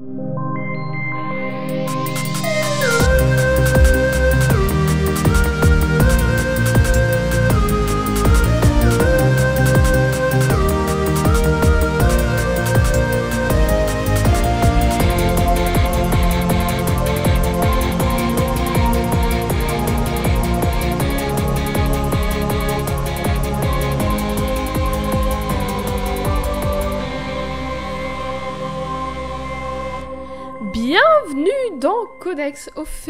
[0.00, 0.47] Bienvenue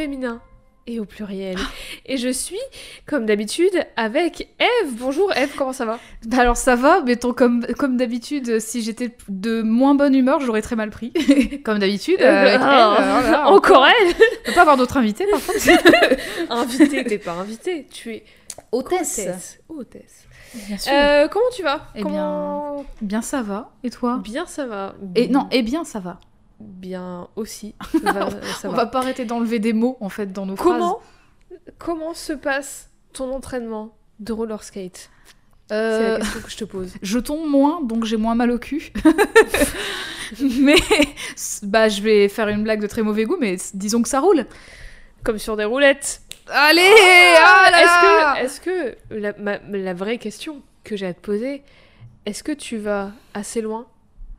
[0.02, 0.40] féminin
[0.86, 1.58] et au pluriel.
[2.06, 2.60] Et je suis,
[3.04, 4.92] comme d'habitude, avec Eve.
[4.92, 5.98] Bonjour Eve, comment ça va?
[6.24, 10.38] Bah alors ça va, mais ton- comme, comme d'habitude, si j'étais de moins bonne humeur,
[10.38, 11.12] j'aurais très mal pris.
[11.64, 15.26] comme d'habitude, euh, avec elle, euh, voilà, Encore elle On peut pas avoir d'autres invités
[15.28, 15.58] par contre.
[16.48, 18.24] Invitée, t'es pas invitée, tu es
[18.70, 19.58] Hôtesse.
[19.68, 20.26] hôtesse.
[20.68, 20.92] Bien sûr.
[20.94, 21.88] Euh, comment tu vas?
[21.96, 22.84] Eh Comment...
[23.02, 23.72] Bien ça va.
[23.82, 24.20] Et toi?
[24.22, 24.94] Bien, ça va.
[25.16, 26.20] Et non, et bien ça va.
[26.60, 27.74] Bien aussi.
[28.02, 28.78] Va- ça On va.
[28.78, 30.66] va pas arrêter d'enlever des mots en fait dans nos phrases.
[30.72, 31.00] Comment
[31.78, 35.10] Comment se passe ton entraînement de roller skate?
[35.68, 36.92] C'est Euh, la question que je te pose.
[37.02, 38.90] Je tombe moins, donc j'ai moins mal au cul.
[40.40, 40.76] mais
[41.62, 44.46] bah je vais faire une blague de très mauvais goût, mais disons que ça roule.
[45.24, 46.22] Comme sur des roulettes.
[46.48, 46.90] Allez
[47.38, 51.20] Ah, ah Est-ce que, est-ce que la, ma- la vraie question que j'ai à te
[51.20, 51.62] poser,
[52.24, 53.86] est-ce que tu vas assez loin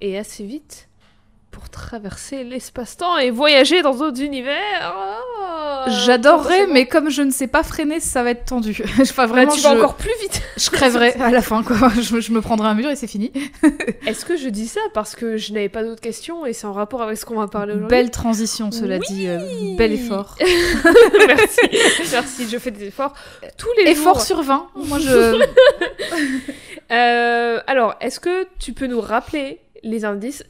[0.01, 0.88] et assez vite
[1.51, 7.47] pour traverser l'espace-temps et voyager dans d'autres univers Ah, J'adorerais, mais comme je ne sais
[7.47, 8.81] pas freiner, ça va être tendu.
[9.01, 10.41] enfin, Bah, vraiment, tu vas je, encore plus vite.
[10.57, 11.75] je crèverai à la fin, quoi.
[11.95, 13.31] Je, je me prendrai un mur et c'est fini.
[14.05, 16.73] Est-ce que je dis ça parce que je n'avais pas d'autres questions et c'est en
[16.73, 19.05] rapport avec ce qu'on va parler aujourd'hui Belle transition, cela Oui.
[19.09, 19.27] dit.
[19.27, 19.39] euh,
[19.77, 20.35] bel effort.
[21.27, 21.59] Merci,
[22.11, 23.13] merci, je fais des efforts
[23.57, 24.21] tous les Effort jours.
[24.23, 24.67] sur 20.
[24.75, 25.43] Moi, je.
[26.91, 30.43] Euh, alors, est-ce que tu peux nous rappeler les indices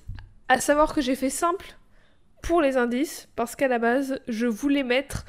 [0.50, 1.66] À savoir que j'ai fait simple
[2.42, 5.26] pour les indices parce qu'à la base, je voulais mettre,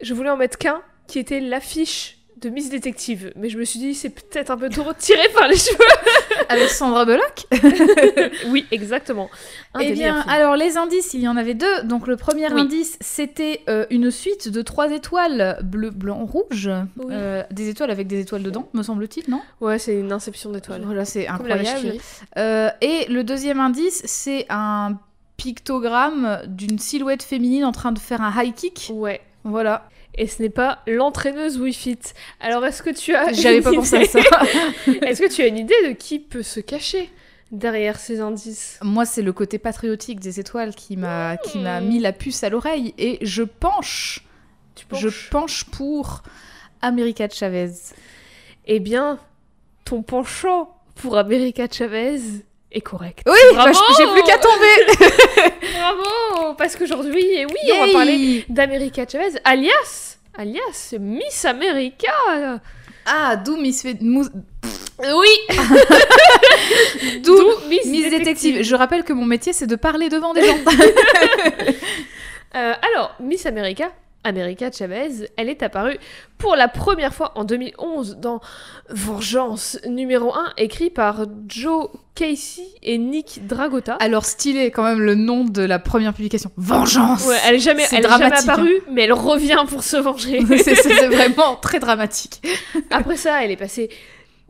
[0.00, 3.78] je voulais en mettre qu'un qui était l'affiche de Miss Détective, mais je me suis
[3.78, 5.78] dit c'est peut-être un peu trop tiré par les cheveux.
[6.52, 7.46] Avec Sandra Bullock.
[8.48, 9.30] oui, exactement.
[9.74, 11.82] Un Eh bien, alors les indices, il y en avait deux.
[11.84, 12.60] Donc le premier Oui.
[12.60, 16.70] indice, c'était euh, une suite de trois étoiles bleu, blanc, rouge.
[16.98, 17.06] Oui.
[17.10, 19.40] Euh, des étoiles avec des étoiles dedans, me semble-t-il, non?
[19.60, 20.82] Ouais, c'est une inception d'étoiles.
[20.84, 21.94] Voilà, c'est incroyable.
[22.38, 24.98] Euh, et le deuxième indice, c'est un
[25.36, 28.90] pictogramme d'une silhouette féminine en train de faire un high kick.
[28.94, 29.20] Ouais.
[29.44, 29.88] Voilà.
[30.16, 31.98] Et ce n'est pas l'entraîneuse Wii Fit.
[32.40, 34.20] Alors, est-ce que tu as J'avais une pas pensé à idée- ça.
[35.06, 37.10] Est-ce que tu as une idée de qui peut se cacher
[37.50, 41.88] derrière ces indices Moi, c'est le côté patriotique des étoiles qui m'a qui m'a Hmm.
[41.88, 44.20] mis la puce à l'oreille et je penche,
[44.74, 46.22] Tu je penche pour
[46.82, 47.70] America Chavez.
[48.66, 49.18] Eh bien,
[49.84, 52.20] ton penchant pour America Chavez
[52.74, 53.20] est correct.
[53.26, 54.76] Oui, bah, j'ai plus qu'à tomber.
[55.74, 62.12] Bravo Parce qu'aujourd'hui, eh oui, on va parler d'America Chavez, alias, alias Miss America.
[63.06, 64.28] Ah, d'où Miss Fé- Mou-
[65.00, 65.28] Oui,
[67.22, 68.10] d'où d'où Miss, Miss Détective.
[68.18, 68.62] Détective.
[68.62, 70.58] Je rappelle que mon métier, c'est de parler devant des gens.
[72.54, 73.90] Euh, alors, Miss America,
[74.24, 75.98] America Chavez, elle est apparue
[76.38, 78.40] pour la première fois en 2011 dans
[78.88, 83.94] Vengeance numéro 1, écrit par Joe Casey et Nick Dragota.
[83.94, 86.50] Alors stylé quand même le nom de la première publication.
[86.56, 87.26] Vengeance.
[87.26, 88.42] Ouais, elle est jamais, C'est elle est jamais hein.
[88.42, 90.40] apparue, mais elle revient pour se venger.
[90.58, 92.42] c'est vraiment très dramatique.
[92.90, 93.90] Après ça, elle est passée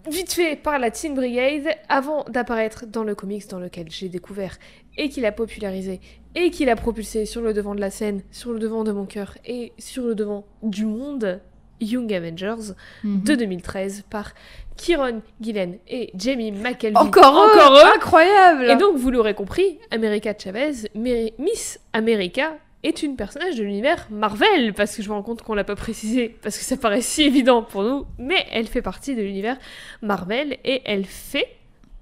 [0.09, 4.59] vite fait par la Teen Brigade avant d'apparaître dans le comics dans lequel j'ai découvert
[4.97, 6.01] et qu'il a popularisé
[6.35, 9.05] et qu'il a propulsé sur le devant de la scène, sur le devant de mon
[9.07, 11.41] cœur et sur le devant du monde,
[11.81, 12.73] Young Avengers
[13.05, 14.33] de 2013 par
[14.77, 16.97] Kieron Gillen et Jamie McKelvey.
[16.97, 17.95] Encore, Encore eux, eux.
[17.97, 18.71] incroyable.
[18.71, 24.07] Et donc, vous l'aurez compris, America Chavez, Mary- Miss America, est une personnage de l'univers
[24.11, 27.01] Marvel, parce que je me rends compte qu'on l'a pas précisé, parce que ça paraît
[27.03, 29.57] si évident pour nous, mais elle fait partie de l'univers
[30.03, 31.47] Marvel et elle fait,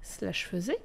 [0.01, 0.77] slash faisait,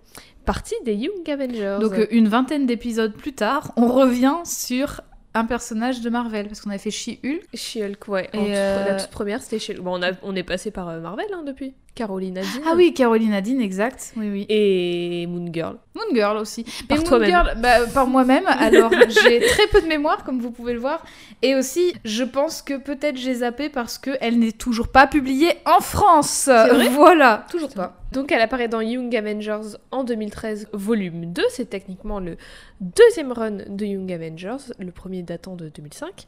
[0.46, 1.78] partie des Young Avengers.
[1.80, 5.02] Donc euh, une vingtaine d'épisodes plus tard, on revient sur
[5.34, 7.42] un personnage de Marvel parce qu'on avait fait She-Hulk.
[7.52, 8.30] She-Hulk, ouais.
[8.32, 9.82] Et en toute- euh, La toute première, c'était She-Hulk.
[9.82, 11.74] Bon, on, a- on est passé par euh, Marvel hein, depuis.
[11.96, 12.62] Caroline Adine.
[12.66, 14.12] Ah oui, Caroline Adine, exact.
[14.16, 14.46] Oui oui.
[14.50, 15.78] Et Moon Girl.
[15.94, 16.62] Moon Girl aussi.
[16.86, 17.24] Par Mais Moon.
[17.24, 18.46] Girl, bah, par moi-même.
[18.58, 21.04] Alors, j'ai très peu de mémoire, comme vous pouvez le voir.
[21.40, 25.80] Et aussi, je pense que peut-être j'ai zappé parce qu'elle n'est toujours pas publiée en
[25.80, 26.48] France.
[26.48, 26.88] vrai?
[26.90, 27.46] Voilà.
[27.50, 27.96] Toujours pas.
[28.12, 31.42] Donc elle apparaît dans Young Avengers en 2013, volume 2.
[31.48, 32.36] C'est techniquement le
[32.80, 36.26] deuxième run de Young Avengers, le premier datant de 2005.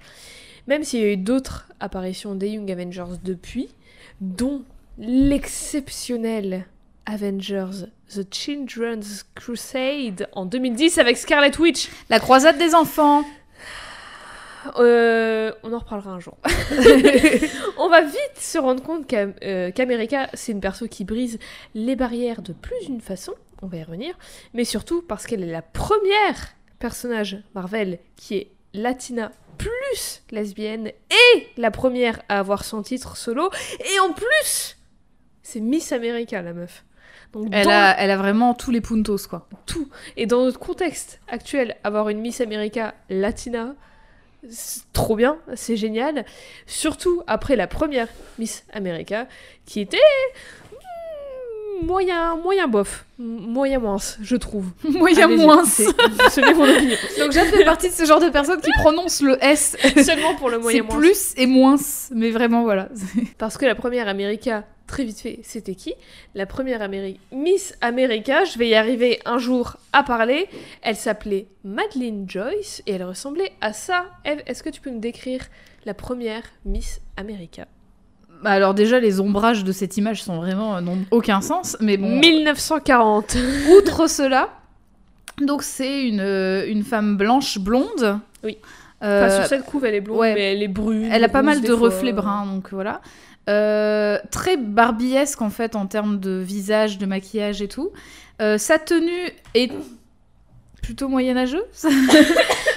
[0.67, 3.69] Même s'il y a eu d'autres apparitions des Young Avengers depuis,
[4.20, 4.65] dont
[4.99, 6.67] l'exceptionnel
[7.06, 11.89] Avengers The Children's Crusade en 2010 avec Scarlet Witch.
[12.11, 13.25] La croisade des enfants.
[14.77, 16.37] Euh, on en reparlera un jour.
[17.79, 21.39] on va vite se rendre compte euh, qu'America, c'est une perso qui brise
[21.75, 23.33] les barrières de plus d'une façon.
[23.62, 24.15] On va y revenir.
[24.53, 31.47] Mais surtout parce qu'elle est la première personnage Marvel qui est latina plus lesbienne et
[31.56, 33.51] la première à avoir son titre solo.
[33.81, 34.78] Et en plus,
[35.49, 36.85] c'est Miss America, la meuf.
[37.33, 39.49] Donc, Elle dans a, elle a vraiment tous les puntos, quoi.
[39.65, 39.89] tout.
[40.19, 43.75] Et dans notre contexte actuel, avoir une Miss America latina,
[44.50, 46.27] c'est trop bien, c'est génial.
[46.67, 48.09] Surtout après la première
[48.39, 49.27] Miss America,
[49.65, 49.97] qui était
[51.83, 54.67] moyen, moyen bof, moyen moins, je trouve.
[54.85, 55.65] Moyen moins.
[55.65, 55.85] c'est-
[56.55, 56.97] mon opinion.
[57.19, 59.77] Donc Jade fait partie de ce genre de personnes qui prononcent le S.
[60.05, 60.97] Seulement pour le moyen moins.
[60.99, 61.77] plus et moins.
[62.13, 62.89] Mais vraiment, voilà.
[63.39, 65.95] Parce que la première America, très vite fait, c'était qui?
[66.35, 66.87] La première
[67.33, 70.49] Miss America, je vais y arriver un jour à parler.
[70.83, 74.07] Elle s'appelait Madeleine Joyce et elle ressemblait à ça.
[74.25, 75.43] Eve, est-ce que tu peux nous décrire
[75.85, 77.67] la première Miss America?
[78.44, 81.76] Alors déjà, les ombrages de cette image sont vraiment euh, n'ont aucun sens.
[81.81, 83.37] Mais bon, 1940.
[83.76, 84.49] outre cela,
[85.40, 88.20] donc c'est une, euh, une femme blanche blonde.
[88.44, 88.58] Oui.
[89.02, 90.35] Euh, Enfin, sur cette couve, elle est blonde, ouais.
[90.35, 91.08] mais elle est brune.
[91.11, 91.88] Elle a pas mal de fois.
[91.88, 93.00] reflets bruns, donc voilà.
[93.49, 97.91] Euh, très barbiesque en fait en termes de visage, de maquillage et tout.
[98.43, 99.73] Euh, sa tenue est
[100.83, 101.63] plutôt moyenâgeuse.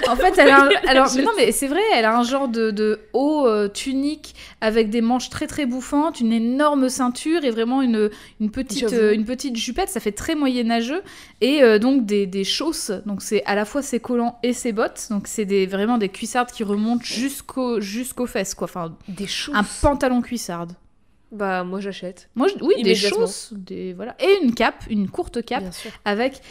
[0.08, 0.68] en fait, elle a un...
[0.86, 4.34] alors mais non mais c'est vrai, elle a un genre de, de haut euh, tunique
[4.60, 8.10] avec des manches très très bouffantes, une énorme ceinture et vraiment une,
[8.40, 11.02] une petite euh, une petite jupette, ça fait très moyenâgeux
[11.40, 12.90] et euh, donc des, des chausses.
[13.06, 15.06] Donc c'est à la fois ses collants et ses bottes.
[15.10, 18.64] Donc c'est des vraiment des cuissardes qui remontent jusqu'au jusqu'aux fesses quoi.
[18.66, 19.54] Enfin Des choses.
[19.56, 20.72] un pantalon cuissarde.
[21.30, 22.28] Bah, moi j'achète.
[22.34, 25.64] Moi, je- oui, des chausses, des voilà, et une cape, une courte cape
[26.04, 26.42] avec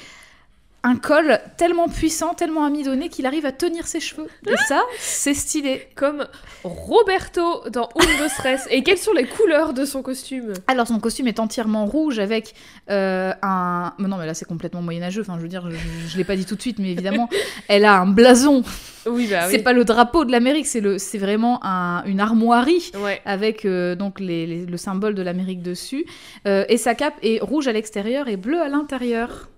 [0.84, 4.28] un col tellement puissant, tellement amidonné qu'il arrive à tenir ses cheveux.
[4.48, 5.88] Et ça, c'est stylé.
[5.96, 6.26] Comme
[6.64, 8.68] Roberto dans Undo Stress.
[8.72, 10.54] Et quelles sont les couleurs de son costume?
[10.68, 12.56] Alors son costume est entièrement rouge avec
[12.90, 13.94] euh, un.
[14.00, 15.22] mais Non, mais là c'est complètement moyenâgeux.
[15.22, 15.76] Enfin, je veux dire, je,
[16.08, 17.30] je l'ai pas dit tout de suite, mais évidemment,
[17.68, 18.64] elle a un blason.
[19.06, 19.52] Oui, bah oui.
[19.52, 22.92] c'est pas le drapeau de l'Amérique, c'est le, c'est vraiment un- une armoirie.
[22.98, 23.22] Ouais.
[23.26, 26.06] avec euh, donc les- les- le symbole de l'Amérique dessus.
[26.48, 29.50] Euh, et sa cape est rouge à l'extérieur et bleu à l'intérieur.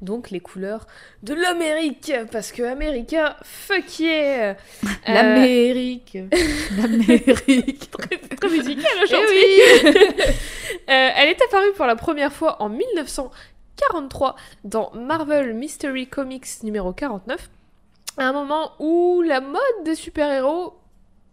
[0.00, 0.86] Donc les couleurs
[1.22, 4.56] de l'Amérique, parce que America, fuck yeah
[5.08, 6.16] Euh, L'Amérique.
[6.78, 7.90] L'Amérique.
[7.90, 9.38] très, très musical Eh aujourd'hui
[9.84, 10.24] oui
[10.88, 16.92] Euh, Elle est apparue pour la première fois en 1943 dans Marvel Mystery Comics numéro
[16.92, 17.48] 49,
[18.18, 20.74] à un moment où la mode des super-héros,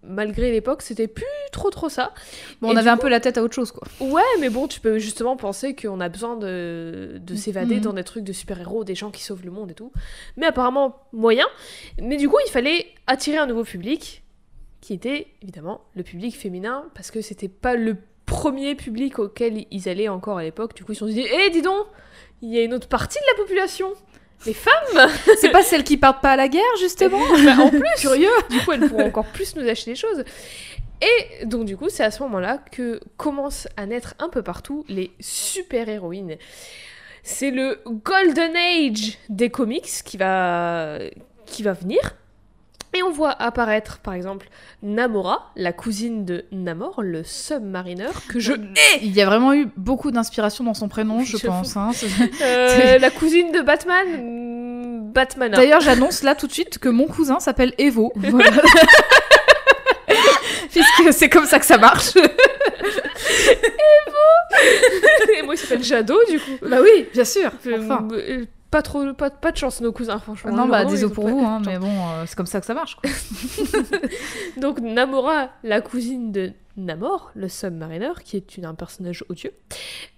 [0.04, 2.14] malgré l'époque, c'était plus trop trop ça.
[2.62, 3.88] Bon, on avait un peu la tête à autre chose, quoi.
[4.00, 7.82] Ouais, mais bon, tu peux justement penser qu'on a besoin de, de s'évader Mhm.
[7.82, 9.92] dans des trucs de super-héros, des gens qui sauvent le monde et tout.
[10.38, 11.46] Mais apparemment, moyen.
[12.02, 14.24] Mais du coup, il fallait attirer un nouveau public,
[14.82, 19.90] qui était évidemment le public féminin, parce que c'était pas le premier public auquel ils
[19.90, 20.74] allaient encore à l'époque.
[20.76, 21.86] Du coup, ils se sont dit, hé, dis donc,
[22.42, 23.94] il y a une autre partie de la population.
[24.46, 25.10] Les femmes
[25.40, 28.60] C'est pas celles qui partent pas à la guerre, justement Bah, En plus Curieux du
[28.60, 30.24] coup, elles pourront encore plus nous acheter des choses.
[31.02, 34.86] Et donc, du coup, c'est à ce moment-là que commencent à naître un peu partout
[34.88, 36.38] les super-héroïnes.
[37.24, 41.00] C'est le Golden Age des comics qui va,
[41.46, 42.00] qui va venir.
[42.94, 44.50] Et on voit apparaître, par exemple,
[44.84, 49.68] Namora, la cousine de Namor, le submariner, que je hais Il y a vraiment eu
[49.78, 51.78] beaucoup d'inspiration dans son prénom, je Je pense.
[51.78, 51.92] hein.
[52.42, 55.56] Euh, La cousine de Batman, hmm, Batmana.
[55.56, 58.12] D'ailleurs, j'annonce là tout de suite que mon cousin s'appelle Evo.
[58.18, 58.52] Voilà.
[60.70, 62.16] Puisque c'est comme ça que ça marche.
[65.36, 66.52] Et moi, il s'appelle Jadot, du coup.
[66.62, 67.52] bah oui, bien sûr.
[67.68, 68.08] Euh, Enfin.
[68.14, 71.28] euh, pas trop pas, pas de chance nos cousins franchement Non, bah Vraiment, désolé pour
[71.28, 72.96] vous, hein, mais bon, euh, c'est comme ça que ça marche.
[72.96, 73.10] Quoi.
[74.58, 79.52] donc Namora la cousine de Namor le submariner qui est une, un personnage odieux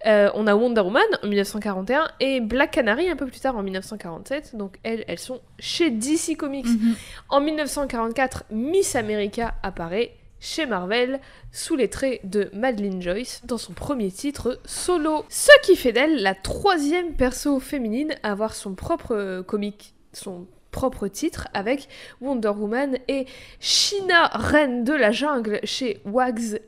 [0.06, 3.62] Euh, on a Wonder Woman en 1941 et Black Canary un peu plus tard en
[3.62, 6.94] 1947 donc elles elles sont chez DC Comics Mhm.
[7.30, 10.12] en 1944 Miss America apparaît
[10.44, 11.20] chez Marvel
[11.52, 15.24] sous les traits de Madeleine Joyce dans son premier titre solo.
[15.30, 20.46] Ce qui fait d'elle la troisième perso féminine à avoir son propre euh, comic, son
[20.70, 21.88] propre titre avec
[22.20, 23.26] Wonder Woman et
[23.58, 26.60] China, reine de la jungle chez Wags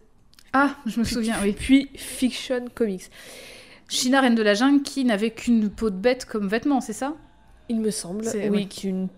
[0.55, 1.53] Ah, je me souviens, oui.
[1.53, 3.11] puis Fiction Comics.
[3.89, 7.15] China, reine de la jungle, qui n'avait qu'une peau de bête comme vêtement, c'est ça?
[7.69, 8.65] Il me semble, oui, ouais.
[8.65, 9.09] qu'une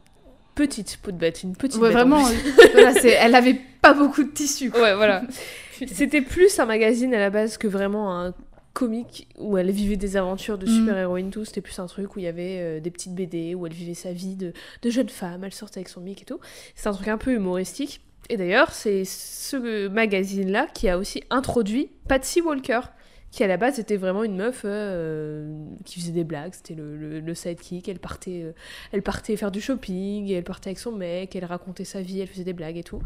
[0.67, 2.27] petite peau de bête, une petite Ouais, bête en vraiment.
[2.27, 2.33] euh,
[2.73, 4.71] voilà, elle avait pas beaucoup de tissu.
[4.71, 4.83] quoi.
[4.83, 5.23] Ouais, voilà.
[5.87, 8.35] C'était plus un magazine à la base que vraiment un
[8.73, 10.77] comique où elle vivait des aventures de Mm.
[10.77, 11.45] super-héroïne, tout.
[11.45, 13.95] C'était plus un truc où il y avait euh, des petites BD, où elle vivait
[13.95, 16.39] sa vie de, de jeune femme, elle sortait avec son mic et tout.
[16.75, 18.01] C'est un truc un peu humoristique.
[18.29, 22.81] Et d'ailleurs, c'est ce magazine-là qui a aussi introduit Patsy Walker,
[23.31, 25.53] qui à la base était vraiment une meuf euh,
[25.85, 26.53] qui faisait des blagues.
[26.55, 27.89] C'était le, le- le sidekick.
[27.89, 28.53] Elle partait, euh,
[28.93, 32.29] elle partait faire du shopping, elle partait avec son mec, elle racontait sa vie, elle
[32.29, 33.01] faisait des blagues et tout.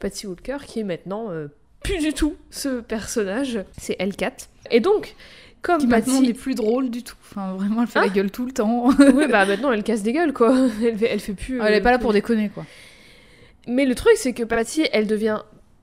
[0.00, 1.48] Patsy Walker, qui est maintenant euh,
[1.82, 4.48] plus du tout ce personnage, c'est L4.
[4.70, 5.14] Et donc,
[5.60, 6.26] comme Qui maintenant Patsy...
[6.28, 7.16] n'est plus drôle du tout.
[7.22, 8.88] Enfin, vraiment, elle fait Hein la gueule tout le temps.
[9.14, 10.56] oui, bah maintenant elle casse des gueules, quoi.
[10.82, 11.60] Elle fait, elle fait plus...
[11.60, 12.64] elle est pas là pour déconner, quoi.
[13.66, 15.40] Mais le truc, c'est que Patsy, elle devient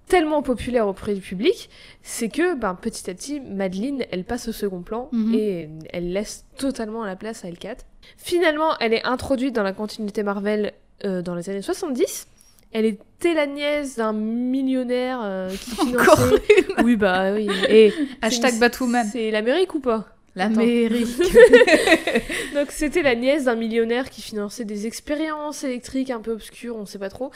[0.08, 1.70] tellement populaire auprès du public,
[2.04, 5.34] c'est que ben, petit à petit, Madeleine, elle passe au second plan Mhm.
[5.36, 7.78] et elle laisse totalement la place à L4.
[8.18, 10.74] Finalement, elle est introduite dans la continuité Marvel
[11.06, 12.28] euh, dans les années 70.
[12.72, 16.84] Elle était la nièce d'un millionnaire euh, qui Encore finançait...
[16.84, 17.48] Oui, bah oui.
[17.70, 19.08] Et Hashtag Batwoman.
[19.12, 20.08] C'est l'Amérique ou pas?
[20.36, 21.08] L'Amérique.
[22.54, 26.86] Donc c'était la nièce d'un millionnaire qui finançait des expériences électriques un peu obscures, on
[26.86, 27.32] sait pas trop,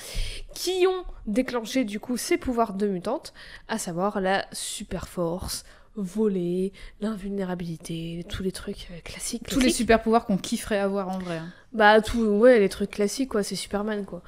[0.54, 3.34] qui ont déclenché du coup ses pouvoirs de mutante,
[3.68, 5.64] à savoir la super force,
[5.96, 9.48] voler, l'invulnérabilité, tous les trucs euh, classiques.
[9.48, 11.38] Tous les super pouvoirs qu'on kifferait avoir en vrai.
[11.38, 11.52] hein.
[11.74, 14.22] Bah tout, ouais, les trucs classiques quoi, c'est Superman quoi.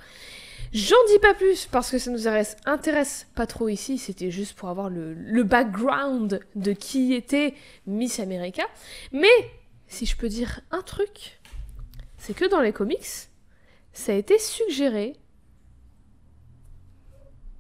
[0.74, 4.70] J'en dis pas plus parce que ça nous intéresse, pas trop ici, c'était juste pour
[4.70, 7.54] avoir le, le background de qui était
[7.86, 8.64] Miss America.
[9.12, 9.28] Mais
[9.88, 11.42] si je peux dire un truc,
[12.18, 13.28] c'est que dans les comics,
[13.92, 15.18] ça a été suggéré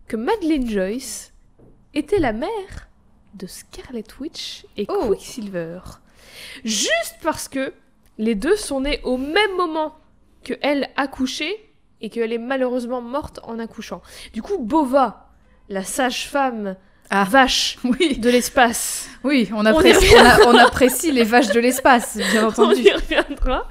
[0.07, 1.33] que Madeleine Joyce
[1.93, 2.89] était la mère
[3.33, 5.07] de Scarlet Witch et Oh.
[5.09, 5.79] Quicksilver.
[6.63, 7.73] Juste parce que
[8.17, 9.95] les deux sont nés au même moment
[10.43, 11.59] que elle accouchait
[12.01, 14.01] et qu'elle est malheureusement morte en accouchant.
[14.33, 15.29] Du coup, Bova,
[15.69, 16.75] la sage-femme
[17.13, 17.25] Ah.
[17.29, 22.17] vache Oui, de l'espace, oui, on apprécie, on, a- on apprécie les vaches de l'espace,
[22.31, 22.81] bien on entendu.
[22.81, 23.67] y reviendra,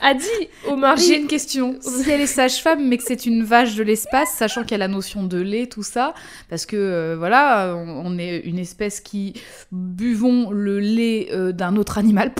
[0.00, 1.02] a dit au mari...
[1.04, 1.76] J'ai une question.
[1.80, 4.78] Si elle est sage-femme, mais que c'est une vache de l'espace, sachant qu'il y a
[4.78, 6.14] la notion de lait, tout ça,
[6.48, 9.34] parce que euh, voilà, on, on est une espèce qui
[9.72, 12.32] buvons le lait euh, d'un autre animal,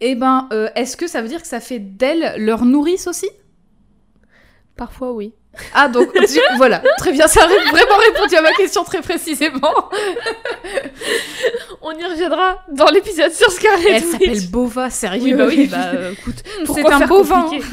[0.00, 3.28] et ben, euh, est-ce que ça veut dire que ça fait d'elle leur nourrice aussi?
[4.78, 5.34] Parfois, oui.
[5.74, 6.08] Ah, donc,
[6.56, 9.90] voilà, très bien, ça a vraiment répondu à ma question très précisément.
[11.82, 15.24] On y reviendra dans l'épisode sur Scarlet Elle s'appelle Bova, sérieux.
[15.24, 17.42] Oui, bah oui, bah euh, écoute, c'est un faire bovin.
[17.42, 17.64] compliqué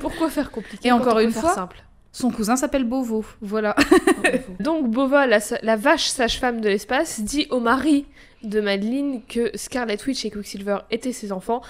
[0.00, 1.76] Pourquoi faire compliqué Et encore une fois, simple
[2.10, 3.76] Son cousin s'appelle Bovo, voilà.
[4.60, 8.06] Donc Bova, la vache sage-femme de l'espace, dit au mari
[8.48, 11.62] de Madeleine que Scarlet Witch et Quicksilver étaient ses enfants,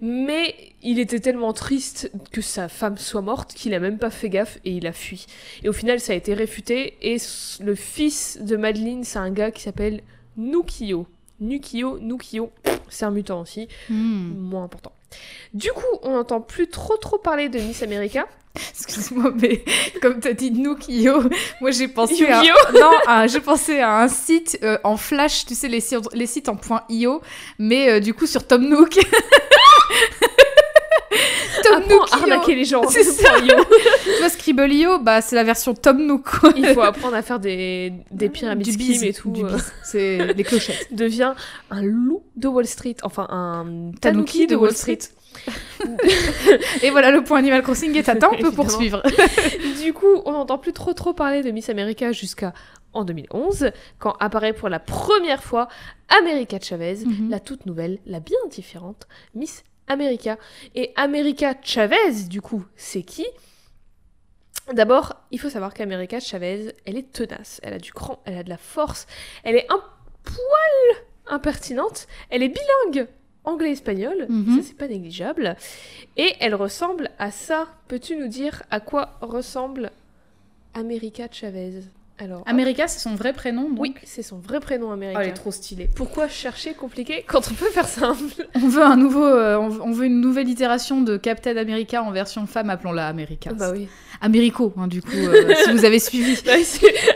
[0.00, 4.28] mais il était tellement triste que sa femme soit morte qu'il a même pas fait
[4.28, 5.26] gaffe et il a fui.
[5.62, 7.16] Et au final, ça a été réfuté et
[7.60, 10.02] le fils de Madeleine, c'est un gars qui s'appelle
[10.36, 11.06] Nukio.
[11.42, 12.50] Nukio, Nukio,
[12.88, 14.32] c'est un mutant aussi, Hmm.
[14.38, 14.92] moins important.
[15.52, 18.26] Du coup, on n'entend plus trop trop parler de Miss America.
[18.70, 19.64] Excuse-moi, mais
[20.02, 21.22] comme t'as dit Nook.io,
[21.62, 22.42] moi j'ai pensé à...
[22.74, 26.26] Non, à- j'ai pensé à un site euh, en flash, tu sais, les, sites- les
[26.26, 26.58] sites en
[26.90, 27.22] .io,
[27.58, 28.98] mais euh, du coup sur Tom Nook.
[31.62, 32.82] Tom à arnaquer les gens.
[32.88, 33.34] C'est ça.
[33.42, 36.28] Tu vois, Scribble.io, bah, c'est la version Tom Nook.
[36.56, 39.30] Il faut apprendre à faire des, des pyramides Du bise, et tout.
[39.30, 39.56] du euh.
[39.84, 40.88] C'est les clochettes.
[40.90, 41.34] devient
[41.70, 42.96] un loup de Wall Street.
[43.02, 44.98] Enfin, un Tanuki de Wall Street.
[46.82, 49.02] Et voilà, le point Animal Crossing est atteint, on peut poursuivre.
[49.82, 52.52] du coup, on n'entend plus trop trop parler de Miss America jusqu'à
[52.92, 55.68] en 2011, quand apparaît pour la première fois
[56.20, 57.30] America Chavez, Mhm.
[57.30, 60.38] la toute nouvelle, la bien différente Miss America.
[60.74, 63.26] Et America Chavez, du coup, c'est qui?
[64.72, 68.42] D'abord, il faut savoir qu'America Chavez, elle est tenace, elle a du cran, elle a
[68.44, 69.06] de la force,
[69.42, 69.82] elle est un
[70.22, 73.08] poil impertinente, elle est bilingue
[73.44, 74.56] anglais-espagnol, Mhm.
[74.56, 75.56] ça c'est pas négligeable,
[76.16, 77.66] et elle ressemble à ça.
[77.88, 79.90] Peux-tu nous dire à quoi ressemble
[80.74, 81.80] America Chavez?
[82.22, 83.80] Alors, America, c'est son vrai prénom, donc.
[83.80, 85.20] oui, c'est son vrai prénom Oh, America.
[85.22, 85.88] elle est trop stylée.
[85.96, 88.46] Pourquoi chercher compliqué quand on peut faire simple?
[88.54, 92.46] On veut un nouveau, euh, on veut- une nouvelle itération de Captain America en version
[92.46, 93.50] femme, appelons-la America.
[93.52, 93.88] Bah oui.
[94.20, 96.36] Americo, hein, du coup, euh, si vous avez suivi.
[96.44, 96.52] Bah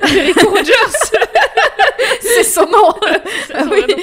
[0.02, 0.72] America Rogers
[2.20, 2.92] c'est son nom.
[3.54, 3.80] Ah oui.
[3.88, 4.02] nom.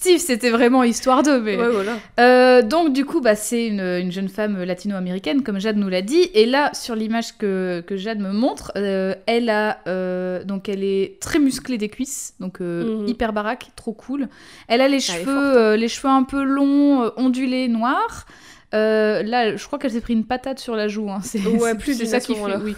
[0.00, 1.58] Steve, c'était vraiment histoire d'eux, mais.
[1.58, 1.98] Ouais, voilà.
[2.18, 6.00] Euh, donc du coup, bah, c'est une, une jeune femme latino-américaine, comme Jade nous l'a
[6.00, 6.30] dit.
[6.32, 10.82] Et là, sur l'image que, que Jade me montre, euh, elle a euh, donc elle
[10.84, 13.08] est très musclée des cuisses, donc Mhm.
[13.08, 14.28] hyper baraque, trop cool.
[14.68, 18.24] Elle a les cheveux, euh, les cheveux un peu longs, ondulés, noirs.
[18.72, 21.10] Euh, là, je crois qu'elle s'est pris une patate sur la joue.
[21.10, 21.20] hein.
[21.22, 21.72] C'est Ouais,
[22.06, 22.56] ça qui fait.
[22.64, 22.74] Oui.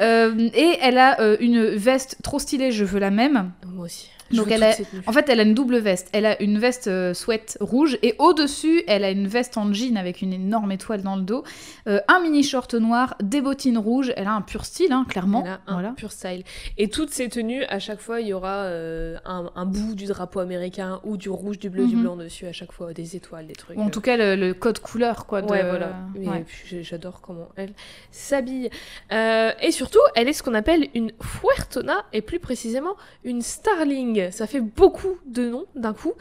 [0.00, 2.72] Euh, et elle a euh, une veste trop stylée.
[2.72, 3.52] Je veux la même.
[3.72, 4.10] Moi aussi.
[4.30, 4.74] Je Donc elle a-.
[5.06, 6.08] En fait, elle a une double veste.
[6.12, 9.96] Elle a une veste euh, sweat rouge et au-dessus, elle a une veste en jean
[9.96, 11.44] avec une énorme étoile dans le dos,
[11.88, 14.12] euh, un mini short noir, des bottines rouges.
[14.16, 15.42] Elle a un pur style, hein, clairement.
[15.44, 15.90] Elle a un Voilà.
[15.96, 16.42] pur style.
[16.78, 20.06] Et toutes ces tenues, à chaque fois, il y aura euh, un, un bout du
[20.06, 22.02] drapeau américain ou du rouge, du bleu, du Mhm.
[22.02, 23.78] blanc dessus, à chaque fois, des étoiles, des trucs.
[23.78, 25.42] En euh, tout cas, le, le code couleur, quoi.
[25.42, 25.50] De...
[25.50, 25.96] Ouais, voilà.
[26.16, 26.44] Ouais.
[26.82, 27.72] j'adore comment elle
[28.10, 28.70] s'habille.
[29.10, 34.15] Et surtout, elle est ce qu'on appelle une fuertona, et plus précisément une starling.
[34.30, 36.12] Ça fait beaucoup de noms d'un coup.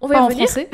[0.00, 0.48] On va Pas y en revenir.
[0.48, 0.70] français.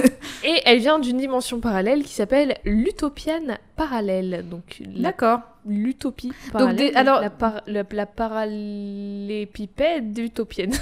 [0.44, 4.44] Et elle vient d'une dimension parallèle qui s'appelle l'utopiane parallèle.
[4.48, 5.40] Donc D'accord.
[5.66, 6.76] l'utopie parallèle.
[6.76, 10.72] des- alors- la, par- la, la parallépipède utopienne.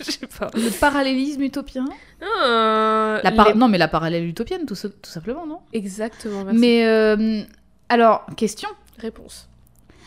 [0.00, 0.48] Je sais pas.
[0.54, 1.84] Le parallélisme utopien.
[2.22, 5.58] Ah, La par- les- Non, mais la parallèle utopienne, tout, tout simplement, non?
[5.74, 6.58] Exactement, merci.
[6.58, 7.42] Mais euh,
[7.90, 8.70] alors, question.
[8.98, 9.49] Réponse.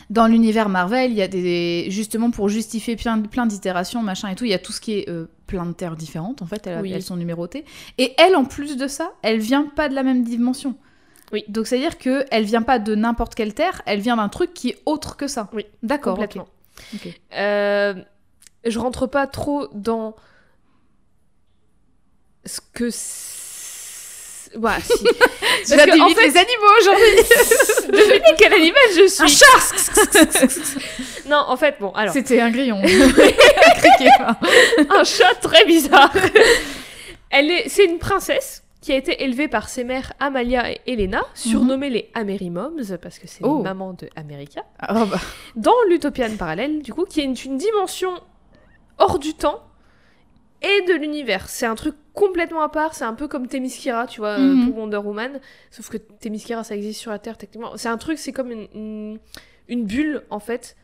[0.09, 4.35] Dans l'univers Marvel, il y a des justement pour justifier plein, plein d'itérations, machin et
[4.35, 6.41] tout, il y a tout ce qui est euh, plein de terres différentes.
[6.41, 6.91] En fait, elles, Oui.
[6.91, 7.65] elles sont numérotées.
[7.97, 10.75] Et elle, en plus de ça, elle vient pas de la même dimension.
[11.31, 11.43] Oui.
[11.47, 14.29] Donc c'est à dire que elle vient pas de n'importe quelle terre, elle vient d'un
[14.29, 15.49] truc qui est autre que ça.
[15.53, 16.13] Oui, D'accord.
[16.15, 16.47] Complètement.
[16.93, 16.99] ok.
[17.07, 17.19] Ok.
[17.35, 17.95] Euh,
[18.65, 20.15] je rentre pas trop dans
[22.45, 22.89] ce que.
[22.89, 23.32] c'est-
[24.55, 25.03] Ouais, si.
[25.03, 25.05] Tu
[25.75, 27.15] Parce que, en fait- les animaux aujourd'hui.
[27.91, 29.23] Devinez quel animal je suis.
[29.23, 31.27] Un chat.
[31.29, 32.13] Non, en fait, bon, alors.
[32.13, 32.77] C'était un grillon.
[32.77, 34.37] Un criquet, enfin.
[34.89, 36.11] un chat très bizarre.
[37.29, 41.23] Elle est, c'est une princesse qui a été élevée par ses mères Amalia et Elena,
[41.33, 43.57] surnommées les Amerimoms, parce que c'est Oh.
[43.59, 45.17] les mamans de America, Ah, bah.
[45.55, 48.11] dans l'Utopian parallèle, du coup, qui est une dimension
[48.97, 49.63] hors du temps
[50.63, 51.49] et de l'univers.
[51.49, 54.67] C'est un truc complètement à part, c'est un peu comme Themyscira, tu vois, euh, Mhm.
[54.69, 55.39] pour Wonder Woman,
[55.71, 57.71] sauf que Themyscira, ça existe sur la Terre, techniquement.
[57.77, 59.19] C'est un truc, c'est comme une, une,
[59.67, 60.75] une bulle, en fait,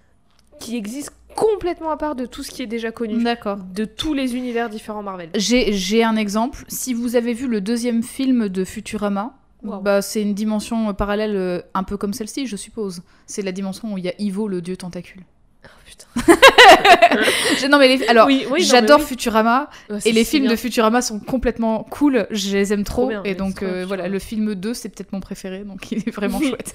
[0.60, 3.60] qui existe complètement à part de tout ce qui est déjà connu D'accord.
[3.74, 5.30] de tous les univers différents Marvel.
[5.36, 6.66] J'ai un exemple.
[6.68, 9.82] Si vous avez vu le deuxième film de Futurama, Wow.
[9.82, 13.02] bah, c'est une dimension euh, parallèle euh, un peu comme celle-ci, je suppose.
[13.26, 15.24] C'est la dimension où il y a Ivo, le dieu tentacule.
[15.66, 16.08] Oh, putain.
[17.70, 19.06] Non, mais les- alors, Oui, oui, non, j'adore oui.
[19.06, 19.70] Futurama
[20.06, 20.52] et les films bien.
[20.52, 22.26] de Futurama sont complètement cool.
[22.32, 23.08] Je les aime trop.
[23.08, 25.60] bien, et donc, euh, voilà, le film 2, c'est peut-être mon préféré.
[25.60, 26.74] Donc, il est vraiment chouette.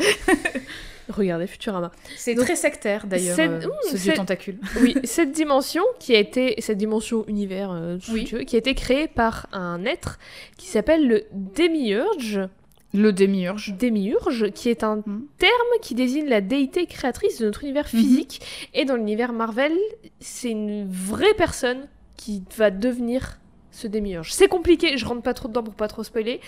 [1.09, 1.91] Regardez Futurama.
[2.17, 4.59] C'est très sectaire d'ailleurs, c'est- euh, ce dieu tentacule.
[4.81, 8.25] Oui, cette dimension qui a été, cette dimension univers, euh, si Oui.
[8.25, 10.19] tu veux, qui a été créée par un être
[10.57, 12.41] qui s'appelle le Démiurge.
[12.95, 13.75] Le démiurge.
[13.77, 15.27] Démiurge, qui est un Mhm.
[15.39, 15.53] terme
[15.83, 18.01] qui désigne la déité créatrice de notre univers Mhm.
[18.01, 18.41] physique.
[18.73, 19.73] Et dans l'univers Marvel,
[20.21, 23.39] c'est une vraie personne qui va devenir
[23.73, 24.33] ce Démiurge.
[24.33, 26.41] C'est compliqué, je rentre pas trop dedans pour pas trop spoiler.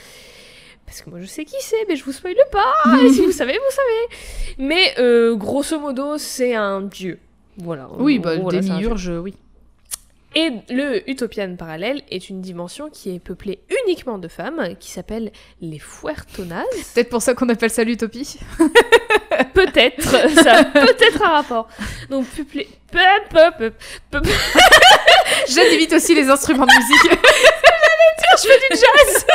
[0.87, 2.73] Parce que moi je sais qui c'est, mais je vous spoile pas.
[3.05, 4.57] Et si vous savez, vous savez.
[4.59, 7.19] Mais euh, grosso modo, c'est un dieu.
[7.59, 7.89] Voilà.
[7.99, 9.35] Oui, bah, voilà, démiurge, oui.
[10.39, 15.33] Et le Utopian parallèle est une dimension qui est peuplée uniquement de femmes, qui s'appelle
[15.63, 16.63] les Fuertonas.
[16.95, 18.39] Peut-être pour ça qu'on appelle ça l'utopie.
[19.55, 20.03] Peut-être,
[20.43, 21.69] ça a peut-être un rapport.
[22.11, 22.69] Donc peuplée...
[22.93, 22.99] peu-
[23.31, 23.73] peu- peu-
[24.11, 24.29] peu-
[25.49, 27.19] J'aime limite aussi les instruments de musique.
[28.43, 29.27] je fais du jazz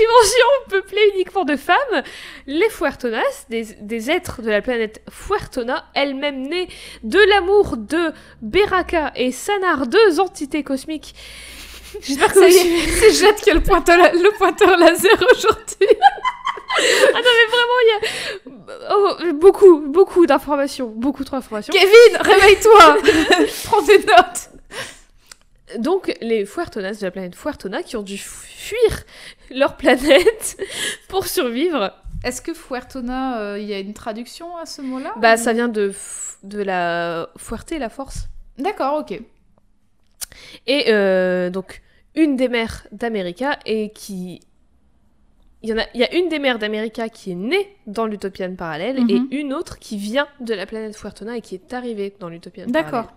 [0.00, 2.02] dimension peuplée uniquement de femmes,
[2.46, 6.68] les Fuertonas, des, des êtres de la planète Fuertona, elles-mêmes nées
[7.02, 11.14] de l'amour de Beraka et Sanar, deux entités cosmiques.
[12.00, 15.88] J'espère que est, c'est Jade qui a le pointeur, le pointeur laser aujourd'hui.
[16.82, 21.72] Ah non mais vraiment il y a oh, beaucoup, beaucoup d'informations, beaucoup trop d'informations.
[21.72, 22.96] Kevin, réveille-toi
[23.64, 24.49] Prends des notes
[25.78, 29.04] Donc, les Fuertonas de la planète Fuertona qui ont dû fuir
[29.50, 30.56] leur planète
[31.08, 31.92] pour survivre.
[32.24, 35.52] Est-ce que Fuertona, euh, il y a une traduction à ce mot-là Bah, ou- ça
[35.52, 35.92] vient de,
[36.42, 38.28] de la Fuerte, la force.
[38.58, 39.20] D'accord, ok.
[40.66, 41.82] Et euh, donc,
[42.14, 44.40] une des mères d'America et qui.
[45.62, 48.06] Il y, en a, il y a une des mères d'America qui est née dans
[48.06, 49.10] l'Utopian parallèle Mhm.
[49.30, 52.66] et une autre qui vient de la planète Fuertona et qui est arrivée dans l'Utopian
[52.66, 52.90] parallèle.
[52.90, 53.12] D'accord.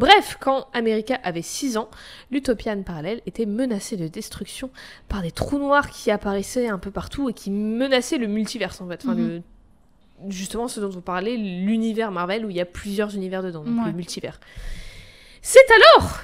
[0.00, 1.90] Bref, quand America avait 6 ans,
[2.30, 4.70] l'Utopian parallèle était menacé de destruction
[5.08, 8.88] par des trous noirs qui apparaissaient un peu partout et qui menaçaient le multiverse en
[8.88, 9.00] fait.
[9.04, 9.28] Enfin, Mhm.
[9.28, 9.42] le-
[10.28, 13.78] Justement, ce dont on parlait, l'univers Marvel où il y a plusieurs univers dedans, donc
[13.80, 13.90] Ouais.
[13.90, 14.38] le multivers.
[15.42, 15.64] C'est
[15.96, 16.20] alors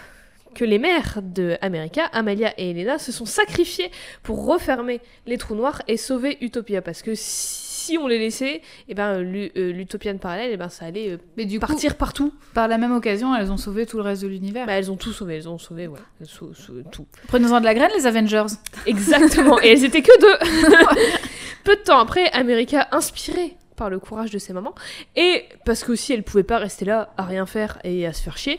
[0.55, 3.91] que les mères de America, Amalia et Elena, se sont sacrifiées
[4.23, 6.83] pour refermer les trous noirs et sauver Utopia.
[6.83, 7.66] Parce que si
[7.99, 11.45] on les laissait, eh ben, l'U- euh, l'Utopian parallèle, eh ben, ça allait euh, Mais
[11.45, 12.33] du coup, partir partout.
[12.55, 14.67] par la même occasion, elles ont sauvé tout le reste de l'univers.
[14.67, 15.99] Bah, elles ont tout sauvé, elles ont sauvé, ouais.
[16.21, 17.07] Elles sau- sau- tout.
[17.29, 18.47] Prenez-en de la graine, les Avengers.
[18.87, 20.87] Exactement, et elles étaient que deux.
[21.65, 24.75] Peu de temps après, America, inspirée par le courage de ses mamans,
[25.17, 28.39] et parce qu'aussi elle pouvait pas rester là à rien faire et à se faire
[28.39, 28.59] chier,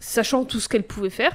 [0.00, 1.32] sachant tout ce qu'elle pouvait faire,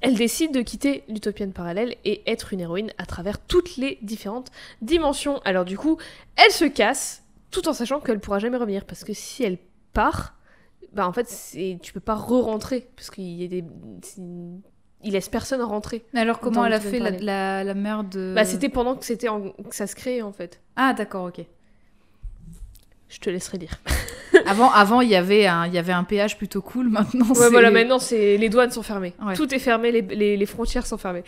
[0.00, 4.50] elle décide de quitter l'utopienne parallèle et être une héroïne à travers toutes les différentes
[4.82, 5.38] dimensions.
[5.44, 5.98] Alors du coup,
[6.36, 9.58] elle se casse tout en sachant qu'elle pourra jamais revenir parce que si elle
[9.92, 10.34] part,
[10.92, 13.64] bah en fait c'est tu peux pas re-rentrer parce qu'il y a des
[15.04, 16.04] il laisse personne rentrer.
[16.14, 18.32] Alors comment elle a fait la, la, la mère de...
[18.34, 20.60] Bah c'était pendant que c'était en- que ça se créait en fait.
[20.76, 21.44] Ah d'accord, ok.
[23.08, 23.70] Je te laisserai dire.
[24.46, 26.88] avant, avant il y avait un, il y avait un péage plutôt cool.
[26.90, 29.14] Maintenant, Ouais, voilà, maintenant, c'est les douanes sont fermées.
[29.24, 29.34] Ouais.
[29.34, 31.24] Tout est fermé, les, les- les frontières sont fermées.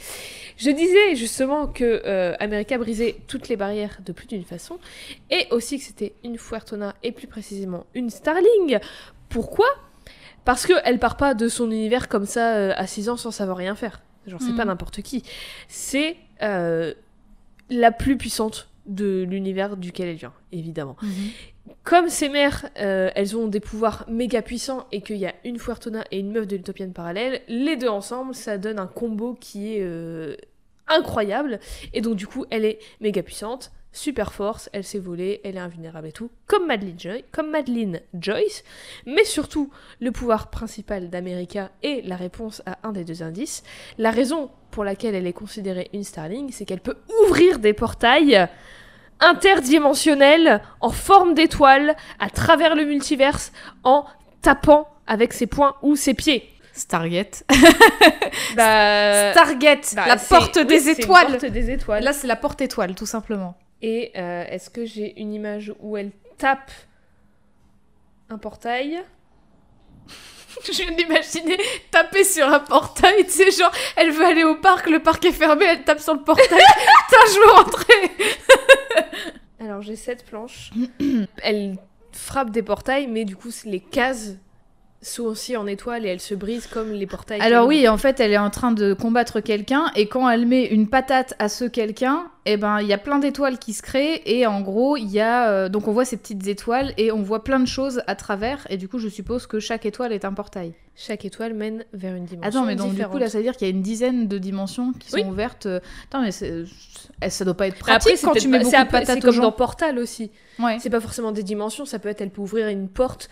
[0.58, 4.78] Je disais justement que euh, America brisait toutes les barrières de plus d'une façon,
[5.30, 8.78] et aussi que c'était une Fuertona, et plus précisément une Starling.
[9.30, 9.66] Pourquoi?
[10.44, 13.56] Parce qu'elle part pas de son univers comme ça euh, à 6 ans sans savoir
[13.56, 14.02] rien faire.
[14.26, 15.22] Genre, c'est pas n'importe qui.
[15.68, 16.92] C'est euh,
[17.70, 20.96] la plus puissante de l'univers duquel elle vient, évidemment.
[21.02, 21.10] Mhm.
[21.82, 25.58] Comme ces mères, euh, elles ont des pouvoirs méga puissants et qu'il y a une
[25.58, 29.76] Fuertona et une meuf de l'utopienne parallèle, les deux ensemble, ça donne un combo qui
[29.76, 30.36] est euh,
[30.88, 31.58] incroyable.
[31.92, 35.60] Et donc du coup, elle est méga puissante, super force, elle sait voler, elle est
[35.60, 38.62] invulnérable et tout, comme Madeline, Joy- comme Madeline Joyce.
[39.06, 43.62] Mais surtout, le pouvoir principal d'America est la réponse à un des deux indices.
[43.98, 48.48] La raison pour laquelle elle est considérée une Starling, c'est qu'elle peut ouvrir des portails
[49.20, 53.52] interdimensionnels en forme d'étoile à travers le multiverse
[53.84, 54.04] en
[54.42, 56.48] tapant avec ses poings ou ses pieds.
[56.72, 57.44] Stargate.
[58.56, 61.26] Bah, Stargate, bah, la c'est- porte oui, des c'est une étoiles.
[61.38, 62.02] porte des étoiles.
[62.02, 63.54] Là, c'est la porte étoile, tout simplement.
[63.82, 66.70] Et euh, est-ce que j'ai une image où elle tape
[68.28, 69.02] un portail?
[70.64, 71.58] Je viens d'imaginer
[71.90, 75.32] taper sur un portail, tu sais, genre, elle veut aller au parc, le parc est
[75.32, 76.46] fermé, elle tape sur le portail.
[76.48, 78.10] Putain, je veux rentrer
[79.60, 80.70] Alors j'ai sept planches.
[81.42, 81.76] elle
[82.12, 84.34] frappe des portails, mais du coup c'est- les cases
[85.02, 87.40] sont aussi en étoile et elles se brisent comme les portails.
[87.40, 90.66] Alors oui, en fait, elle est en train de combattre quelqu'un, et quand elle met
[90.66, 94.20] une patate à ce quelqu'un, eh ben, il y a plein d'étoiles qui se créent,
[94.26, 95.48] et en gros, il y a...
[95.50, 98.66] euh, donc on voit ces petites étoiles, et on voit plein de choses à travers,
[98.68, 100.74] et du coup, je suppose que chaque étoile est un portail.
[100.96, 102.46] Chaque étoile mène vers une dimension.
[102.48, 104.36] Attends, mais donc du coup, là, ça veut dire qu'il y a une dizaine de
[104.36, 105.64] dimensions qui sont ouvertes.
[105.64, 106.30] euh, Attends, mais
[107.22, 109.20] eh, ça doit pas être Après, pratique c'est quand tu mets beaucoup de patates C'est
[109.20, 109.42] comme gens.
[109.42, 110.30] dans Portal aussi.
[110.58, 110.76] Ouais.
[110.78, 113.30] C'est pas forcément des dimensions, ça peut être elle peut ouvrir une porte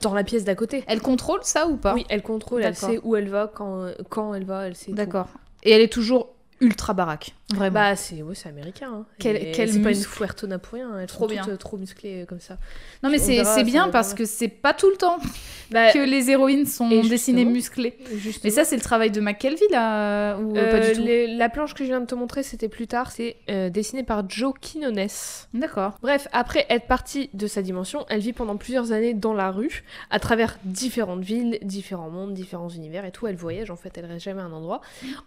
[0.00, 0.84] dans la pièce d'à côté.
[0.86, 1.94] Elle contrôle ça ou pas?
[1.94, 4.92] Oui, elle contrôle, elle sait où elle va, quand, quand elle va, elle sait.
[4.92, 5.28] D'accord.
[5.62, 7.74] Et elle est toujours ultra baraque, vraiment.
[7.74, 8.90] Bah c'est ouais, c'est américain.
[8.92, 9.06] Hein.
[9.18, 10.10] Quel- quel c'est pas une muscle.
[10.12, 10.98] Fuertona pour rien.
[10.98, 11.42] Elles Trop sont bien.
[11.42, 12.56] toutes, euh, trop musclées euh, comme ça.
[13.02, 15.18] non mais c'est bien parce que c'est pas tout le temps
[15.72, 17.98] Bah, que les héroïnes sont dessinées musclées.
[18.14, 21.26] justement, Mais ça c'est le travail de McKelvey là ou euh, pas du tout les-
[21.36, 23.10] la planche que je viens de te montrer, c'était plus tard.
[23.10, 25.08] C'est euh, dessiné par Joe Quinones.
[25.54, 25.98] D'accord.
[26.02, 29.82] Bref, après être partie de sa dimension, elle vit pendant plusieurs années dans la rue,
[30.10, 33.26] à travers différentes villes, différents mondes, différents univers et tout.
[33.26, 34.80] Elle voyage en fait, elle reste jamais à un endroit,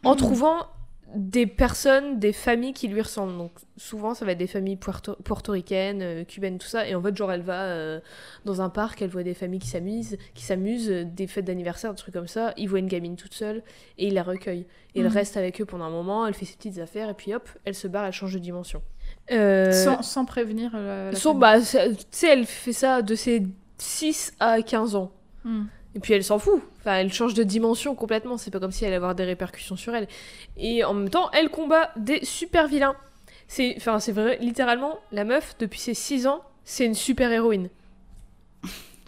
[0.04, 0.68] en trouvant
[1.16, 3.38] des personnes, des familles qui lui ressemblent.
[3.38, 6.88] Donc souvent, ça va être des familles puerto- portoricaines, euh, cubaines, tout ça.
[6.88, 8.00] Et en fait, genre, elle va euh,
[8.46, 11.92] dans un parc, elle voit des familles qui s'amusent, qui s'amusent, euh, des fêtes d'anniversaire,
[11.92, 12.54] des trucs comme ça.
[12.58, 13.64] Il voit une gamine toute seule
[13.98, 14.66] et il la recueille.
[14.96, 15.14] Et elle Mhm.
[15.14, 17.76] reste avec eux pendant un moment, elle fait ses petites affaires et puis hop, elle
[17.76, 18.82] se barre, elle change de dimension.
[19.74, 21.40] Sans, sans prévenir la, famille.
[21.40, 23.44] bah, tu sais, elle fait ça de ses
[23.78, 25.12] 6 à 15 ans.
[25.44, 25.64] Hmm.
[26.00, 26.62] Et puis elle s'en fout.
[26.86, 28.38] Elle change de dimension complètement.
[28.38, 30.08] C'est pas comme si elle allait avoir des répercussions sur elle.
[30.56, 32.96] Et en même temps, elle combat des super vilains.
[33.50, 37.68] C'est, enfin, c'est vrai, littéralement, la meuf, depuis ses 6 ans, c'est une super héroïne.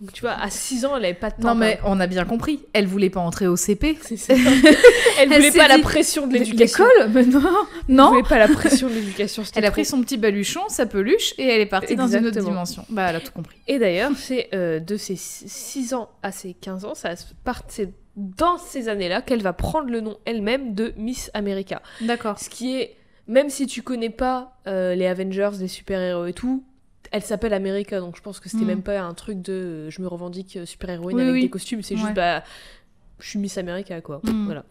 [0.02, 1.50] Donc tu vois, à 6 ans, elle avait pas de temps.
[1.50, 2.66] Non mais on a bien compris.
[2.74, 4.00] Elle voulait pas entrer au CP.
[4.02, 4.34] C'est ça.
[5.20, 6.84] elle voulait pas la pression de l'éducation.
[6.84, 7.26] L'école Mais
[7.88, 8.08] non.
[8.08, 9.44] Elle voulait pas la pression de l'éducation.
[9.56, 12.42] Elle a pris son petit baluchon, sa peluche et elle est partie dans une autre
[12.42, 12.84] dimension.
[12.90, 13.58] Bah elle a tout compris.
[13.68, 17.62] Et d'ailleurs, c'est euh, de ses 6 ans à ses 15 ans, ça se part,
[17.68, 21.82] c'est dans ces années-là qu'elle va prendre le nom elle-même de Miss America.
[22.02, 22.40] D'accord.
[22.40, 22.96] Ce qui est,
[23.28, 26.64] même si tu connais pas euh, les Avengers, les super-héros et tout,
[27.12, 28.68] elle s'appelle America, donc je pense que c'était Mm.
[28.68, 31.42] même pas un truc de euh, je me revendique euh, super-héroïne Oui, avec oui.
[31.44, 32.02] des costumes, c'est Ouais.
[32.02, 32.44] juste bah
[33.20, 34.20] je suis Miss America quoi.
[34.24, 34.46] Mm.
[34.46, 34.64] Voilà.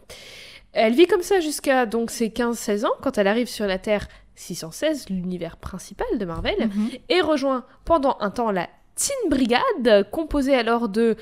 [0.73, 4.07] Elle vit comme ça jusqu'à donc ses 15-16 ans quand elle arrive sur la Terre
[4.35, 6.89] 616, l'univers principal de Marvel Mhm.
[7.09, 11.15] et rejoint pendant un temps la Teen Brigade, composée alors de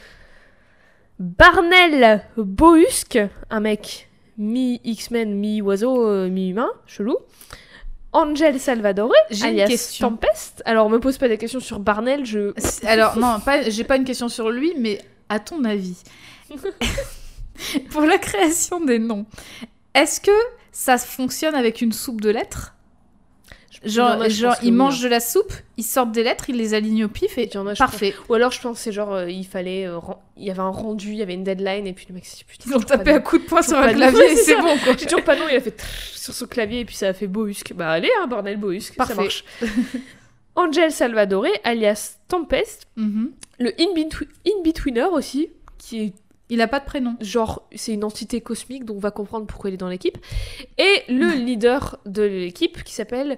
[1.20, 7.18] Barnell Bohusk, un mec mi-X-Men, mi-oiseau, euh, mi-humain, chelou.
[8.12, 10.10] Angel Salvador, J'ai une alias question.
[10.10, 10.64] Tempest.
[10.66, 12.54] Alors, me pose pas des questions sur Barnell, je...
[12.88, 16.02] Alors, non, pas, j'ai pas une question sur lui, mais à ton avis,
[17.92, 19.26] pour la création des noms,
[19.94, 20.32] est-ce que
[20.72, 22.74] ça fonctionne avec une soupe de lettres?
[23.86, 26.74] Il Genre, a, genre ils mangent de la soupe, ils sortent des lettres, ils les
[26.74, 28.14] alignent au pif et Il y en a, je parfait.
[28.28, 29.86] Ou alors je pense c'est genre, euh, il fallait.
[29.88, 32.16] euh, ren- il y avait un rendu, il y avait une deadline, et puis le
[32.16, 32.70] mec s'est dit putain.
[32.70, 34.62] Ils ont tapé un coup de poing sur un clavier c'est ça.
[34.62, 34.96] bon quoi.
[34.98, 37.14] J'ai toujours pas nom, il a fait trrr sur son clavier et puis ça a
[37.14, 37.72] fait Bohusque.
[37.74, 39.16] Bah allez, hein, bordel, Bohusque, ça Parfait.
[39.16, 39.44] marche.
[40.56, 43.32] Angel Salvadore, alias Tempest, Mhm.
[43.60, 46.14] le In-Betwe- In-Betweener aussi, qui est
[46.50, 47.16] Il a pas de prénom.
[47.22, 50.18] genre, c'est une entité cosmique, donc on va comprendre pourquoi il est dans l'équipe.
[50.78, 53.38] Et le leader de l'équipe qui s'appelle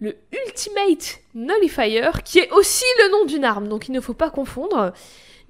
[0.00, 4.30] le Ultimate Nullifier, qui est aussi le nom d'une arme, donc il ne faut pas
[4.30, 4.92] confondre.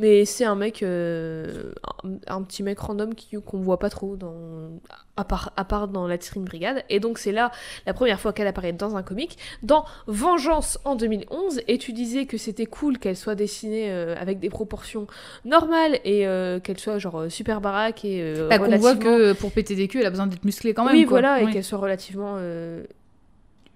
[0.00, 1.72] Mais c'est un mec, euh,
[2.04, 3.10] un, un petit mec random
[3.46, 4.70] qu'on voit pas trop dans,
[5.16, 6.82] à part, à part dans la Tyrion Brigade.
[6.88, 7.50] Et donc c'est là
[7.86, 11.60] la première fois qu'elle apparaît dans un comic, dans Vengeance en 2011.
[11.68, 15.06] Et tu disais que c'était cool qu'elle soit dessinée euh, avec des proportions
[15.44, 19.74] normales et euh, qu'elle soit genre super baraque et Bah, qu'on voit que pour péter
[19.76, 20.94] des culs, elle a besoin d'être musclée quand même.
[20.94, 21.20] oui, quoi.
[21.20, 22.38] voilà, et qu'elle soit relativement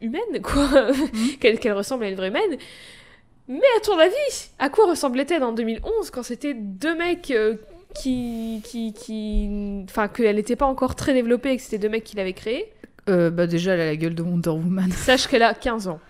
[0.00, 0.90] humaine, quoi.
[0.92, 1.36] Mhm.
[1.40, 2.56] qu'elle qu'elle ressemble à une vraie humaine.
[3.48, 7.56] Mais à ton avis, à quoi ressemblait-elle en 2011 quand c'était deux mecs euh,
[7.94, 8.60] qui.
[8.64, 8.92] qui.
[8.92, 9.84] qui.
[9.84, 12.72] Enfin, qu'elle n'était pas encore très développée et que c'était deux mecs qui l'avaient créée?
[13.08, 14.90] Euh, bah déjà, elle a la gueule de Wonder Woman.
[14.92, 16.00] Sache qu'elle a 15 ans.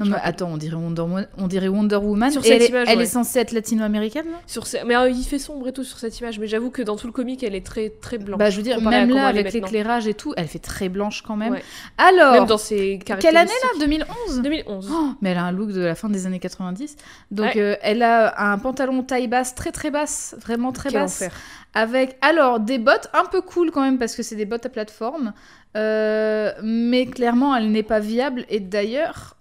[0.00, 2.30] Non, mais attends, on dirait Wonder, Woman- on dirait Wonder Woman.
[2.32, 3.04] Sur et cette elle, est- image, elle ouais.
[3.04, 6.18] est censée être latino-américaine, Sur ce- Mais euh, il fait sombre et tout sur cette
[6.18, 8.38] image, mais j'avoue que dans tout le comic, elle est très très blanche.
[8.38, 11.36] Bah, je veux dire, même là, avec l'éclairage et tout, elle fait très blanche quand
[11.36, 11.52] même.
[11.52, 11.62] Ouais.
[11.96, 13.78] Alors, Même dans ses quelle année là?
[13.78, 14.88] 2011 2011.
[14.92, 16.96] Oh, mais elle a un look de la fin des années 90.
[17.30, 17.60] Donc, Ouais.
[17.60, 21.22] euh, elle a un pantalon taille basse, très très basse, vraiment très Quel basse.
[21.22, 21.32] enfer.
[21.74, 24.70] Avec, alors, des bottes un peu cool quand même, parce que c'est des bottes à
[24.70, 25.32] plateforme.
[25.76, 28.44] Euh, mais clairement, elle n'est pas viable.
[28.48, 29.36] Et d'ailleurs,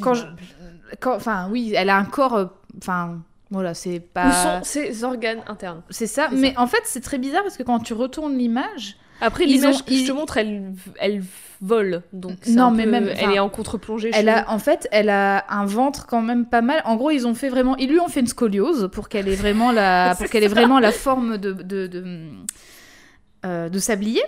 [0.00, 0.24] quand je-
[1.00, 2.34] quand- enfin, oui, elle a un corps.
[2.34, 2.46] euh,
[2.78, 3.18] Enfin,
[3.50, 4.32] voilà, c'est Où pas.
[4.32, 6.28] sont ses organes internes C'est ça.
[6.32, 8.96] Mais en fait, c'est très bizarre parce que quand tu retournes l'image.
[9.20, 11.22] Après, l'image ont- que je te montre, elle, elle
[11.60, 12.02] vole.
[12.12, 14.10] Donc Non, mais peu- même- Elle est en contre-plongée.
[14.14, 16.82] Elle a, en fait, elle a un ventre quand même pas mal.
[16.86, 19.36] En gros, ils ont fait vraiment, ils lui ont fait une scoliose pour qu'elle ait
[19.36, 22.04] vraiment la, pour qu'elle ait vraiment la forme de de de,
[23.44, 24.22] euh, de sablier.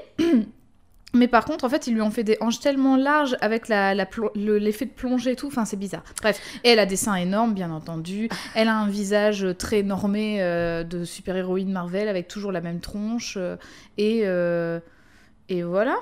[1.14, 3.94] Mais par contre, en fait, ils lui ont fait des hanches tellement larges avec la,
[4.34, 5.46] l'effet de plongée et tout.
[5.46, 6.02] Enfin, c'est bizarre.
[6.20, 8.28] Bref, et elle a des seins énormes, bien entendu.
[8.54, 13.34] Elle a un visage très normé euh, de super-héroïne Marvel avec toujours la même tronche.
[13.36, 13.56] euh,
[13.96, 14.80] et, euh,
[15.48, 15.96] et voilà.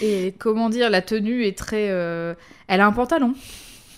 [0.00, 1.88] Et comment dire, la tenue est très.
[1.90, 2.34] euh,
[2.68, 3.34] Elle a un pantalon.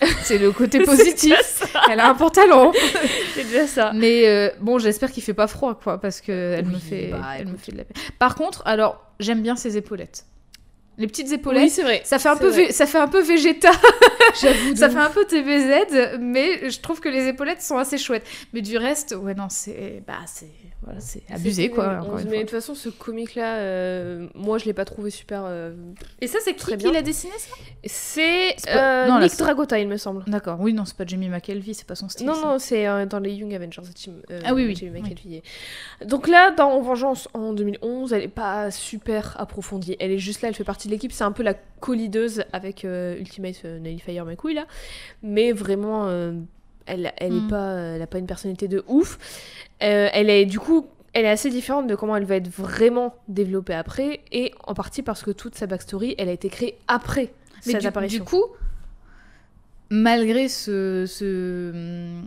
[0.23, 1.63] C'est le côté positif.
[1.89, 2.71] Elle a un pantalon.
[3.35, 3.91] C'est déjà ça.
[3.93, 7.21] Mais euh, bon, j'espère qu'il fait pas froid, quoi, parce que elle me fait, bah,
[7.37, 8.01] elle me fait de la peine.
[8.19, 10.25] Par contre, alors j'aime bien ses épaulettes.
[10.97, 11.63] Les petites épaulettes.
[11.63, 12.01] Oui, c'est vrai.
[12.03, 13.71] ça fait un peu, vé- ça fait un peu Vegeta.
[14.41, 14.75] J'avoue.
[14.75, 18.25] ça fait un peu TBZ, mais je trouve que les épaulettes sont assez chouettes.
[18.53, 20.49] Mais du reste, ouais non, c'est, bah c'est,
[20.83, 21.99] voilà, c'est abusé, quoi.
[21.99, 25.43] encore une Mais de toute façon, ce comic-là, euh, moi, je l'ai pas trouvé super.
[25.45, 25.73] euh,
[26.21, 27.53] Et ça, c'est qui qui l'a dessiné ça?
[27.85, 30.23] C'est pas- euh, là, Nick c'est- Dragota, il me semble.
[30.27, 30.57] D'accord.
[30.59, 32.25] Oui, non, c'est pas Jamie McKelvey, c'est pas son style.
[32.25, 32.41] Non, ça.
[32.45, 33.81] non, c'est euh, dans les Young Avengers.
[33.93, 35.01] Team, euh, Ah oui, oui, Jamie oui.
[35.01, 35.43] McKelvey.
[36.05, 39.95] Donc là, dans Vengeance en 2011, elle est pas super approfondie.
[39.99, 41.11] Elle est juste là, elle fait partie de l'équipe.
[41.11, 44.65] C'est un peu la co-leaduse avec euh, Ultimate euh, Nullifier McCoy là.
[45.23, 46.05] Mais vraiment,
[46.85, 47.47] elle, elle, est Mm.
[47.47, 49.17] pas, elle a pas une personnalité de ouf.
[49.83, 50.87] Euh, elle est du coup.
[51.13, 55.01] Elle est assez différente de comment elle va être vraiment développée après, et en partie
[55.03, 57.33] parce que toute sa backstory, elle a été créée après
[57.65, 58.23] Mais cette du, apparition.
[58.23, 58.43] du coup,
[59.89, 62.21] malgré ce, ce,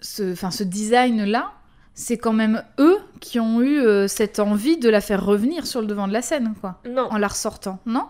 [0.00, 1.52] ce, enfin, ce design-là,
[1.94, 5.80] c'est quand même eux qui ont eu euh, cette envie de la faire revenir sur
[5.82, 8.06] le devant de la scène, quoi, non, en la ressortant, non?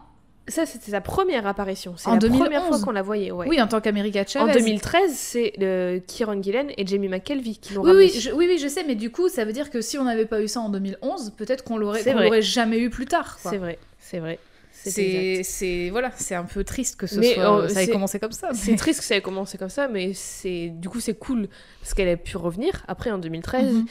[0.48, 1.94] Ça c'était sa première apparition.
[1.96, 2.40] C'est la 2011.
[2.42, 3.30] première fois qu'on la voyait.
[3.30, 3.46] Ouais.
[3.48, 4.50] Oui, en tant qu'America Chavez.
[4.50, 8.46] En 2013, c'est euh, Kieron Gillen et Jamie McKelvey qui l'ont Oui, oui, je, oui,
[8.48, 10.48] oui, je sais, mais du coup, ça veut dire que si on n'avait pas eu
[10.48, 13.38] ça en 2011, peut-être qu'on l'aurait, jamais eu plus tard.
[13.42, 14.38] C'est vrai, c'est vrai.
[14.72, 18.32] C'est voilà, c'est un peu triste que ce Mais, soit, euh, ça ait commencé comme
[18.32, 18.50] ça.
[18.54, 21.48] C'est triste que ça ait commencé comme ça, mais c'est du coup c'est cool
[21.80, 23.86] parce qu'elle a pu revenir après en 2013 Mhm.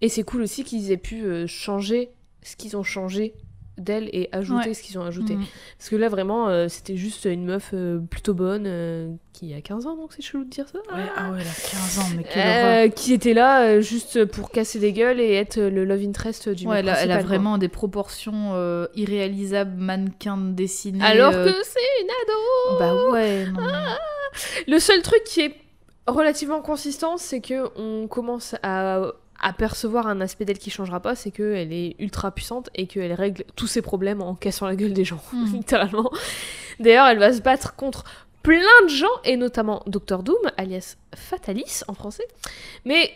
[0.00, 2.10] et c'est cool aussi qu'ils aient pu euh, changer
[2.42, 3.34] ce qu'ils ont changé
[3.76, 4.74] d'elle et ajouter Ouais.
[4.74, 5.34] ce qu'ils ont ajouté.
[5.34, 5.44] Mhm.
[5.78, 9.60] Parce que là vraiment euh, c'était juste une meuf euh, plutôt bonne euh, qui a
[9.60, 10.78] 15 ans donc c'est chelou de dire ça.
[10.94, 14.78] Ouais, ah ouais, elle a 15 ans, mais quelle qui était là juste pour casser
[14.78, 17.26] des gueules et être le love interest du Ouais, elle, a, elle a principal, quoi.
[17.28, 21.04] vraiment des proportions irréalisables, mannequin dessiné.
[21.04, 23.60] Alors que c'est une ado Bah ouais, non.
[23.60, 25.56] mais- Le seul truc qui est
[26.06, 29.00] relativement consistant, c'est que on commence à
[29.44, 33.44] apercevoir un aspect d'elle qui changera pas, c'est qu'elle est ultra puissante et qu'elle règle
[33.56, 35.52] tous ses problèmes en cassant la gueule des gens, Mhm.
[35.52, 36.10] littéralement.
[36.80, 38.04] D'ailleurs, elle va se battre contre
[38.42, 42.26] plein de gens, et notamment Docteur Doom, alias Fatalis en français.
[42.84, 43.10] Mais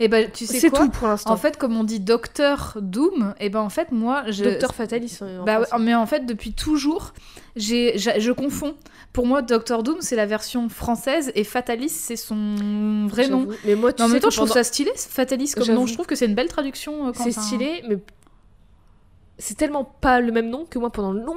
[0.00, 1.30] Et ben, tu sais C'est quoi tout pour l'instant.
[1.32, 4.44] En fait, comme on dit Docteur Doom, et ben en fait, moi, je.
[4.44, 5.18] Docteur Fatalis.
[5.22, 7.12] euh, en Bah ouais, mais en fait, depuis toujours,
[7.56, 8.74] j'ai, j'a- je confonds.
[9.12, 13.46] Pour moi, Doctor Doom, c'est la version française et Fatalis, c'est son vrai nom.
[13.64, 15.68] Mais moi, tu Mais en sais même temps, je trouve pendant- ça stylé, Fatalis comme
[15.74, 15.86] nom.
[15.86, 17.08] Je trouve que c'est une belle traduction.
[17.08, 17.98] euh, C'est stylé, mais
[19.38, 21.34] c'est tellement pas le même nom que moi pendant longtemps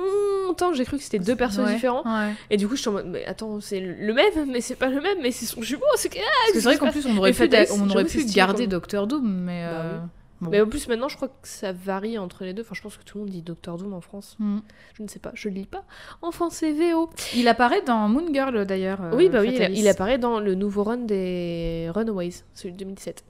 [0.74, 2.04] j'ai cru que c'était deux persos Ouais, différents.
[2.04, 2.34] ouais.
[2.50, 4.90] Et du coup, je suis en mode, mais attends, c'est le même, mais c'est pas
[4.90, 5.84] le même, mais c'est son jumeau.
[5.96, 9.28] C'est ah, c'est vrai qu'en plus, on aurait pu, on aurait pu garder Docteur Doom,
[9.28, 9.64] mais.
[9.66, 10.00] Bah euh,
[10.42, 10.50] bon.
[10.52, 12.62] Mais en plus, maintenant, je crois que ça varie entre les deux.
[12.62, 14.36] Enfin, je pense que tout le monde dit Doctor Doom en France.
[14.40, 14.60] Hmm.
[14.98, 15.84] Je ne sais pas, je lis pas.
[16.22, 17.10] En français VO.
[17.36, 19.02] Il apparaît dans Moon Girl d'ailleurs.
[19.04, 22.78] euh, oui, bah oui, il, il apparaît dans le nouveau run des Runaways, celui de
[22.80, 23.24] 2017.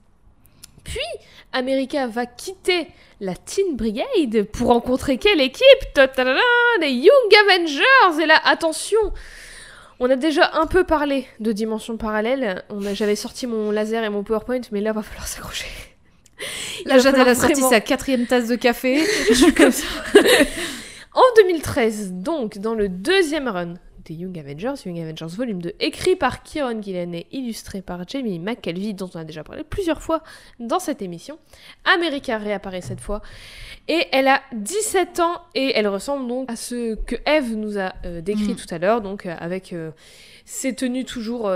[0.88, 2.88] Puis, America va quitter
[3.20, 5.64] la Teen Brigade pour rencontrer quelle équipe?
[6.80, 8.98] Les Young Avengers Et là, attention
[10.00, 12.64] On a déjà un peu parlé de dimensions parallèles.
[12.94, 15.66] J'avais sorti mon laser et mon PowerPoint, mais là, va falloir s'accrocher.
[16.86, 19.04] Va Jade, elle a sorti vraiment- sa quatrième tasse de café.
[19.28, 19.84] Je suis comme ça.
[21.12, 23.74] En 2013, donc, dans le deuxième run
[24.08, 28.38] des Young Avengers, Young Avengers Volume 2, écrit par Kieron Gillen et illustré par Jamie
[28.38, 30.22] McKelvey, dont on a déjà parlé plusieurs fois
[30.58, 31.38] dans cette émission,
[31.84, 33.20] America réapparaît cette fois,
[33.86, 37.92] et elle a 17 ans, et elle ressemble donc à ce que Eve nous a
[38.06, 38.56] euh, décrit Mm.
[38.56, 39.90] tout à l'heure, donc euh, avec euh,
[40.46, 41.50] ses tenues toujours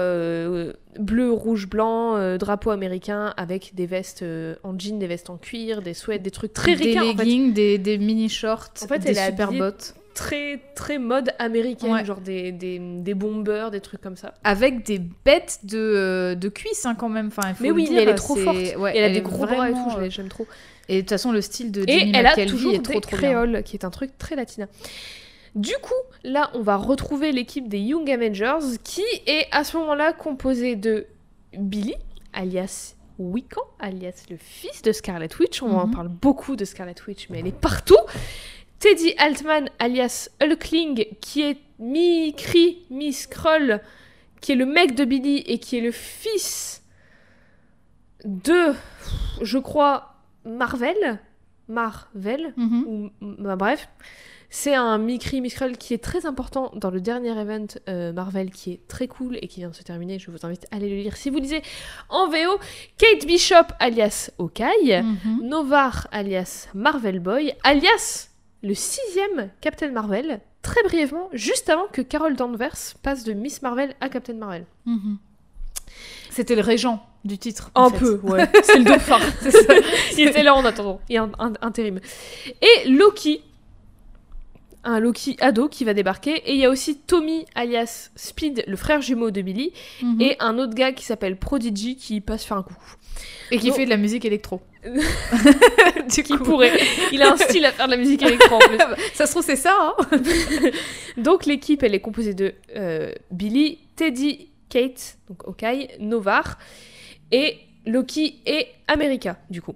[0.99, 5.39] bleu, rouge, blanc, euh, drapeau américain, avec des vestes euh, en jean, des vestes en
[5.39, 7.25] cuir, des sweats, des trucs très des ricains, en fait.
[7.25, 9.95] leggings, des, des mini shorts, En fait, des super bottes.
[10.15, 12.05] Très très mode américaine, Ouais.
[12.05, 14.35] genre des, des, des bombers, des trucs comme ça.
[14.45, 17.29] Avec des bêtes de, euh, de cuisses hein, quand même.
[17.29, 18.77] Enfin, il faut Mais oui, dire, mais elle est trop c'est- forte.
[18.79, 20.47] ouais, Et elle a des gros bras et tout, je euh, j'aime trop.
[20.89, 23.01] Et de toute façon, le style de Et Jamie elle a toujours est des trop
[23.01, 23.19] trop bien.
[23.31, 24.67] créoles, qui est un truc très latina.
[25.55, 25.93] Du coup,
[26.25, 31.07] là, on va retrouver l'équipe des Young Avengers, qui est à ce moment-là composée de
[31.53, 31.95] Billy,
[32.33, 35.63] alias Wiccan, alias le fils de Scarlet Witch.
[35.63, 35.95] On en Mhm.
[35.95, 37.99] parle beaucoup de Scarlet Witch, mais elle est partout.
[38.83, 43.81] Teddy Altman, alias Hulkling, qui est mi-Cree, mi-Skrull,
[44.41, 46.83] qui est le mec de Billy et qui est le fils
[48.25, 48.75] de,
[49.41, 51.21] je crois, Marvel.
[51.69, 52.85] Marvel Mhm.
[52.89, 53.89] ou bah, bref,
[54.51, 58.73] c'est un Mikri Mistral qui est très important dans le dernier event euh, Marvel qui
[58.73, 60.19] est très cool et qui vient de se terminer.
[60.19, 61.63] Je vous invite à aller le lire si vous lisez
[62.09, 62.59] en VO.
[62.99, 65.47] Kate Bishop alias Hawkeye, Mhm.
[65.49, 68.29] Novar alias Marvel Boy, alias
[68.63, 73.95] le sixième Captain Marvel, très brièvement, juste avant que Carol Danvers passe de Miss Marvel
[74.01, 74.65] à Captain Marvel.
[74.87, 75.19] Mhm.
[76.31, 77.71] C'était le régent du titre.
[77.75, 77.99] en Un fait.
[77.99, 78.49] peu, ouais.
[78.65, 79.19] C'est le dauphin.
[79.51, 79.75] ça.
[80.19, 81.01] Il était là en attendant.
[81.09, 82.01] Il y a un, un- intérim.
[82.63, 83.43] Et Loki.
[84.85, 86.37] Un Loki ado qui va débarquer.
[86.49, 89.73] Et il y a aussi Tommy, alias Speed, le frère jumeau de Billy.
[90.03, 90.21] Mhm.
[90.21, 92.81] Et un autre gars qui s'appelle Prodigy qui passe faire un coucou.
[93.51, 94.61] Et qui fait de la musique électro.
[96.09, 96.79] qui pourrait.
[97.13, 98.79] Il a un style à faire de la musique électro en plus.
[99.15, 100.07] Ça se trouve, c'est ça, hein
[101.17, 106.59] Donc l'équipe, elle est composée de euh, Billy, Teddy, Kate, donc Hawkeye, Novar,
[107.31, 109.75] et Loki et America, du coup.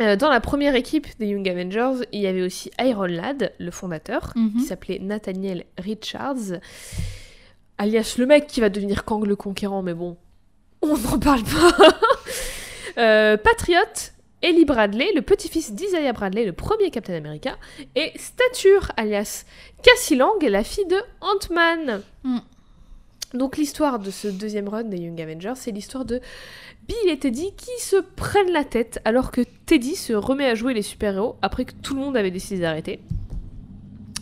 [0.00, 3.70] Euh, dans la première équipe des Young Avengers, il y avait aussi Iron Lad, le
[3.70, 4.52] fondateur, Mhm.
[4.58, 6.58] qui s'appelait Nathaniel Richards,
[7.78, 10.16] alias le mec qui va devenir Kang le Conquérant, mais bon,
[10.82, 11.76] on n'en parle pas.
[12.98, 17.56] Euh, Patriot, Ellie Bradley, le petit-fils d'Isaiah Bradley, le premier Captain America,
[17.96, 19.44] et Stature, alias
[19.82, 22.02] Cassie Lang, la fille de Ant-Man.
[22.24, 22.38] Mm.
[23.34, 26.20] Donc l'histoire de ce deuxième run des Young Avengers, c'est l'histoire de
[26.86, 30.72] Bill et Teddy qui se prennent la tête alors que Teddy se remet à jouer
[30.72, 33.00] les super-héros après que tout le monde avait décidé d'arrêter.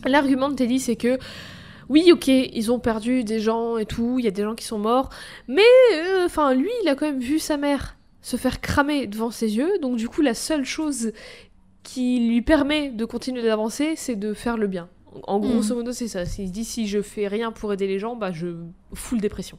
[0.06, 1.18] L'argument de Teddy, c'est que
[1.88, 4.64] oui, ok, ils ont perdu des gens et tout, il y a des gens qui
[4.64, 5.10] sont morts,
[5.46, 5.62] mais
[5.94, 9.56] euh, enfin, lui, il a quand même vu sa mère se faire cramer devant ses
[9.56, 11.12] yeux, donc du coup, la seule chose
[11.82, 14.88] qui lui permet de continuer d'avancer, c'est de faire le bien.
[15.26, 15.50] En Mhm.
[15.50, 16.22] grosso modo, c'est ça.
[16.22, 18.46] Il se dit si je fais rien pour aider les gens, bah je
[18.94, 19.58] full dépression.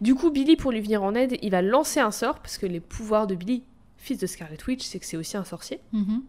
[0.00, 2.66] Du coup, Billy, pour lui venir en aide, il va lancer un sort, parce que
[2.66, 3.62] les pouvoirs de Billy,
[3.96, 5.80] fils de Scarlet Witch, c'est que c'est aussi un sorcier.
[5.92, 6.22] Mhm.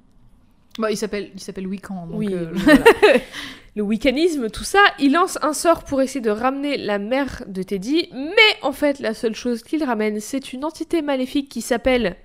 [0.78, 2.08] Bah, il s'appelle il s'appelle Wiccan.
[2.08, 2.84] donc, Oui, euh, voilà.
[3.76, 7.64] le wicanisme, tout ça, il lance un sort pour essayer de ramener la mère de
[7.64, 12.16] Teddy, mais en fait, la seule chose qu'il ramène, c'est une entité maléfique qui s'appelle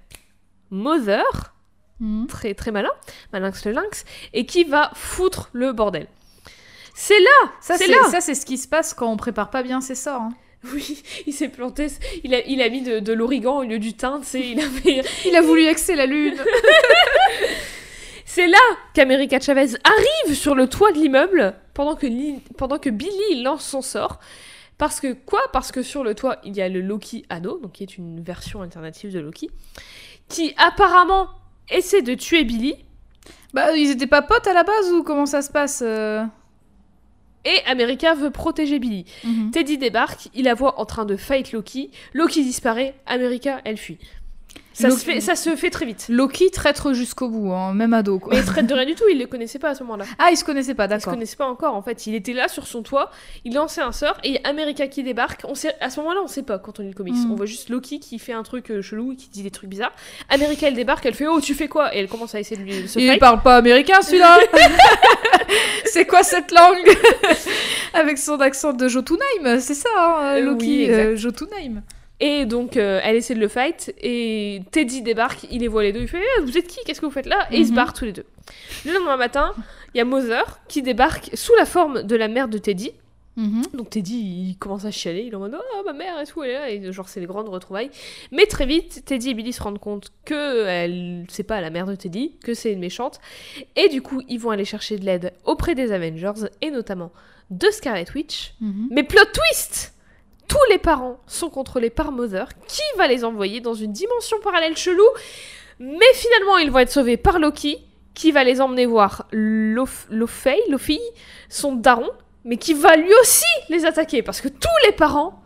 [0.71, 1.53] Mother,
[2.01, 2.27] Mhm.
[2.27, 2.91] très très malin,
[3.33, 6.07] Malinx le lynx, et qui va foutre le bordel.
[6.95, 9.63] C'est là Ça, C'est là ça, c'est ce qui se passe quand on prépare pas
[9.63, 10.23] bien ses sorts.
[10.23, 10.35] hein.
[10.73, 11.89] Oui, il s'est planté,
[12.25, 15.03] il a, il a mis de, de l'origan au lieu du thym, tu sais, il
[15.27, 16.37] Il a voulu exer la lune.
[18.35, 18.59] C'est là
[18.95, 23.65] qu'America Chavez arrive sur le toit de l'immeuble pendant que, Li- pendant que Billy lance
[23.65, 24.19] son sort.
[24.77, 25.41] Parce que quoi?
[25.53, 28.21] Parce que sur le toit, il y a le Loki Anno, donc qui est une
[28.25, 29.51] version alternative de Loki,
[30.29, 31.29] qui apparemment
[31.71, 32.75] essaie de tuer Billy.
[33.53, 36.25] Bah, ils étaient pas potes à la base ou comment ça se passe euh
[37.45, 39.05] Et America veut protéger Billy.
[39.23, 39.53] Mhm.
[39.53, 41.93] Teddy débarque, il la voit en train de fight Loki.
[42.15, 43.99] Loki disparaît, America, elle fuit.
[44.77, 46.07] Ça, Loki- se, fait, ça se fait très vite.
[46.09, 48.33] Loki traître jusqu'au bout, hein, même ado quoi.
[48.35, 50.05] Mais il traite de rien du tout, il les connaissait pas à ce moment-là.
[50.19, 51.13] Ah, ils se connaissaient pas, Il se d'accord.
[51.15, 52.07] connaissait pas encore en fait.
[52.09, 53.11] Il était là sur son toit,
[53.45, 55.43] il lançait un sort et il y a America qui débarque.
[55.49, 57.15] On sait, à ce moment-là, on sait pas quand on lit le comics.
[57.15, 57.31] Mm.
[57.33, 59.71] On voit juste Loki qui fait un truc euh, chelou et qui dit des trucs
[59.71, 59.93] bizarres.
[60.29, 61.95] America elle débarque, elle fait Oh, tu fais quoi?
[61.95, 63.21] Et elle commence à essayer de lui se Il fight.
[63.21, 64.39] parle pas américain celui-là
[65.85, 66.97] C'est quoi cette langue?
[67.95, 71.83] Avec son accent de Jotunheim, c'est ça, hein, Euh, Loki, oui, euh, Jotunheim.
[72.21, 75.93] Et donc euh, elle essaie de le fight et Teddy débarque, il les voit les
[75.93, 76.79] deux, il fait Eh, Vous êtes qui?
[76.87, 77.49] Qu'est-ce que vous faites là?
[77.51, 77.77] Et ils se Mhm.
[77.77, 78.25] barrent tous les deux.
[78.85, 79.53] Le lendemain matin,
[79.95, 82.93] il y a Mother qui débarque sous la forme de la mère de Teddy.
[83.37, 83.63] Mhm.
[83.75, 84.15] Donc Teddy,
[84.51, 86.55] il commence à chialer, il est en mode oh ma mère et tout, elle est
[86.55, 87.91] là, et genre c'est les grandes retrouvailles.
[88.31, 91.87] Mais très vite, Teddy et Billy se rendent compte que elle, c'est pas la mère
[91.87, 93.19] de Teddy, que c'est une méchante,
[93.75, 97.11] et du coup ils vont aller chercher de l'aide auprès des Avengers et notamment
[97.51, 98.55] de Scarlet Witch.
[98.61, 98.87] Mhm.
[98.93, 99.94] Mais plot twist,
[100.49, 104.77] tous les parents sont contrôlés par Mother, qui va les envoyer dans une dimension parallèle
[104.77, 105.07] chelou?
[105.79, 107.79] Mais finalement, ils vont être sauvés par Loki,
[108.15, 111.01] qui va les emmener voir Lof- Lofei, Lofi,
[111.49, 112.11] son daron,
[112.45, 115.43] mais qui va lui aussi les attaquer, parce que tous les parents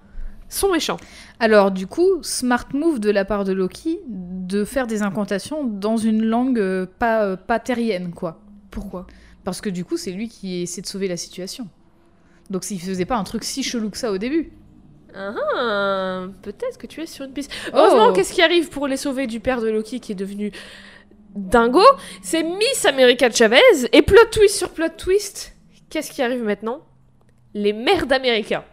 [0.50, 0.98] sont méchants.
[1.40, 5.96] Alors, du coup, smart move de la part de Loki de faire des incantations dans
[5.96, 8.40] une langue euh, pas, euh, pas terrienne, quoi.
[8.70, 9.06] Pourquoi?
[9.44, 11.68] Parce que du coup, c'est lui qui essaie de sauver la situation.
[12.50, 14.52] Donc, s'il faisait pas un truc si chelou que ça au début.
[15.20, 17.50] Ah, ah, peut-être que tu es sur une piste.
[17.74, 18.12] Heureusement, Oh.
[18.12, 20.52] qu'est-ce qui arrive pour les sauver du père de Loki qui est devenu
[21.34, 21.82] dingo?
[22.22, 23.58] C'est Miss America Chavez
[23.92, 25.54] et plot twist sur plot twist.
[25.90, 26.80] Qu'est-ce qui arrive maintenant?
[27.54, 28.64] Les mères d'América.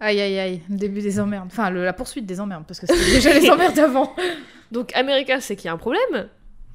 [0.00, 1.46] Aïe aïe aïe, le début des emmerdes.
[1.46, 4.12] Enfin, le- la poursuite des emmerdes, parce que c'était déjà les emmerdes avant.
[4.72, 6.28] Donc America, c'est qu'il y a un problème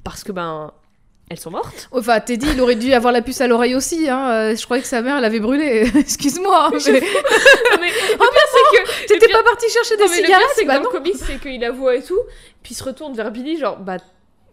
[0.04, 0.72] parce que ben
[1.32, 1.88] elles sont mortes.
[1.92, 4.08] Enfin, Teddy, il aurait dû avoir la puce à l'oreille aussi.
[4.08, 4.30] Hein.
[4.30, 5.90] euh, Je croyais que sa mère, elle avait brûlé.
[5.98, 6.70] Excuse-moi.
[6.72, 7.00] mais- mais
[7.90, 10.62] pire c'est que T'étais pire- pas parti chercher des non, mais le pire, cigarettes c'est
[10.62, 10.90] que Bah dans non.
[10.92, 12.18] le comics, c'est qu'il la voit et tout,
[12.62, 13.96] puis il se retourne vers Billy genre bah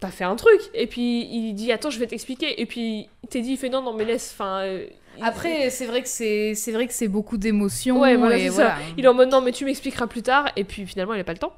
[0.00, 3.52] t'as fait un truc et puis il dit attends je vais t'expliquer et puis Teddy
[3.52, 4.86] il fait non non mais laisse enfin euh,
[5.22, 8.00] Après, c'est vrai que c'est c'est vrai que c'est beaucoup d'émotions.
[8.00, 8.70] Ouais, voilà, et voilà.
[8.70, 8.76] ça.
[8.96, 11.24] Il est en mode non, mais tu m'expliqueras plus tard, et puis finalement, il n'a
[11.24, 11.52] pas le temps.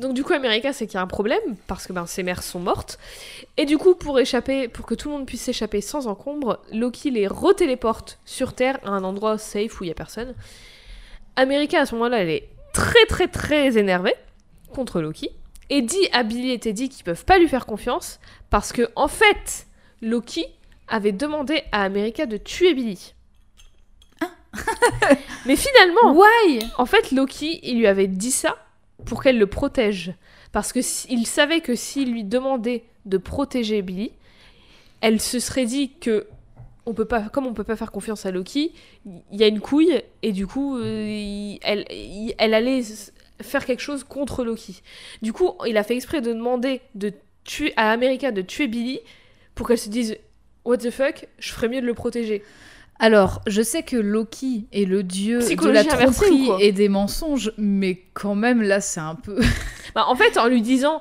[0.00, 2.42] Donc, du coup, America, c'est qu'il y a un problème, parce que ben, ses mères
[2.42, 2.98] sont mortes.
[3.58, 7.10] Et du coup, pour échapper, pour que tout le monde puisse s'échapper sans encombre, Loki
[7.10, 10.34] les retéléporte sur Terre à un endroit safe où il n'y a personne.
[11.36, 14.14] America, à ce moment-là, elle est très, très, très énervée
[14.72, 15.30] contre Loki.
[15.68, 19.06] Et dit à Billy et Teddy qu'ils peuvent pas lui faire confiance, parce que, en
[19.06, 19.66] fait,
[20.00, 20.46] Loki
[20.88, 23.12] avait demandé à America de tuer Billy.
[25.46, 26.60] Mais finalement, Why?
[26.78, 28.56] en fait, Loki, il lui avait dit ça
[29.04, 30.14] pour qu'elle le protège.
[30.52, 30.80] Parce que
[31.10, 34.12] il savait que s'il lui demandait de protéger Billy,
[35.00, 36.26] elle se serait dit que
[36.86, 38.72] on peut pas, comme on peut pas faire confiance à Loki,
[39.06, 41.84] il y a une couille et du coup, euh, elle,
[42.38, 42.82] elle allait
[43.40, 44.82] faire quelque chose contre Loki.
[45.22, 47.12] Du coup, il a fait exprès de demander de
[47.44, 49.00] tuer à America de tuer Billy
[49.54, 50.16] pour qu'elle se dise
[50.64, 52.42] What the fuck, je ferais mieux de le protéger.
[53.00, 58.02] Alors, je sais que Loki est le dieu de la tromperie et des mensonges, mais
[58.12, 59.40] quand même, là, c'est un peu...
[59.92, 61.00] Bah, en fait, en lui disant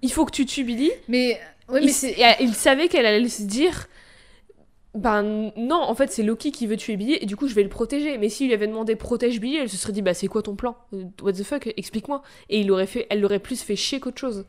[0.00, 1.38] Il faut que tu tues Billy, Mais...
[1.68, 3.88] Ouais, il, mais savait qu'elle allait se dire
[4.94, 7.62] ben non en fait c'est Loki qui veut tuer Billy et du coup je vais
[7.62, 8.18] le protéger.
[8.18, 10.56] Mais s'il lui avait demandé protège Billy elle se serait dit bah c'est quoi ton
[10.56, 10.76] plan?
[10.94, 11.72] Euh, what the fuck?
[11.76, 12.22] Explique-moi.
[12.48, 14.46] Et il aurait fait elle l'aurait plus fait chier qu'autre chose.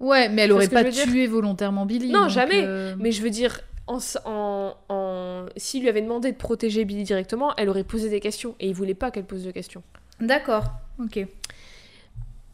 [0.00, 2.10] Ouais, mais elle aurait pas tué volontairement Billy.
[2.10, 2.62] Non, jamais.
[2.64, 3.60] euh, mais je veux dire
[3.90, 8.08] en, s- en, en- s'il lui avait demandé de protéger Billy directement elle aurait posé
[8.08, 9.82] des questions et il voulait pas qu'elle pose de questions
[10.20, 10.64] D'accord,
[10.98, 11.16] ok.
[11.16, 11.28] et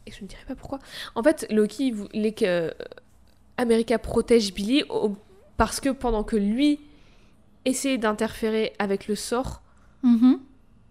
[0.07, 0.79] je ne dirai pas pourquoi.
[1.15, 2.73] En fait, Loki voulait que
[3.57, 5.15] America protège Billy au-
[5.57, 6.79] parce que pendant que lui
[7.65, 9.61] essayait d'interférer avec le sort
[10.03, 10.39] Mhm.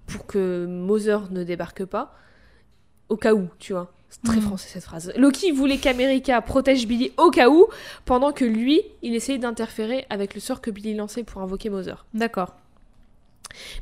[0.07, 2.15] pour que Mother ne débarque pas,
[3.09, 3.93] au cas où, tu vois.
[4.23, 4.43] C'est très Mhm.
[4.47, 5.13] français cette phrase.
[5.17, 7.67] Loki voulait qu'America protège Billy au cas où,
[8.05, 12.07] pendant que lui, il essayait d'interférer avec le sort que Billy lançait pour invoquer Mother.
[12.15, 12.55] D'accord.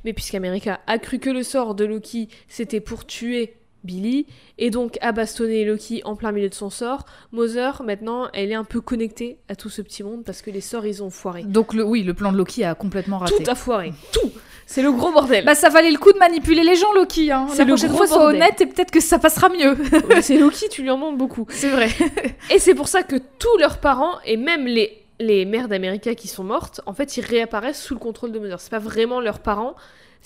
[0.05, 3.55] Mais puisqu'America a cru que le sort de Loki, c'était pour tuer
[3.85, 4.27] Billy,
[4.59, 8.57] et donc a bastonné Loki en plein milieu de son sort, Mother, maintenant, elle est
[8.57, 11.43] un peu connectée à tout ce petit monde parce que les sorts, ils ont foiré.
[11.43, 13.35] Donc, le, oui, le plan de Loki a complètement raté.
[13.43, 13.93] Tout a foiré.
[14.13, 14.31] Tout
[14.67, 15.45] C'est le gros bordel.
[15.45, 17.31] Bah, ça valait le coup de manipuler les gens, Loki.
[17.31, 17.47] Hein.
[17.51, 19.77] C'est La le prochaine fois, sois honnête et peut-être que ça passera mieux.
[20.23, 21.47] C'est Loki, tu lui en demandes beaucoup.
[21.51, 21.89] C'est vrai.
[22.51, 26.29] Et c'est pour ça que tous leurs parents, et même les les mères d'América qui
[26.29, 28.61] sont mortes, en fait, ils réapparaissent sous le contrôle de Mother.
[28.61, 29.75] C'est pas vraiment leurs parents,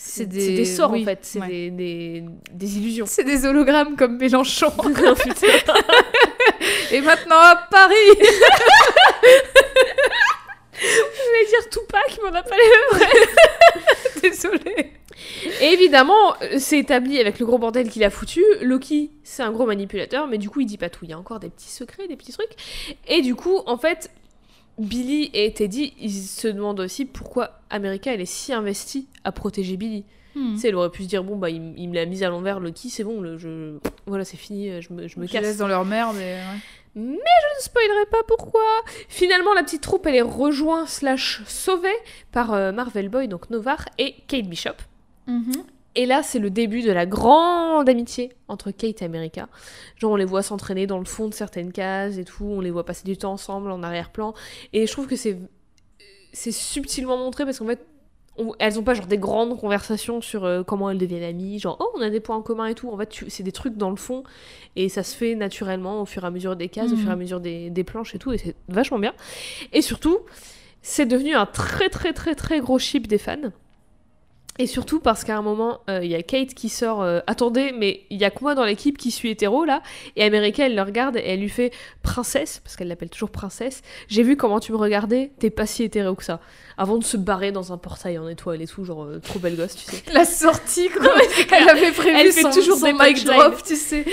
[0.01, 0.55] c'est des...
[0.55, 1.49] des sorts oui, en fait, c'est ouais.
[1.49, 3.05] des, des, des illusions.
[3.07, 4.72] C'est des hologrammes comme Mélenchon.
[4.78, 4.88] Oh.
[6.90, 7.94] Et maintenant à Paris
[10.80, 13.28] Je voulais dire Tupac, mais on n'a pas les mêmes.
[14.22, 14.92] Désolée.
[15.61, 18.42] Et évidemment, euh, c'est établi avec le gros bordel qu'il a foutu.
[18.61, 21.05] Loki, c'est un gros manipulateur, mais du coup, il dit pas tout.
[21.05, 22.51] Il y a encore des petits secrets, des petits trucs.
[23.09, 24.11] Et du coup, en fait,
[24.79, 29.76] Billy et Teddy, ils se demandent aussi pourquoi America, elle est si investie à protéger
[29.76, 30.05] Billy.
[30.35, 30.53] Hmm.
[30.55, 32.29] Tu sais, elle aurait pu se dire, bon, bah, il, il me l'a mise à
[32.29, 33.79] l'envers, Loki, c'est bon, le, je...
[34.07, 35.43] voilà, c'est fini, euh, je me, je me Je casse.
[35.43, 36.16] laisse dans leur merde.
[36.16, 36.20] Et...
[36.20, 36.41] ouais.
[36.95, 38.62] Je ne spoilerai pas pourquoi.
[39.09, 41.89] Finalement, la petite troupe, elle est rejointe slash sauvée
[42.33, 44.70] par euh, Marvel Boy, donc Novar, et Kate Bishop.
[45.26, 45.53] Mhm.
[46.01, 49.49] Et là, c'est le début de la grande amitié entre Kate et America.
[49.96, 52.70] Genre, on les voit s'entraîner dans le fond de certaines cases et tout, on les
[52.70, 54.32] voit passer du temps ensemble en arrière-plan.
[54.72, 55.36] Et je trouve que c'est
[56.32, 57.84] c'est subtilement montré parce qu'en fait,
[58.36, 61.76] on- elles ont pas genre des grandes conversations sur euh, comment elles deviennent amies, genre
[61.80, 62.88] oh on a des points en commun et tout.
[62.90, 64.22] En fait, c'est des trucs dans le fond
[64.76, 67.12] et ça se fait naturellement au fur et à mesure des cases, au fur et
[67.12, 69.14] à mesure des, des planches et tout, et c'est vachement bien.
[69.72, 70.18] Et surtout,
[70.80, 73.51] c'est devenu un très très très très gros chip des fans.
[74.59, 77.73] Et surtout parce qu'à un moment, euh, il y a Kate qui sort euh, Attendez,
[77.73, 79.83] mais il y a que moi dans l'équipe qui suis hétéro là
[80.17, 83.83] Et America, elle le regarde et elle lui fait Princesse, parce qu'elle l'appelle toujours Princesse.
[84.09, 86.41] J'ai vu comment tu me regardais, t'es pas si hétéro que ça.
[86.77, 89.57] Avant de se barrer dans un portail en étoile et tout, genre euh, trop belle
[89.57, 90.03] gosse, tu sais.
[90.13, 91.13] La sortie, quoi.
[91.53, 94.05] Elle avait prévu Elle fait son, toujours son des mic drop, tu sais.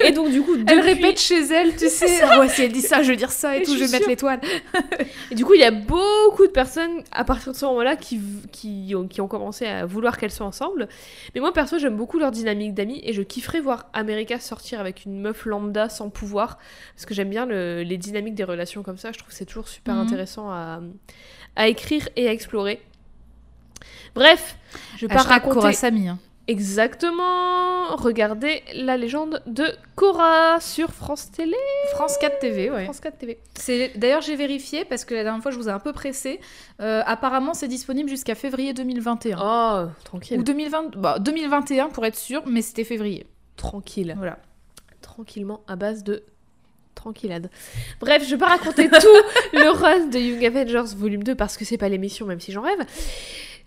[0.00, 2.22] Et donc, du coup, Elle répète chez elle, tu sais.
[2.22, 3.90] Ah ouais, si elle dit ça, je vais dire ça et Et tout, je vais
[3.90, 4.40] mettre l'étoile.
[5.30, 8.20] Et du coup, il y a beaucoup de personnes à partir de ce moment-là qui,
[8.52, 10.88] qui, ont, qui ont commencé à vouloir qu'elles soient ensemble.
[11.34, 15.04] Mais moi, perso, j'aime beaucoup leur dynamique d'amis et je kifferais voir America sortir avec
[15.04, 16.58] une meuf lambda sans pouvoir
[16.94, 19.12] parce que j'aime bien le- les dynamiques des relations comme ça.
[19.12, 20.00] Je trouve que c'est toujours super Mhm.
[20.00, 20.80] intéressant à,
[21.56, 22.80] à écrire et à explorer.
[24.14, 24.56] Bref,
[24.96, 25.60] je vais pas raconter
[26.08, 26.18] hein.
[26.48, 27.96] Exactement.
[27.96, 29.66] Regardez la légende de
[29.96, 31.56] Cora sur France Télé,
[31.94, 32.84] France 4 TV, ouais.
[32.84, 33.38] France 4 TV.
[33.54, 36.40] C'est D'ailleurs, j'ai vérifié parce que la dernière fois, je vous ai un peu pressé.
[36.80, 39.38] Euh, apparemment, c'est disponible jusqu'à février 2021.
[39.40, 43.26] Oh, tranquille, Ou 2020, bah, 2021 pour être sûr, mais c'était février.
[43.56, 44.14] tranquille.
[44.16, 44.38] Voilà.
[45.00, 46.24] tranquillement à base de
[46.94, 47.50] tranquillade.
[48.00, 49.06] Bref, je vais pas raconter tout
[49.52, 52.62] le run de Young Avengers volume 2 parce que c'est pas l'émission même si j'en
[52.62, 52.78] rêve.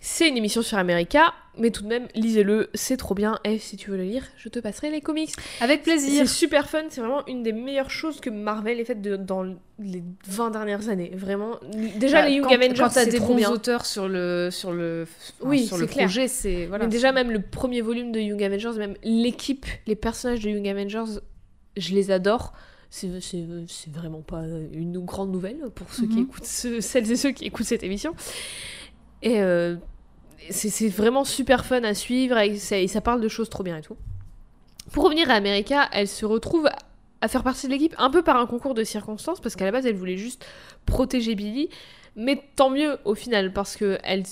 [0.08, 3.40] C'est une émission sur America, mais tout de même, lisez-le, c'est trop bien.
[3.42, 5.32] Et si tu veux le lire, je te passerai les comics.
[5.60, 6.28] Avec C'est plaisir.
[6.28, 9.42] super fun, c'est vraiment une des meilleures choses que Marvel ait faites dans
[9.80, 11.10] les 20 dernières années.
[11.16, 11.58] Vraiment,
[11.98, 13.50] déjà Bah, les Young quand, Avengers, quand t'as c'est des trop bons bien.
[13.50, 16.06] auteurs sur le sur le enfin, Oui, sur c'est le clair.
[16.06, 16.84] projet, c'est voilà.
[16.84, 20.68] Mais déjà, même le premier volume de Young Avengers, même l'équipe, les personnages de Young
[20.68, 21.18] Avengers,
[21.76, 22.52] je les adore.
[22.90, 26.22] C'est c'est- c'est vraiment pas une grande nouvelle pour ceux qui Mhm.
[26.22, 28.14] écoutent, celles et ceux qui écoutent cette émission.
[29.22, 29.74] Et euh,
[30.50, 33.96] c'est vraiment super fun à suivre et ça, parle de choses trop bien et tout.
[34.92, 36.68] Pour revenir à America, elle se retrouve
[37.20, 39.72] à faire partie de l'équipe un peu par un concours de circonstances parce qu'à la
[39.72, 40.44] base elle voulait juste
[40.84, 41.70] protéger Billy,
[42.14, 44.24] mais tant mieux au final parce que elle,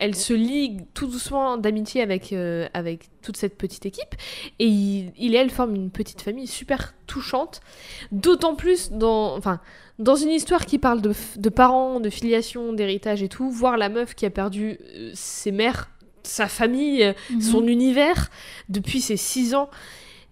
[0.00, 4.14] elle se lie tout doucement d'amitié avec, euh, avec toute cette petite équipe
[4.58, 7.60] et il, il et elle forment une petite famille super touchante,
[8.12, 9.60] d'autant plus dans, enfin,
[9.98, 13.88] dans une histoire qui parle de, de parents, de filiation, d'héritage et tout, voir la
[13.88, 15.90] meuf qui a perdu euh, ses mères,
[16.22, 17.40] sa famille, Mhm.
[17.40, 18.30] son univers
[18.68, 19.70] depuis ses 6 ans,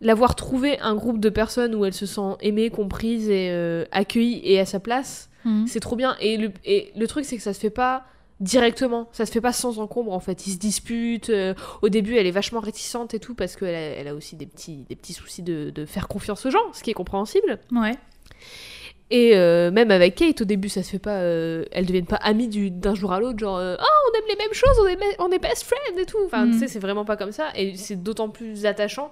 [0.01, 4.41] l'avoir trouvé un groupe de personnes où elle se sent aimée, comprise et euh, accueillie
[4.45, 5.67] et à sa place, Mhm.
[5.67, 6.17] c'est trop bien.
[6.21, 8.05] Et le, et le truc, c'est que ça se fait pas
[8.41, 10.47] directement, ça se fait pas sans encombre en fait.
[10.47, 11.31] Ils se disputent.
[11.31, 14.37] euh, au début, elle est vachement réticente et tout parce qu'elle a, elle a aussi
[14.37, 17.59] des petits, des petits soucis de, de faire confiance aux gens, ce qui est compréhensible.
[17.73, 17.95] Ouais.
[19.11, 21.19] Et euh, même avec Kate, au début, ça se fait pas.
[21.21, 23.77] euh, elles deviennent pas amies du- d'un jour à l'autre, genre oh
[24.13, 26.19] on aime les mêmes choses, on est, me- on est best friends et tout.
[26.27, 26.53] Enfin, Mm.
[26.53, 27.51] tu sais, c'est vraiment pas comme ça.
[27.55, 29.11] Et c'est d'autant plus attachant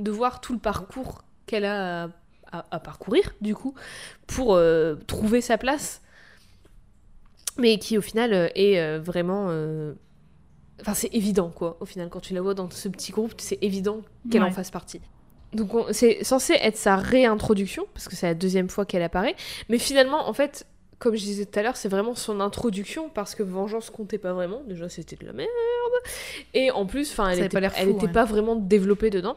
[0.00, 2.08] de voir tout le parcours qu'elle a à,
[2.52, 3.74] à- à parcourir, du coup,
[4.26, 4.60] pour
[5.06, 6.02] trouver sa place.
[7.60, 9.46] Mais qui, au final, euh, est euh, vraiment.
[9.50, 9.92] euh,
[10.80, 11.76] Enfin, c'est évident, quoi.
[11.80, 14.00] Au final, quand tu la vois dans ce petit groupe, c'est évident
[14.30, 15.00] qu'elle en fasse partie.
[15.52, 19.34] Donc on- c'est censé être sa réintroduction, parce que c'est la deuxième fois qu'elle apparaît.
[19.68, 20.66] Mais finalement, en fait,
[20.98, 24.32] comme je disais tout à l'heure, c'est vraiment son introduction, parce que Vengeance comptait pas
[24.32, 24.62] vraiment.
[24.66, 25.50] Déjà, c'était de la merde.
[26.54, 28.12] Et en plus, enfin, elle avait était, pas l'air elle fou, était ouais.
[28.12, 29.36] pas vraiment développée dedans.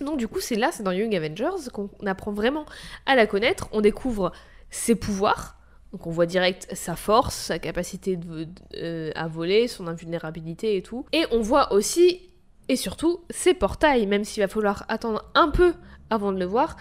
[0.00, 2.64] Donc du coup, c'est là, c'est dans Young Avengers qu'on apprend vraiment
[3.06, 3.68] à la connaître.
[3.70, 4.32] On découvre
[4.70, 5.59] ses pouvoirs.
[5.92, 10.82] Donc on voit direct sa force, sa capacité de- euh, à voler, son invulnérabilité et
[10.82, 11.04] tout.
[11.12, 12.20] Et on voit aussi
[12.68, 15.72] et surtout ses portails, même s'il va falloir attendre un peu
[16.08, 16.76] avant de le voir.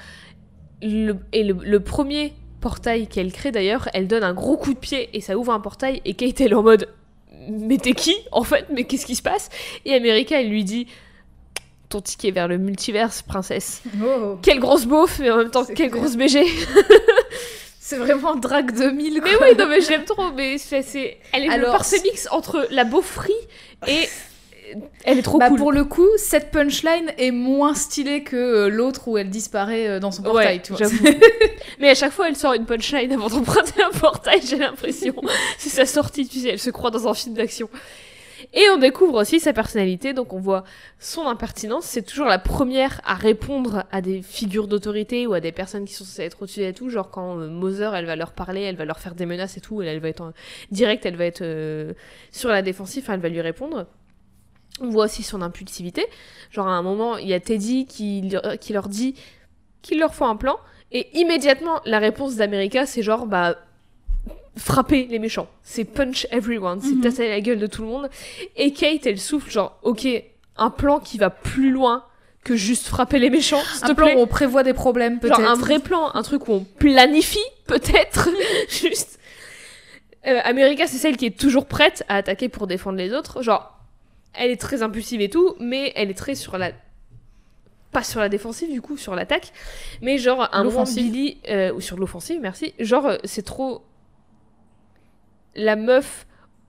[0.84, 4.80] Le- et le, le premier portail qu'elle crée d'ailleurs, elle donne un gros coup de
[4.80, 6.90] pied et ça ouvre un portail et Kate elle est en mode
[7.50, 8.66] mais t'es qui en fait?
[8.72, 9.50] Mais qu'est-ce qui se passe?
[9.86, 10.88] Et America elle lui dit
[11.88, 14.38] ton ticket vers le multiverse princesse Oh.
[14.44, 15.90] quelle grosse beauf mais en même temps quelle clair.
[15.90, 16.44] grosse BG
[17.90, 19.22] C'est vraiment Drag 2000.
[19.24, 19.48] mais quoi.
[19.48, 22.68] oui non mais je l'aime trop mais c'est elle est Alors, le parfait mix entre
[22.70, 23.34] la beaufrie
[23.88, 24.08] et
[25.04, 28.70] elle est trop Bah, cool Pour le coup, cette punchline est moins stylée que euh,
[28.70, 30.58] l'autre où elle disparaît euh, dans son portail.
[30.58, 30.80] Ouais, tu vois.
[30.80, 31.04] j'avoue.
[31.80, 35.16] Mais à chaque fois, elle sort une punchline avant d'emprunter un portail, j'ai l'impression.
[35.58, 37.70] C'est sa sortie, tu sais, elle se croit dans un film d'action.
[38.54, 40.64] Et on découvre aussi sa personnalité, donc on voit
[41.00, 41.86] son impertinence.
[41.86, 45.94] C'est toujours la première à répondre à des figures d'autorité ou à des personnes qui
[45.94, 46.90] sont censées être au-dessus et tout.
[46.90, 49.82] Genre quand euh, elle va leur parler, elle va leur faire des menaces et tout,
[49.82, 50.34] elle, va être en...
[50.72, 51.94] directe, elle va être euh,
[52.32, 53.88] sur la défensive, elle va lui répondre.
[54.82, 56.06] On voit aussi son impulsivité.
[56.52, 59.16] Genre à un moment, il y a Teddy qui, leur- qui leur dit
[59.82, 60.58] qu'il leur faut un plan.
[60.92, 63.58] Et immédiatement, la réponse d'America, c'est genre, bah,
[64.58, 65.48] frapper les méchants.
[65.64, 66.82] C'est punch everyone.
[66.82, 67.02] C'est Mhm.
[67.02, 68.10] tasser la gueule de tout le monde.
[68.56, 70.08] Et Kate, elle souffle, genre, ok,
[70.58, 72.04] un plan qui va plus loin
[72.44, 74.16] que juste frapper les méchants, Un plan plaît.
[74.16, 75.40] où on prévoit des problèmes, peut-être.
[75.42, 77.38] Genre un vrai plan, un truc où on planifie,
[77.68, 78.30] peut-être,
[78.70, 79.20] juste.
[80.28, 83.42] Euh, America, c'est celle qui est toujours prête à attaquer pour défendre les autres.
[83.42, 83.78] Genre,
[84.34, 86.72] elle est très impulsive et tout, mais elle est très sur la...
[87.92, 89.52] Pas sur la défensive, du coup, sur l'attaque.
[90.02, 90.84] Mais genre, un moment.
[90.84, 91.38] Billy...
[91.50, 92.74] euh, ou sur l'offensive, merci.
[92.80, 93.84] Genre, euh, c'est trop...
[95.60, 96.26] La meuf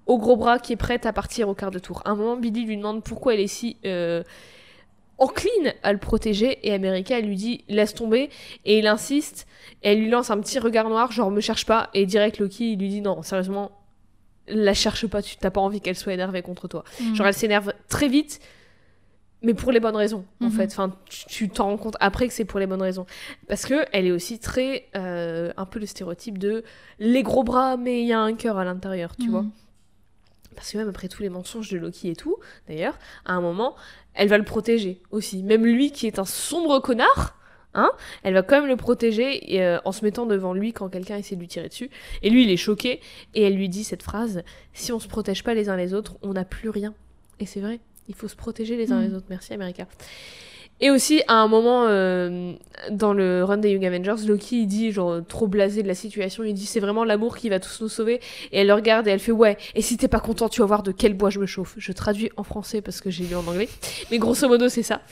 [0.06, 2.02] au gros bras qui est prête à partir au quart de tour.
[2.04, 3.76] À un moment, Billy lui demande pourquoi elle est si...
[3.86, 4.22] euh,
[5.18, 8.30] encline à le protéger et America elle lui dit laisse tomber
[8.64, 9.46] et il insiste
[9.82, 12.72] et elle lui lance un petit regard noir genre me cherche pas et direct Loki
[12.72, 13.70] il lui dit non sérieusement
[14.48, 17.14] la cherche pas tu t'as pas envie qu'elle soit énervée contre toi Mhm.
[17.16, 18.40] genre elle s'énerve très vite
[19.42, 20.50] mais pour les bonnes raisons en Mhm.
[20.52, 23.06] fait enfin tu- t'en rends compte après que c'est pour les bonnes raisons
[23.48, 26.62] parce que elle est aussi très euh, un peu le stéréotype de
[26.98, 29.30] les gros bras mais il y a un cœur à l'intérieur tu Mhm.
[29.30, 29.44] vois
[30.56, 32.36] parce que même après tous les mensonges de Loki et tout,
[32.68, 33.76] d'ailleurs, à un moment,
[34.14, 35.42] elle va le protéger aussi.
[35.42, 37.38] Même lui qui est un sombre connard,
[37.72, 37.90] hein,
[38.24, 41.16] elle va quand même le protéger et, euh, en se mettant devant lui quand quelqu'un
[41.16, 41.88] essaie de lui tirer dessus.
[42.22, 43.00] Et lui, il est choqué
[43.34, 44.42] et elle lui dit cette phrase
[44.74, 46.94] Si on se protège pas les uns les autres, on n'a plus rien.
[47.38, 47.78] Et c'est vrai,
[48.08, 49.08] il faut se protéger les uns Mm.
[49.08, 49.26] les autres.
[49.30, 49.86] Merci, America.
[50.82, 52.54] Et aussi, à un moment, euh,
[52.90, 56.42] dans le run des Young Avengers, Loki, il dit, genre, trop blasé de la situation,
[56.42, 58.14] il dit, c'est vraiment l'amour qui va tous nous sauver.
[58.50, 60.66] Et elle le regarde et elle fait, ouais, et si t'es pas content, tu vas
[60.66, 61.74] voir de quel bois je me chauffe.
[61.76, 63.68] Je traduis en français parce que j'ai lu en anglais.
[64.10, 65.02] Mais grosso modo, c'est ça.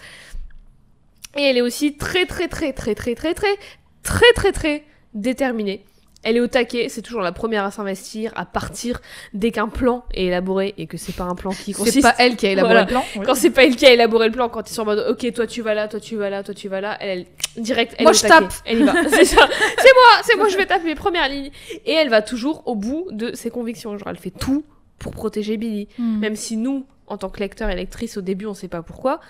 [1.37, 3.57] Et elle est aussi très, très, très, très, très, très, très,
[4.03, 5.85] très, très, très déterminée.
[6.25, 9.01] Elle est au taquet, c'est toujours la première à s'investir, à partir
[9.35, 12.15] dès qu'un plan est élaboré et que c'est pas un plan qui C'est consiste pas
[12.19, 12.87] elle qui a élaboré Voilà.
[12.87, 13.05] le plan.
[13.25, 15.33] quand c'est pas elle qui a élaboré le plan, quand ils sont en mode ok,
[15.33, 17.95] toi tu vas là, toi tu vas là, toi tu vas là, elle, elle- direct,
[17.99, 18.53] elle Moi, est au je tape.
[18.65, 18.95] Elle y va.
[19.11, 19.49] C'est ça.
[19.79, 21.51] C'est moi, c'est moi, je vais taper mes premières lignes.
[21.87, 23.97] Et elle va toujours au bout de ses convictions.
[23.97, 24.65] Genre, elle fait tout
[24.99, 25.87] pour protéger Billy.
[25.99, 26.19] Mhm.
[26.19, 29.21] Même si nous, en tant que lecteur et lectrice, au début, on sait pas pourquoi.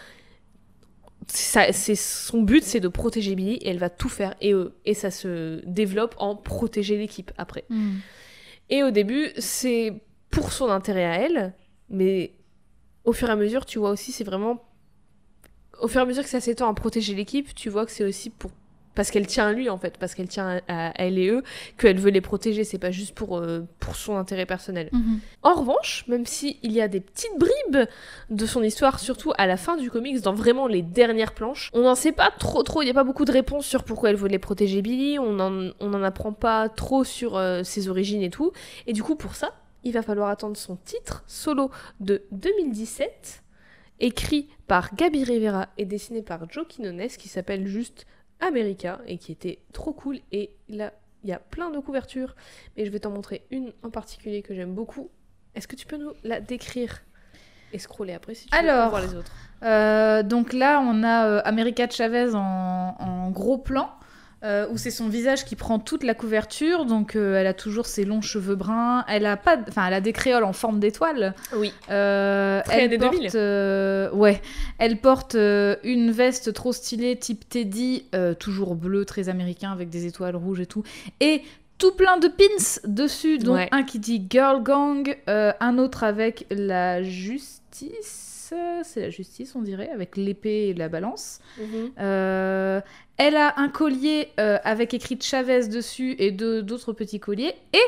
[1.31, 4.75] Ça, c'est son but, c'est de protéger Billy et elle va tout faire et eux
[4.87, 7.65] et ça se développe en protéger l'équipe après.
[7.69, 8.01] Mhm.
[8.71, 10.01] Et au début, c'est
[10.31, 11.55] pour son intérêt à elle,
[11.91, 12.33] mais
[13.05, 14.65] au fur et à mesure, tu vois aussi, c'est vraiment.
[15.81, 18.05] Au fur et à mesure que ça s'étend à protéger l'équipe, tu vois que c'est
[18.05, 18.51] aussi pour.
[18.99, 21.45] Parce qu'elle tient à lui, en fait, parce qu'elle tient à, à elle et eux,
[21.77, 24.89] qu'elle veut les protéger, c'est pas juste pour, euh, pour son intérêt personnel.
[24.91, 25.21] Mhm.
[25.45, 27.87] En revanche, même s'il y a des petites bribes
[28.29, 31.83] de son histoire, surtout à la fin du comics, dans vraiment les dernières planches, on
[31.83, 34.17] n'en sait pas trop trop, il n'y a pas beaucoup de réponses sur pourquoi elle
[34.17, 38.31] voulait protéger Billy, on n'en on en apprend pas trop sur euh, ses origines et
[38.31, 38.51] tout,
[38.89, 39.53] et du coup pour ça,
[39.85, 41.71] il va falloir attendre son titre solo
[42.01, 43.45] de 2017,
[44.01, 48.07] écrit par Gabi Rivera et dessiné par Joe Quinones, qui s'appelle juste
[48.41, 50.93] America, et qui était trop cool, et là,
[51.25, 52.37] il y a plein de couvertures,
[52.77, 55.11] mais je vais t'en montrer une en particulier que j'aime beaucoup,
[55.55, 57.03] est-ce que tu peux nous la décrire
[57.73, 59.33] et scroller après si tu veux Alors, pour voir les autres?
[59.63, 63.91] Euh, donc là, on a euh, America Chavez en, en gros plan,
[64.45, 66.85] euh, où c'est son visage qui prend toute la couverture.
[66.85, 69.05] Donc euh, elle a toujours ses longs cheveux bruns.
[69.09, 71.35] Elle a pas, enfin, elle a des créoles en forme d'étoile.
[71.55, 71.73] Oui.
[71.91, 73.31] Euh, Très elle porte, 2000.
[73.35, 74.41] euh, ouais,
[74.79, 78.05] elle porte euh, une veste trop stylée type Teddy,
[78.39, 80.83] toujours bleu, très américain avec des étoiles rouges et tout,
[81.21, 81.43] et
[81.79, 83.69] tout plein de pins dessus, dont Ouais.
[83.73, 89.91] un qui dit Girl Gang, un autre avec la justice, c'est la justice on dirait,
[89.91, 91.39] avec l'épée et la balance.
[91.99, 92.81] Euh,
[93.19, 97.55] elle a un collier euh, avec écrit Chavez dessus et deux- d'autres petits colliers.
[97.73, 97.83] Et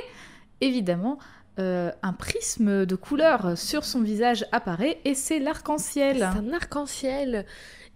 [0.61, 1.19] évidemment,
[1.59, 6.23] euh, un prisme de couleur sur son visage apparaît et c'est C'est l'arc-en-ciel.
[6.23, 7.47] un arc-en-ciel.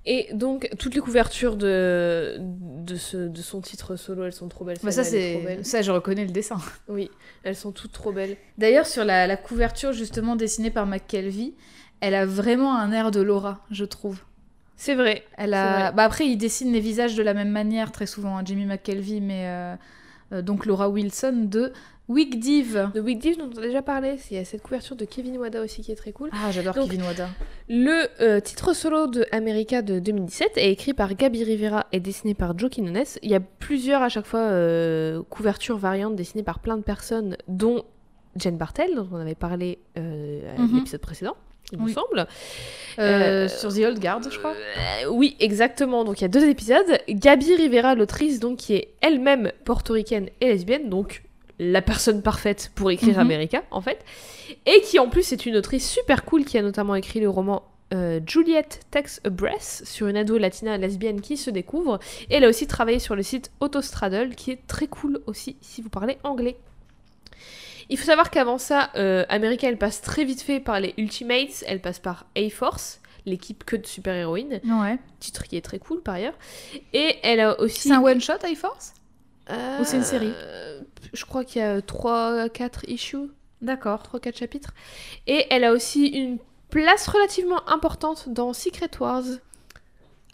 [0.06, 4.66] Et donc, toutes les couvertures de, de, ce, de son titre solo, elles sont trop
[4.66, 4.76] belles.
[4.82, 6.58] Bah, ça, c'est ça, je reconnais le dessin.
[6.88, 7.10] Oui,
[7.42, 8.36] elles sont toutes trop belles.
[8.58, 11.54] D'ailleurs, sur la, la couverture justement dessinée par McKelvey,
[12.00, 14.20] elle a vraiment un air de Laura, je trouve.
[14.76, 15.24] C'est vrai.
[15.36, 15.78] Elle a...
[15.78, 15.92] vrai.
[15.94, 19.20] bah après, il dessine les visages de la même manière très souvent, hein, Jimmy McKelvey,
[19.20, 19.76] mais euh,
[20.32, 21.72] euh, donc Laura Wilson de
[22.08, 22.90] Wig Div.
[22.94, 25.38] De Week Div, dont on a déjà parlé, il y a cette couverture de Kevin
[25.38, 26.28] Wada aussi qui est très cool.
[26.32, 27.28] Ah, j'adore Kevin Wada.
[27.68, 32.34] Le euh, titre solo de America de 2017 est écrit par Gabi Rivera et dessiné
[32.34, 33.04] par Joe Quinones.
[33.22, 34.50] Il y a plusieurs à chaque fois
[35.30, 37.84] couvertures variantes dessinées par plein de personnes, dont
[38.36, 40.74] Jen Bartel, dont on avait parlé à Mhm.
[40.74, 41.36] l'épisode précédent,
[41.74, 41.92] il me Oui.
[41.92, 42.26] semble.
[42.98, 44.52] Euh, Euh, sur The Old Guard, je crois.
[44.54, 46.04] Euh, oui, exactement.
[46.04, 46.98] Donc il y a deux épisodes.
[47.08, 51.22] Gabi Rivera, l'autrice, donc qui est elle-même portoricaine et lesbienne, donc
[51.58, 53.20] la personne parfaite pour écrire Mhm.
[53.20, 53.98] America, en fait,
[54.66, 57.62] et qui en plus est une autrice super cool qui a notamment écrit le roman.
[57.92, 62.00] euh, Juliet Takes a Breath sur une ado latina lesbienne qui se découvre.
[62.28, 65.80] Et elle a aussi travaillé sur le site Autostraddle qui est très cool aussi si
[65.82, 66.56] vous parlez anglais.
[67.90, 71.64] Il faut savoir qu'avant ça, euh, America elle passe très vite fait par les Ultimates,
[71.66, 74.98] elle passe par A-Force, l'équipe que de super-héroïnes Ouais.
[75.20, 76.34] titre qui est très cool par ailleurs.
[76.92, 77.88] Et elle a aussi.
[77.88, 78.94] C'est un one-shot, High Force
[79.50, 80.32] Euh, ou c'est une série?
[81.12, 83.28] Je crois qu'il y a 3-4 issues,
[83.62, 84.02] D'accord.
[84.02, 84.74] 3-4 chapitres.
[85.26, 86.38] Et elle a aussi une
[86.70, 89.22] place relativement importante dans Secret Wars.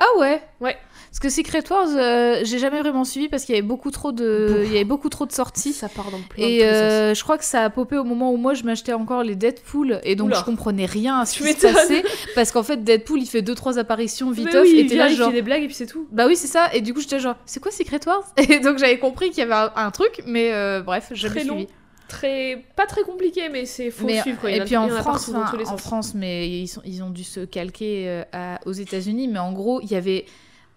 [0.01, 0.77] Ah ouais Ouais.
[1.11, 4.13] Parce que Secret Wars, euh, j'ai jamais vraiment suivi parce qu'il y avait beaucoup trop
[4.13, 5.73] de, il y avait beaucoup trop de sorties.
[5.73, 8.37] Ça part dans plein Et euh, je crois que ça a popé au moment où
[8.37, 10.39] moi je m'achetais encore les Deadpool et donc Oula.
[10.39, 12.05] je comprenais rien à ce qui se passait
[12.37, 15.09] parce qu'en fait Deadpool il fait deux trois apparitions viteuf oui, et il t'es là
[15.09, 16.07] il genre fait des blagues et puis c'est tout.
[16.13, 18.23] bah oui c'est ça et du coup j'étais genre c'est quoi Secret Wars?
[18.37, 21.45] Et donc j'avais compris qu'il y avait un, un truc mais euh, bref jamais Très
[21.45, 21.67] long.
[22.11, 22.65] Très...
[22.77, 24.41] Pas très compliqué, mais c'est faut Mais- suivre.
[24.41, 24.51] quoi.
[24.51, 25.77] Et puis en France, en.
[25.79, 29.29] France, mais ils, sont, ils ont dû se calquer euh, à- aux États-Unis.
[29.29, 30.25] Mais en gros, il y avait,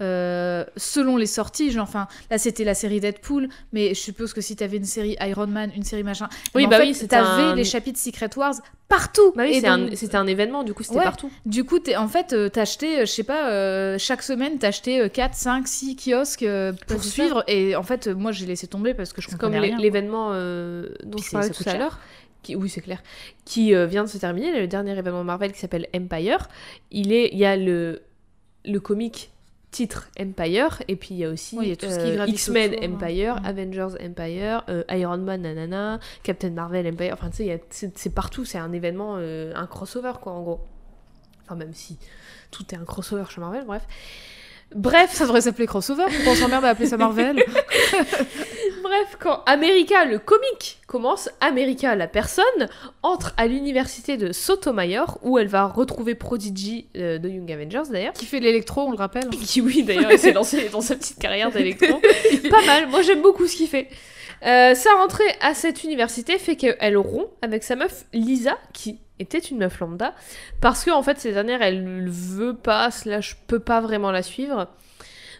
[0.03, 4.41] euh, selon les sorties, genre, enfin, là c'était la série Deadpool, mais je suppose que
[4.41, 7.07] si t'avais une série Iron Man, une série machin, Oui, mais en bah fait, oui,
[7.07, 8.55] t'avais un- les chapitres Secret Wars
[8.89, 9.31] partout.
[9.35, 11.03] Bah oui, donc, c'était un, événement, du coup c'était Ouais.
[11.03, 11.31] partout.
[11.45, 14.99] Du coup, t'es- en fait, euh, t'achetais, euh, je sais pas, euh, chaque semaine, t'achetais
[14.99, 16.45] euh, 4, 5, 6 kiosques
[16.87, 17.43] pour suivre.
[17.47, 19.79] Et en fait, moi, j'ai laissé tomber parce que je comme comprenais quoi.
[19.79, 21.99] l'événement euh, dont Puis je parlais tout à l'heure.
[22.43, 23.01] Qui, oui, c'est clair.
[23.45, 26.49] Qui euh, vient de se terminer, le dernier événement Marvel qui s'appelle Empire.
[26.91, 28.01] Il, est, il y a le,
[28.65, 29.31] le comic
[29.73, 32.93] titre Empire, et puis il y a aussi Oui, euh, X-Men hein.
[32.93, 33.45] Empire, Mm.
[33.45, 37.13] Avengers Empire, euh, Iron Man nanana, Captain Marvel Empire.
[37.13, 40.61] Enfin, tu sais, c'est partout, c'est un événement, euh, un crossover, quoi, en gros.
[41.43, 41.97] Enfin, même si
[42.51, 43.81] tout est un crossover chez Marvel, bref.
[44.75, 46.05] Bref, Ça devrait s'appeler crossover.
[46.27, 47.35] On s'emmerde à appeler ça Marvel
[48.83, 52.43] Bref, quand America, le comique, commence, America, la personne,
[53.01, 58.11] entre à l'université de Sotomayor, où elle va retrouver Prodigy euh, de Young Avengers d'ailleurs.
[58.11, 59.29] Qui fait l'électro, on le rappelle.
[59.29, 62.01] Qui, oui, d'ailleurs, il s'est lancé dans sa petite carrière d'électro.
[62.49, 63.87] Pas mal, moi j'aime beaucoup ce qu'il fait.
[64.45, 69.39] Euh, sa rentrée à cette université fait qu'elle rompt avec sa meuf Lisa, qui était
[69.39, 70.13] une meuf lambda,
[70.59, 74.67] parce que en fait ces dernières elle veut pas, slash peut pas vraiment la suivre.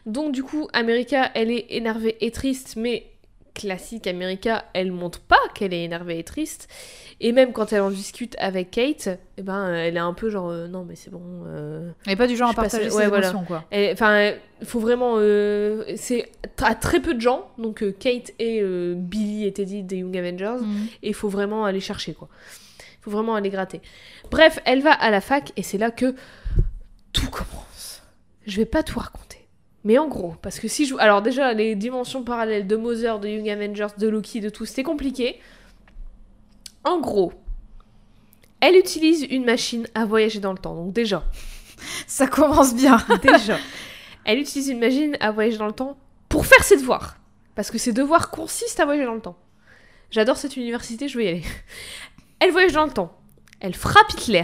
[0.06, 3.10] Donc du coup, America, elle est énervée et triste, mais
[3.54, 6.68] classique America, elle montre pas qu'elle est énervée et triste.
[7.22, 10.50] Et même quand elle en discute avec Kate, eh ben elle est un peu genre
[10.50, 11.22] euh, non mais c'est bon.
[11.48, 13.30] euh, Elle est pas du genre à partager ses ouais, voilà.
[13.30, 13.64] émotions, quoi.
[13.72, 14.32] elle- Enfin,
[14.62, 15.16] il faut vraiment.
[15.18, 16.32] euh, c'est
[16.62, 18.62] à très peu de gens, donc Kate et
[18.96, 20.88] Billy et Teddy des Young Avengers, Mhm.
[21.04, 22.30] et il faut vraiment aller chercher quoi.
[23.00, 23.82] Il faut vraiment aller gratter.
[24.32, 26.16] Bref, elle va à la fac et c'est là que
[27.12, 28.02] tout commence.
[28.48, 29.43] Je vais pas tout raconter.
[29.84, 30.96] Mais en gros, parce que si je...
[30.98, 34.84] Alors déjà, les dimensions parallèles de Mother, de Young Avengers, de Loki, de tout, c'était
[34.84, 35.40] compliqué.
[36.86, 37.34] En gros,
[38.62, 40.76] elle utilise une machine à voyager dans le temps.
[40.76, 41.24] Donc déjà,
[42.08, 42.98] Ça commence bien.
[43.22, 43.58] Déjà.
[44.26, 45.98] Elle utilise une machine à voyager dans le temps
[46.30, 47.18] pour faire ses devoirs.
[47.56, 49.38] Parce que ses devoirs consistent à voyager dans le temps.
[50.10, 51.44] J'adore cette université, je veux y aller.
[52.40, 53.18] Elle voyage dans le temps.
[53.60, 54.44] Elle frappe Hitler.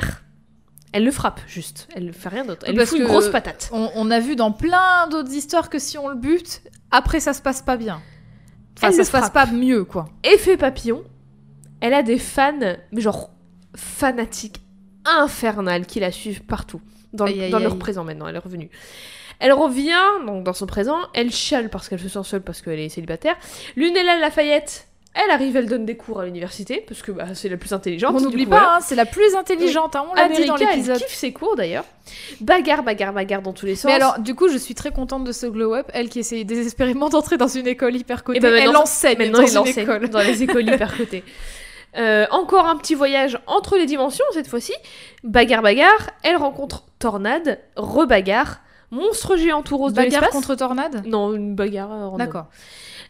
[0.91, 1.87] Elle le frappe, juste.
[1.95, 2.63] Elle ne fait rien d'autre.
[2.65, 3.69] Elle lui Parce fout une grosse patate.
[3.71, 6.61] On, on a vu dans plein d'autres histoires que si on le bute,
[6.91, 8.01] après ça se passe pas bien.
[8.77, 10.05] Enfin, Elle ça se passe pas mieux, quoi.
[10.23, 11.03] Effet papillon.
[11.81, 12.57] Elle a des fans,
[12.91, 13.29] mais genre
[13.75, 14.61] fanatiques
[15.05, 16.81] infernales qui la suivent partout.
[17.13, 18.69] Dans, le- Aïe, aïe, dans leur présent maintenant, elle est revenue.
[19.39, 22.79] Elle revient donc dans son présent, elle chiale parce qu'elle se sent seule parce qu'elle
[22.79, 23.35] est célibataire.
[23.77, 27.57] Lunella Lafayette, elle arrive, elle donne des cours à l'université parce que bah, c'est la
[27.57, 28.13] plus intelligente.
[28.15, 30.77] on n'oublie pas, hein, c'est la plus intelligente, hein, on l'a dit dans America, elle
[30.77, 30.97] l'épisode.
[30.99, 31.83] kiffe ses cours d'ailleurs.
[32.41, 33.85] Bagarre, bagarre, bagarre dans tous les sens.
[33.85, 35.87] Mais alors, du coup, je suis très contente de ce glow-up.
[35.93, 39.39] Elle qui essayait désespérément d'entrer dans une école hyper cotée, Et bah, elle enseigne Maintenant,
[39.41, 40.09] dans une école.
[40.09, 41.23] dans les écoles hyper cotées.
[41.97, 44.73] Euh, encore un petit voyage entre les dimensions cette fois-ci.
[45.23, 46.11] Bagarre, bagarre.
[46.23, 48.59] Elle rencontre Tornade, rebagarre.
[48.91, 50.31] Monstre géant tout rose de Bagarre l'espace.
[50.31, 51.03] contre tornade?
[51.05, 51.91] Non, une bagarre.
[52.13, 52.17] euh.
[52.17, 52.45] D'accord.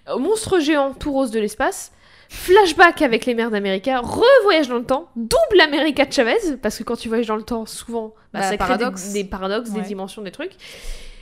[0.10, 1.92] Euh, Monstre géant tout rose de l'espace.
[2.32, 6.84] Flashback avec les mers d'América, revoyage dans le temps, double America de Chavez, parce que
[6.84, 8.78] quand tu voyages dans le temps, souvent, bah, Bah, ça crée.
[8.78, 10.52] Des, des paradoxes, des dimensions, des trucs.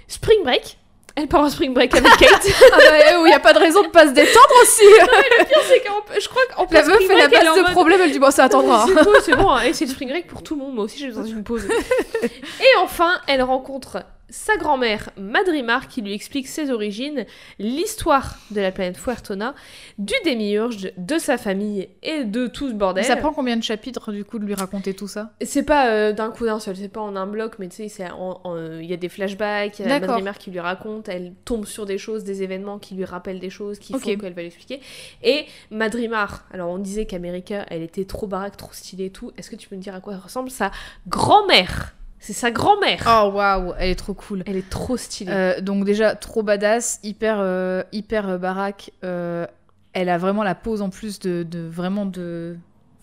[0.09, 0.77] Spring Break,
[1.15, 2.45] elle part en Spring Break avec Kate.
[2.73, 5.45] Ah bah, où il n'y a pas de raison de pas se détendre aussi Le
[5.45, 8.11] pire, c'est qu'en je crois qu'en La meuf fait la base de mode- problème, elle
[8.11, 8.85] dit bon ça attendra.
[8.87, 9.61] C'est bon, c'est bon, hein.
[9.61, 10.75] et c'est le spring break pour tout le monde.
[10.75, 11.63] Moi aussi, j'ai besoin d'une pause.
[12.23, 13.99] et enfin, elle rencontre
[14.29, 17.25] sa grand-mère, Madrimar, qui lui explique ses origines,
[17.59, 19.55] l'histoire de la planète Fuertona,
[19.97, 23.03] du démiurge, de sa famille et de tout ce bordel.
[23.05, 25.33] Ça prend combien de chapitres du coup de lui raconter tout ça?
[25.41, 28.05] C'est pas euh, d'un coup d'un seul, c'est pas en un bloc, mais tu sais,
[28.09, 29.99] euh, il y a des flashbacks, il y a.
[29.99, 33.49] Madrimar qui lui raconte, elle tombe sur des choses, des événements qui lui rappellent des
[33.49, 34.01] choses, qui Ok.
[34.01, 34.81] font qu'elle va l'expliquer.
[35.23, 39.31] Et Madrimar, alors on disait qu'América, elle était trop baraque, trop stylée et tout.
[39.37, 40.71] Est-ce que tu peux me dire à quoi elle ressemble Sa
[41.07, 41.93] grand-mère?
[42.19, 44.43] C'est sa grand-mère Oh waouh, elle est trop cool.
[44.47, 45.31] Elle est trop stylée.
[45.31, 48.91] Euh, donc déjà trop badass, hyper euh, hyper euh, baraque.
[49.03, 49.45] euh,
[49.93, 52.57] elle a vraiment la pose en plus de, de vraiment de.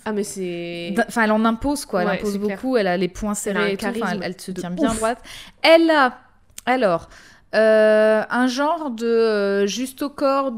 [0.05, 0.95] Ah, mais c'est.
[1.09, 2.03] Enfin, elle en impose quoi.
[2.03, 2.57] Elle Ouais, impose clair.
[2.57, 2.77] beaucoup.
[2.77, 3.73] Elle a les un serrés.
[3.73, 4.97] et tout, elle, elle se tient bien ouf.
[4.99, 5.19] droite.
[5.63, 6.19] Elle a
[6.67, 7.09] alors
[7.57, 10.53] un genre de juste au corps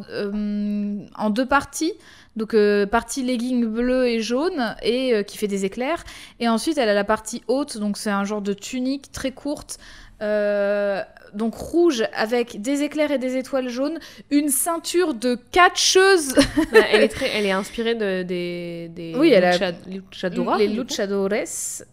[1.16, 1.92] en deux parties.
[2.36, 6.04] Donc euh, partie legging bleu et jaune et euh, qui fait des éclairs.
[6.38, 9.78] Et ensuite elle a la partie haute, donc c'est un genre de tunique très courte,
[10.22, 11.02] euh,
[11.34, 13.98] donc rouge avec des éclairs et des étoiles jaunes,
[14.30, 16.34] une ceinture de catcheuse,
[16.72, 17.28] Ouais, elle, est très...
[17.36, 21.28] elle est inspirée de, des, des Oui, elle a- luchadora, les luchadores.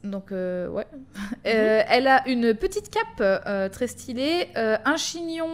[0.03, 0.85] Donc euh, ouais.
[1.45, 5.49] Euh, elle a une petite cape très stylée, un chignon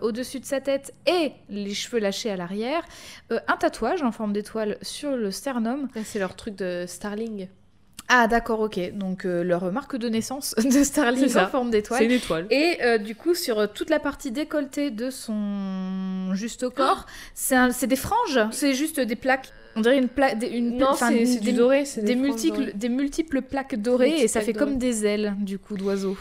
[0.00, 2.82] au-dessus de sa tête et les cheveux lâchés à l'arrière,
[3.30, 5.88] un tatouage en forme d'étoile sur le sternum.
[5.94, 7.48] Ah, C'est leur truc de Starling.
[8.12, 8.92] Ah d'accord, ok.
[8.94, 12.02] Donc euh, leur marque de naissance de C'est Starling en forme C'est d'étoile.
[12.02, 12.46] une étoile.
[12.50, 17.06] Et euh, du coup, sur euh, toute la partie décolletée de son juste au corps,
[17.34, 19.52] c'est c'est des franges, c'est juste des plaques.
[19.76, 21.84] On dirait une plaque, des- une Non, c'est c'est des, du doré.
[21.84, 22.72] c'est des franges multiples, dorées.
[22.74, 26.16] des multiples plaques dorées Des et ça fait comme des ailes du coup d'oiseau.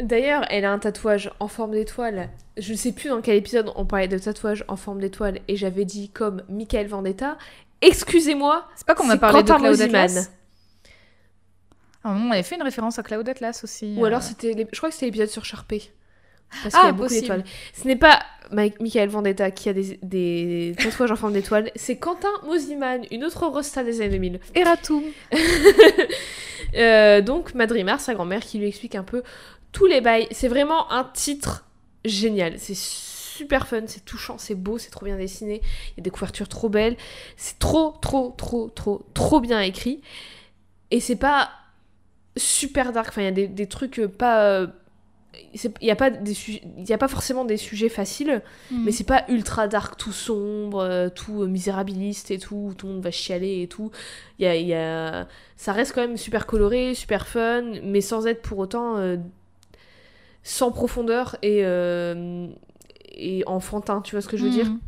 [0.00, 2.30] D'ailleurs, elle a un tatouage en forme d'étoile.
[2.56, 5.54] Je ne sais plus dans quel épisode on parlait de tatouage en forme d'étoile et
[5.54, 7.38] j'avais dit comme Michael Vendetta.
[7.82, 9.80] Excusez-moi, C'est pas qu'on a C'est parlé de Cloud.
[9.80, 10.30] Atlas
[12.04, 13.94] À un moment, on avait fait une référence à Cloud Atlas aussi.
[13.96, 14.06] ou euh.
[14.08, 15.82] alors c'était, l'ép- je crois que c'était l'épisode sur Sharpay.
[16.62, 17.44] Parce qu'il y Ah, a beaucoup d'étoiles.
[17.72, 22.28] Ce n'est pas Michael Vendetta qui a des, des tatouages en forme d'étoile, c'est Quentin
[22.44, 24.40] Mosiman, une autre rosta des années 2000.
[24.54, 25.02] Eratum.
[26.74, 29.22] Euh, donc Madrimar, sa grand-mère, qui lui explique un peu
[29.72, 30.26] tous les bails.
[30.30, 31.66] C'est vraiment un titre
[32.06, 32.54] génial.
[32.58, 35.60] C'est super fun, c'est touchant, c'est beau, c'est trop bien dessiné.
[35.90, 36.96] Il y a des couvertures trop belles.
[37.36, 40.00] C'est trop, trop, trop, trop, trop bien écrit.
[40.90, 41.50] Et c'est pas
[42.36, 43.08] super dark.
[43.10, 44.44] Enfin, il y a des, des trucs euh, pas.
[44.44, 44.66] euh,
[45.54, 48.84] Il n'y a, pas des sujets- il y a pas forcément des sujets faciles, Mm.
[48.84, 52.92] mais c'est pas ultra dark, tout sombre, euh, tout misérabiliste et tout, où tout le
[52.94, 53.90] monde va chialer et tout.
[54.38, 55.26] Y a, y a-
[55.56, 59.16] Ça reste quand même super coloré, super fun, mais sans être pour autant euh,
[60.42, 62.48] sans profondeur et, euh,
[63.14, 64.66] et enfantin, tu vois ce que je veux dire?
[64.70, 64.80] Mm.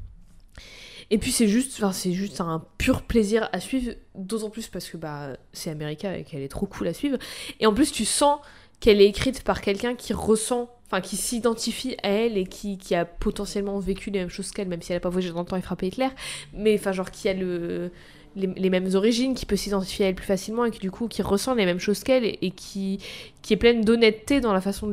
[1.11, 4.96] Et puis c'est juste, c'est juste un pur plaisir à suivre, d'autant plus parce que
[4.96, 7.18] bah, c'est America et qu'elle est trop cool à suivre.
[7.61, 8.38] Et en plus, tu sens
[8.80, 12.94] qu'elle est écrite par quelqu'un qui ressent, enfin qui s'identifie à elle et qui, qui
[12.94, 15.46] a potentiellement vécu les mêmes choses qu'elle, même si elle a pas voyagé dans le
[15.46, 16.09] temps et frappé Hitler,
[16.52, 17.90] mais enfin genre qui a le,
[18.37, 21.09] les, les mêmes origines, qui peut s'identifier à elle plus facilement et qui du coup
[21.09, 22.99] qui ressent les mêmes choses qu'elle et, et qui,
[23.43, 24.91] qui est pleine d'honnêteté dans la façon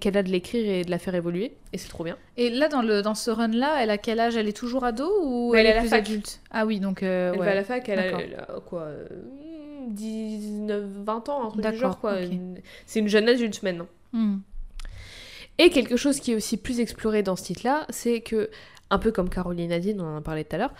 [0.00, 1.52] qu'elle a de l'écrire et de la faire évoluer.
[1.72, 2.16] Et c'est trop bien.
[2.36, 4.36] Et là, dans, le, dans ce run-là, elle a quel âge?
[4.36, 6.00] Elle est toujours ado ou elle, elle est la plus fac.
[6.00, 7.46] adulte Ah oui, donc euh, Elle ouais.
[7.46, 9.06] va à la fac, elle a, elle a quoi euh,
[9.88, 12.16] 19, 20 ans, un truc du D'accord, genre quoi.
[12.86, 13.86] C'est une jeune adulte maintenant.
[14.12, 14.38] Mm.
[15.58, 18.50] Et quelque chose qui est aussi plus exploré dans ce titre-là, c'est que,
[18.90, 20.74] un peu comme Caroline Nadine, on en a parlé tout à l'heure,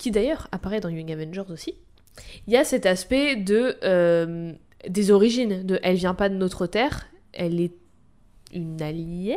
[0.00, 1.74] qui d'ailleurs apparaît dans Young Avengers aussi,
[2.46, 4.52] il y a cet aspect de euh,
[4.88, 7.74] des origines, de elle vient pas de notre terre, elle est
[8.54, 9.36] une alien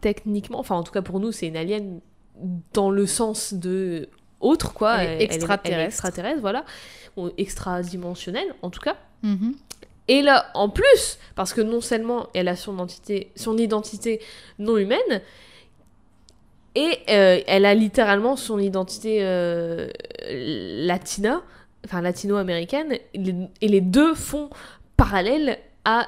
[0.00, 2.00] techniquement, enfin en tout cas pour nous c'est une alien
[2.72, 4.08] dans le sens de
[4.40, 5.86] autre quoi, Elle est elle est extraterrestre.
[5.86, 6.64] extraterrestre voilà,
[7.18, 8.96] ou extradimensionnelle en tout cas.
[9.22, 9.56] Mhm.
[10.10, 14.22] Et là, en plus, parce que non seulement elle a son identité, son identité
[14.58, 15.20] non humaine,
[16.78, 19.88] et euh, elle a littéralement son identité euh,
[20.28, 21.42] latina,
[21.84, 24.50] enfin latino-américaine, et les- deux font
[24.96, 26.06] parallèle à,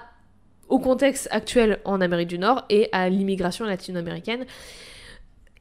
[0.68, 4.44] au contexte actuel en Amérique du Nord et à l'immigration latino-américaine.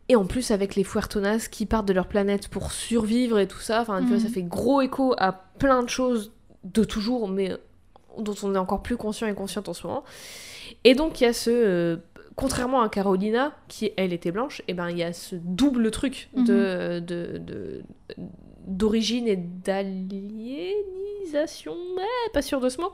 [0.10, 3.60] Et en plus, avec les Fuertonas qui partent de leur planète pour survivre et tout
[3.60, 4.20] ça, enfin, vois, Mhm.
[4.20, 6.32] ça fait gros écho à plein de choses
[6.64, 7.52] de toujours, mais
[8.18, 10.04] dont on est encore plus conscient et consciente en ce moment.
[10.84, 12.00] Et donc, il y a ce.
[12.40, 16.30] Contrairement à Carolina, qui elle était blanche, et ben il y a ce double truc
[16.36, 17.84] de, de, de-
[18.66, 22.92] d'origine et d'alienisation, ouais, pas sûr de ce mot.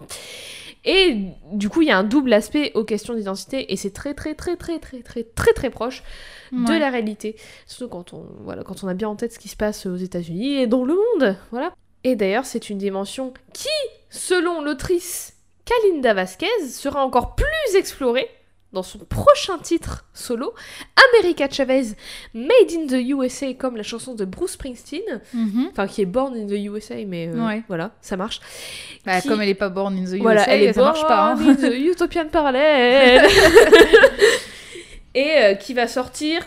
[0.83, 1.17] Et
[1.51, 4.35] du coup, il y a un double aspect aux questions d'identité, et c'est très très
[4.35, 6.03] très très très très très très proche
[6.51, 7.35] de la réalité.
[7.65, 9.95] Surtout quand on, voilà, quand on a bien en tête ce qui se passe aux
[9.95, 11.35] États-Unis et dans le monde.
[11.51, 11.73] Voilà.
[12.03, 13.67] Et d'ailleurs, c'est une dimension qui,
[14.09, 15.33] selon l'autrice
[15.65, 18.29] Kalinda Vasquez, sera encore plus explorée
[18.75, 20.53] dans son prochain titre solo,
[21.19, 21.95] America Chavez,
[22.33, 25.69] Made in the USA, comme la chanson de Bruce Springsteen, Mhm.
[25.71, 27.63] enfin qui est Born in the USA, mais euh, Ouais.
[27.67, 28.39] voilà, ça marche.
[29.05, 31.01] Bah, Qui- Comme elle est pas born in the USA, Voilà, elle est ça marche
[31.07, 31.31] pas.
[31.31, 31.35] hein.
[31.35, 33.25] born in the Utopian Parallel.
[35.15, 36.41] Et euh, qui va sortir.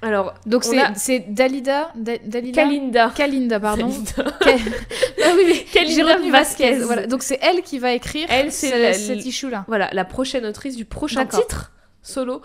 [0.00, 3.12] Alors, Donc On c'est a- Dalida, Da- Dalida Kalinda.
[3.16, 3.88] Kalinda, pardon.
[3.88, 4.36] Kalinda.
[4.38, 4.50] Ka-
[5.24, 6.74] Ah oui, Vasquez.
[6.78, 7.06] Voilà.
[7.06, 9.64] Donc c'est elle qui va écrire Elle, c'est cet issue-là.
[9.66, 11.72] Voilà, la prochaine autrice du prochain titre
[12.02, 12.42] solo,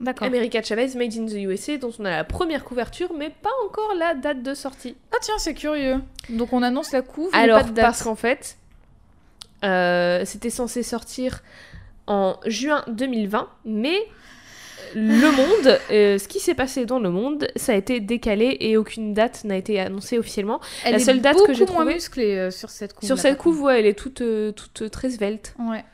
[0.00, 0.26] D'accord.
[0.28, 3.94] America Chavez, Made in the USA, dont on a la première couverture, mais pas encore
[3.96, 4.96] la date de sortie.
[5.12, 5.96] Ah tiens, c'est curieux.
[6.28, 7.84] Donc on annonce la couve, mais Alors, pas de date.
[7.84, 8.56] parce qu'en fait,
[9.64, 11.40] euh, c'était censé sortir
[12.06, 13.96] en juin 2020, mais
[14.94, 18.76] le monde, euh, ce qui s'est passé dans le monde, ça a été décalé et
[18.76, 20.60] aucune date n'a été annoncée officiellement.
[20.84, 23.06] Elle la est seule date que beaucoup j'ai trouvée- musclée euh, sur cette couve.
[23.06, 25.54] Sur cette couve, ouais, elle est toute, euh, toute très svelte.
[25.58, 25.84] Ouais.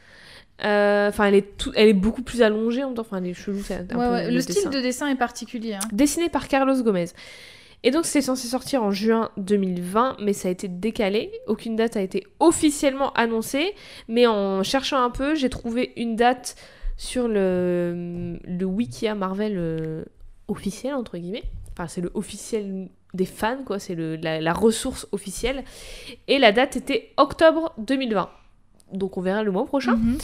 [0.61, 3.03] Enfin, elle est tout- elle est beaucoup plus allongée en même temps.
[3.11, 4.31] Enfin, c'est un Ouais, peu ouais.
[4.31, 4.71] Le, style dessin.
[4.71, 5.75] de dessin est particulier.
[5.75, 5.81] hein.
[5.93, 7.07] Dessiné par Carlos Gomez.
[7.85, 11.31] Et donc c'était censé sortir en juin 2020, mais ça a été décalé.
[11.47, 13.73] Aucune date a été officiellement annoncée,
[14.09, 16.57] mais en cherchant un peu, j'ai trouvé une date
[16.99, 20.05] sur le, le Wikia Marvel euh,
[20.49, 21.45] officiel, entre guillemets.
[21.73, 23.79] Enfin, c'est le officiel des fans, quoi.
[23.79, 25.65] C'est la, la ressource officielle.
[26.27, 28.29] Et la date était octobre 2020.
[28.93, 29.97] Donc on verra le mois prochain.
[29.97, 30.19] Mhm.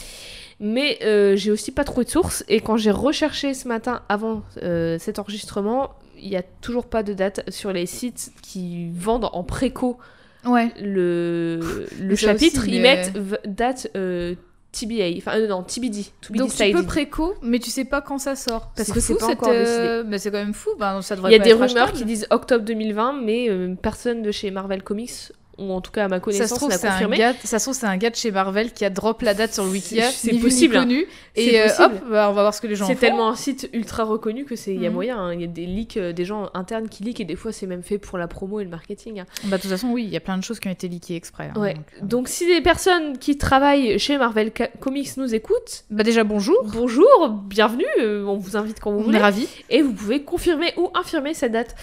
[0.60, 2.44] Mais euh, j'ai aussi pas trouvé de source.
[2.48, 7.02] Et quand j'ai recherché ce matin avant euh, cet enregistrement, il n'y a toujours pas
[7.02, 9.98] de date sur les sites qui vendent en préco
[10.46, 10.70] Ouais.
[10.80, 12.60] le, chapitre.
[12.60, 14.34] aussi, ils mais- mettent date euh,
[14.74, 15.18] TBA.
[15.18, 16.06] Enfin, euh, non, TBD.
[16.20, 16.74] To be Donc tu decided.
[16.74, 18.72] peux préco, mais tu sais pas quand ça sort.
[18.74, 20.70] Parce C'est que c'est fou, pas cette, encore euh, Mais c'est quand même fou.
[20.78, 24.22] Ben, ça devrait Il y a des rumeurs qui disent octobre 2020, mais euh, personne
[24.22, 26.86] de chez Marvel Comics, ou en tout cas à ma Ça se connaissance, trouve, c'est
[26.86, 27.32] un gars.
[27.44, 29.64] Ça se trouve, c'est un gars de chez Marvel qui a drop la date sur
[29.64, 30.10] le Wikia.
[30.10, 31.06] C'est- possible, connu.
[31.36, 31.82] Et euh, possible.
[31.84, 34.44] hop, bah, on va voir ce que les gens C'est tellement un site ultra reconnu
[34.44, 34.94] que c'est il y a Mhm.
[34.94, 35.18] moyen.
[35.18, 35.32] hein.
[35.34, 37.66] Il y a des leaks, euh, des gens internes qui leakent et des fois c'est
[37.66, 39.20] même fait pour la promo et le marketing.
[39.20, 39.26] hein.
[39.44, 41.14] Bah, de toute façon, oui, il y a plein de choses qui ont été leakées
[41.16, 41.50] exprès.
[41.54, 41.74] hein, Ouais.
[41.74, 42.04] donc, euh.
[42.04, 46.56] Donc si des personnes qui travaillent chez Marvel Ca- Comics nous écoutent, Bah, déjà, bonjour.
[46.72, 49.48] bonjour, bienvenue, euh, on vous invite quand vous On est ravis.
[49.70, 51.74] Et vous pouvez confirmer ou infirmer cette date.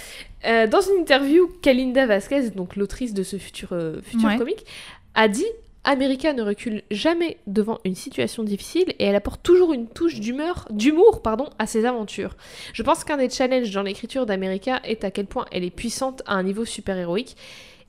[0.46, 4.38] Euh, dans une interview, Kalinda Vasquez, donc l'autrice de ce futur, euh, futur Ouais.
[4.38, 4.66] comic,
[5.14, 5.46] a dit
[5.84, 10.68] America ne recule jamais devant une situation difficile et elle apporte toujours une touche d'humeur,
[10.70, 12.36] d'humour pardon, à ses aventures.
[12.74, 16.22] Je pense qu'un des challenges dans l'écriture d'America est à quel point elle est puissante
[16.28, 17.36] à un niveau super-héroïque.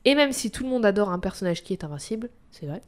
[0.04, 2.80] Et même si tout le monde adore un personnage qui est invincible, c'est vrai,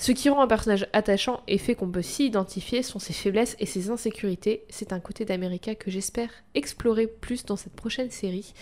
[0.00, 3.56] ce qui rend un personnage attachant et fait qu'on peut s'y identifier sont ses faiblesses
[3.58, 4.62] et ses insécurités.
[4.70, 8.54] C'est un côté d'America que j'espère explorer plus dans cette prochaine série.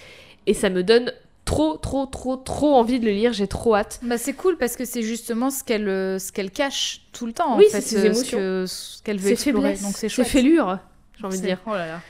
[0.47, 1.13] Et ça me donne
[1.45, 3.33] trop, trop, trop, trop envie de le lire.
[3.35, 4.01] J'ai trop hâte.
[4.03, 7.33] Bah, c'est cool parce que c'est justement ce qu'elle euh, ce qu'elle cache tout le
[7.35, 7.57] temps.
[7.59, 8.39] Oui, en fait, c'est ses euh, ce émotions.
[8.39, 9.61] que- ce qu'elle veut explorer.
[9.75, 10.27] faiblesse, Donc c'est chouette.
[10.29, 10.79] fêlure,
[11.21, 11.61] j'ai envie de dire.
[11.67, 12.01] Oh là là.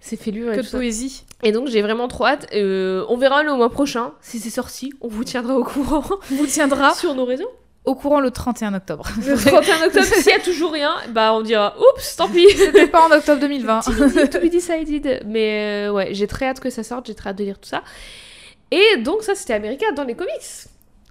[0.00, 0.78] C'est fêlure et Que tout de ça.
[0.78, 1.24] poésie.
[1.44, 2.48] Et donc j'ai vraiment trop hâte.
[2.54, 4.12] Euh, on verra le mois prochain.
[4.22, 6.02] Si c'est sorti, on vous tiendra au courant
[6.32, 7.50] On vous tiendra sur nos réseaux.
[7.84, 9.08] Au courant le 31 octobre.
[9.26, 12.46] Le 31 octobre, s'il y a toujours rien, bah on dira oups, tant pis.
[12.56, 13.80] C'était pas en octobre 2020.
[13.80, 15.22] TBD, to be decided.
[15.26, 17.68] Mais euh, ouais, j'ai très hâte que ça sorte, j'ai très hâte de lire tout
[17.68, 17.82] ça.
[18.70, 20.32] Et donc ça, c'était America dans les comics.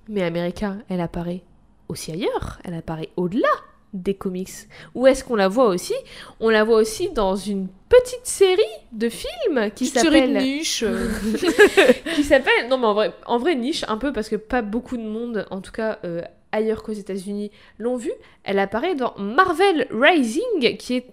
[0.07, 1.43] Mais America, elle apparaît
[1.89, 3.49] aussi ailleurs, elle apparaît au-delà
[3.93, 4.49] des comics.
[4.95, 5.93] Où est-ce qu'on la voit aussi?
[6.39, 8.61] On la voit aussi dans une petite série
[8.93, 10.83] de films qui Petite série de s'appelle niche.
[10.87, 11.09] euh,
[12.15, 14.95] qui s'appelle non mais en vrai en vrai niche un peu parce que pas beaucoup
[14.95, 16.21] de monde en tout cas euh,
[16.51, 18.11] ailleurs qu'aux États-Unis l'ont vue
[18.43, 21.05] elle apparaît dans Marvel Rising qui est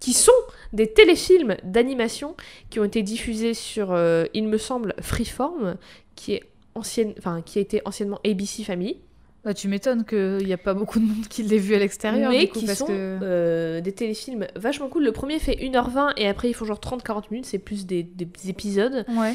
[0.00, 0.32] qui sont
[0.72, 2.34] des téléfilms d'animation
[2.70, 5.76] qui ont été diffusés sur euh, il me semble Freeform
[6.14, 6.42] qui est
[6.74, 8.96] ancienne enfin qui a été anciennement ABC Family
[9.44, 12.30] Bah, tu m'étonnes qu'il n'y a pas beaucoup de monde qui l'ait vu à l'extérieur.
[12.30, 13.18] mais du coup, qui parce sont que...
[13.22, 17.24] euh, des téléfilms vachement cool le premier fait 1h20 et après ils font genre 30-40
[17.30, 19.34] minutes c'est plus des- des épisodes Ouais.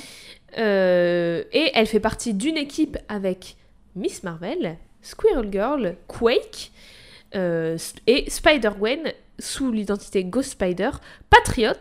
[0.57, 3.57] Euh, et elle fait partie d'une équipe avec
[3.95, 6.71] Miss Marvel, Squirrel Girl, Quake
[7.35, 7.77] euh,
[8.07, 10.89] et Spider-Gwen sous l'identité Ghost Spider,
[11.29, 11.73] Patriot,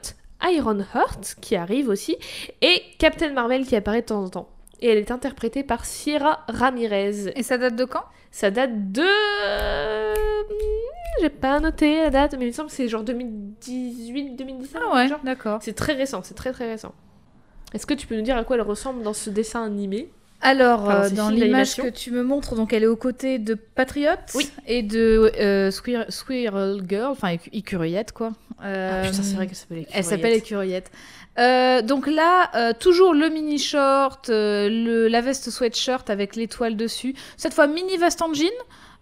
[0.42, 2.16] Iron Heart qui arrive aussi
[2.60, 4.48] et Captain Marvel qui apparaît de temps en temps.
[4.80, 7.32] Et elle est interprétée par Sierra Ramirez.
[7.36, 8.02] Et ça date de quand?
[8.30, 9.02] Ça date de.
[9.46, 10.14] euh,
[11.20, 14.66] J'ai pas noté la date, mais il me semble que c'est genre 2018-2017.
[14.74, 15.60] Ah ouais, d'accord.
[15.62, 16.92] C'est très récent, c'est très très récent.
[17.72, 20.10] Est-ce que tu peux nous dire à quoi elle ressemble dans ce dessin animé?
[20.40, 24.10] Alors, euh, dans l'image que tu me montres, donc elle est aux côtés de Patriot
[24.34, 24.50] Oui.
[24.66, 28.32] et de euh, Squir- Squirrel Girl, enfin écu- écureuillette quoi.
[28.60, 30.90] Ah Euh, putain, c'est vrai qu'elle s'appelle Elle s'appelle Écureuillette.
[31.38, 36.76] Euh, donc là, euh, toujours le mini short, euh, le, la veste sweatshirt avec l'étoile
[36.76, 37.14] dessus.
[37.38, 38.46] Cette fois, mini veste en jean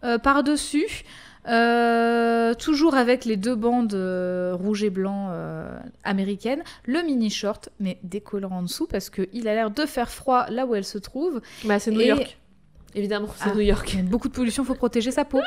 [0.05, 1.05] euh, par-dessus.
[1.49, 6.63] Euh, toujours avec les deux bandes euh, rouge et blanc euh, américaines.
[6.87, 10.67] Le mini short, mais décollant en dessous parce qu'il a l'air de faire froid là
[10.67, 11.41] où elle se trouve.
[11.65, 12.39] Bah, c'est New Et- York.
[12.95, 13.55] Évidemment, c'est Ah.
[13.55, 13.97] New York.
[14.05, 15.41] Beaucoup de pollution, faut protéger sa peau.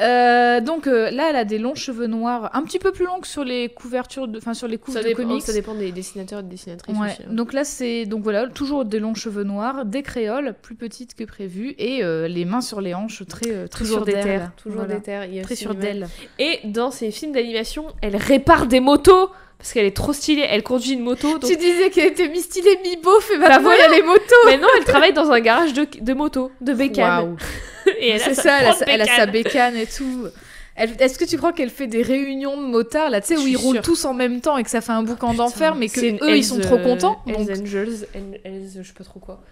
[0.00, 3.20] Euh, donc euh, là, elle a des longs cheveux noirs, un petit peu plus longs
[3.20, 5.42] que sur les couvertures, enfin sur les couves Ça de dépend, comics.
[5.42, 7.08] ça dépend des dessinateurs et des dessinatrices Ouais.
[7.08, 7.22] aussi.
[7.22, 7.32] hein.
[7.32, 11.24] Donc là, c'est donc voilà, toujours des longs cheveux noirs, des créoles plus petites que
[11.24, 14.80] prévu et euh, les mains sur les hanches, très très Toujours sur des terres, toujours
[14.80, 14.94] Voilà.
[14.96, 15.26] des terres.
[15.42, 15.76] Très image.
[15.76, 16.08] d'elle.
[16.38, 19.30] Et dans ses films d'animation, elle répare des motos
[19.62, 20.44] parce qu'elle est trop stylée.
[20.48, 21.38] Elle conduit une moto.
[21.38, 21.48] Donc...
[21.48, 23.78] Tu disais qu'elle était mi-stylée, mi-beauf et maintenant voilà.
[23.86, 24.22] il y a les motos.
[24.46, 27.24] Maintenant, elle travaille dans un garage de, de moto, de bécane.
[27.24, 27.36] Waouh.
[28.00, 29.76] Et elle C'est ça, elle a, sa- elle a sa bécane.
[29.76, 30.26] et tout.
[30.74, 33.46] Elle- Est-ce que tu crois qu'elle fait des réunions de motards là, tu sais, où
[33.46, 33.82] ils roulent sûre.
[33.84, 36.44] tous en même temps et que ça fait un boucan d'enfer, mais que eux ils
[36.44, 37.22] sont trop euh, contents.
[37.26, 38.06] Hells donc- Angels,
[38.44, 39.42] Hells, je sais pas trop quoi.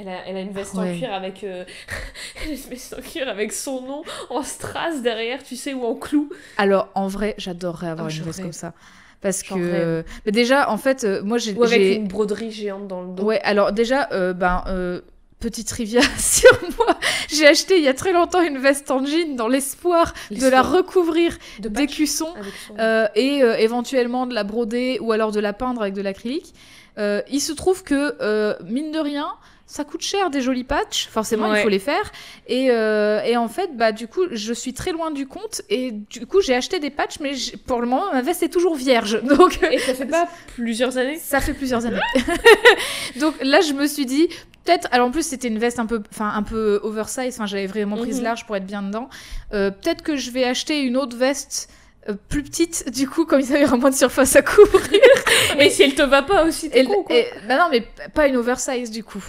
[0.00, 0.92] Elle a, elle a une veste Ouais.
[0.94, 1.64] en cuir avec euh,
[2.44, 5.84] elle a une veste en cuir avec son nom en strass derrière, tu sais, ou
[5.84, 6.30] en clou.
[6.56, 8.72] Alors en vrai, j'adorerais avoir Ah, une veste comme ça.
[9.20, 10.04] Parce que.
[10.24, 11.54] Mais déjà, en fait, euh, moi j'ai.
[11.54, 13.24] Ou avec une broderie géante dans le dos.
[13.24, 15.00] Ouais, alors déjà, euh, ben, euh,
[15.40, 16.98] petite trivia sur moi,
[17.28, 20.62] j'ai acheté il y a très longtemps une veste en jean dans l'espoir de la
[20.62, 22.34] recouvrir d'écussons
[22.78, 26.54] euh, et euh, éventuellement de la broder ou alors de la peindre avec de l'acrylique.
[26.98, 29.28] Euh, il se trouve que, mine de rien,
[29.70, 31.60] ça coûte cher des jolis patchs, forcément Ouais.
[31.60, 32.10] il faut les faire.
[32.46, 35.92] Et, euh, et en fait, bah, du coup, je suis très loin du compte et
[35.92, 37.32] du coup j'ai acheté des patchs, mais
[37.66, 39.22] pour le moment ma veste est toujours vierge.
[39.36, 42.00] Donc Et ça fait pas plusieurs années ça fait plusieurs années.
[43.20, 44.28] Donc là, je me suis dit,
[44.64, 44.88] peut-être.
[44.90, 47.34] Alors en plus, c'était une veste un peu, enfin un peu oversize.
[47.34, 48.24] Enfin, j'avais vraiment prise Mhm.
[48.24, 49.08] large pour être bien dedans.
[49.52, 51.68] Euh, peut-être que je vais acheter une autre veste.
[52.08, 55.00] euh, plus petite, du coup, comme il y avait moins de surface à couvrir.
[55.58, 57.14] Mais si elle te va pas aussi, t'es Et, con, quoi.
[57.14, 59.22] et- bah non, mais pas une oversize, du coup.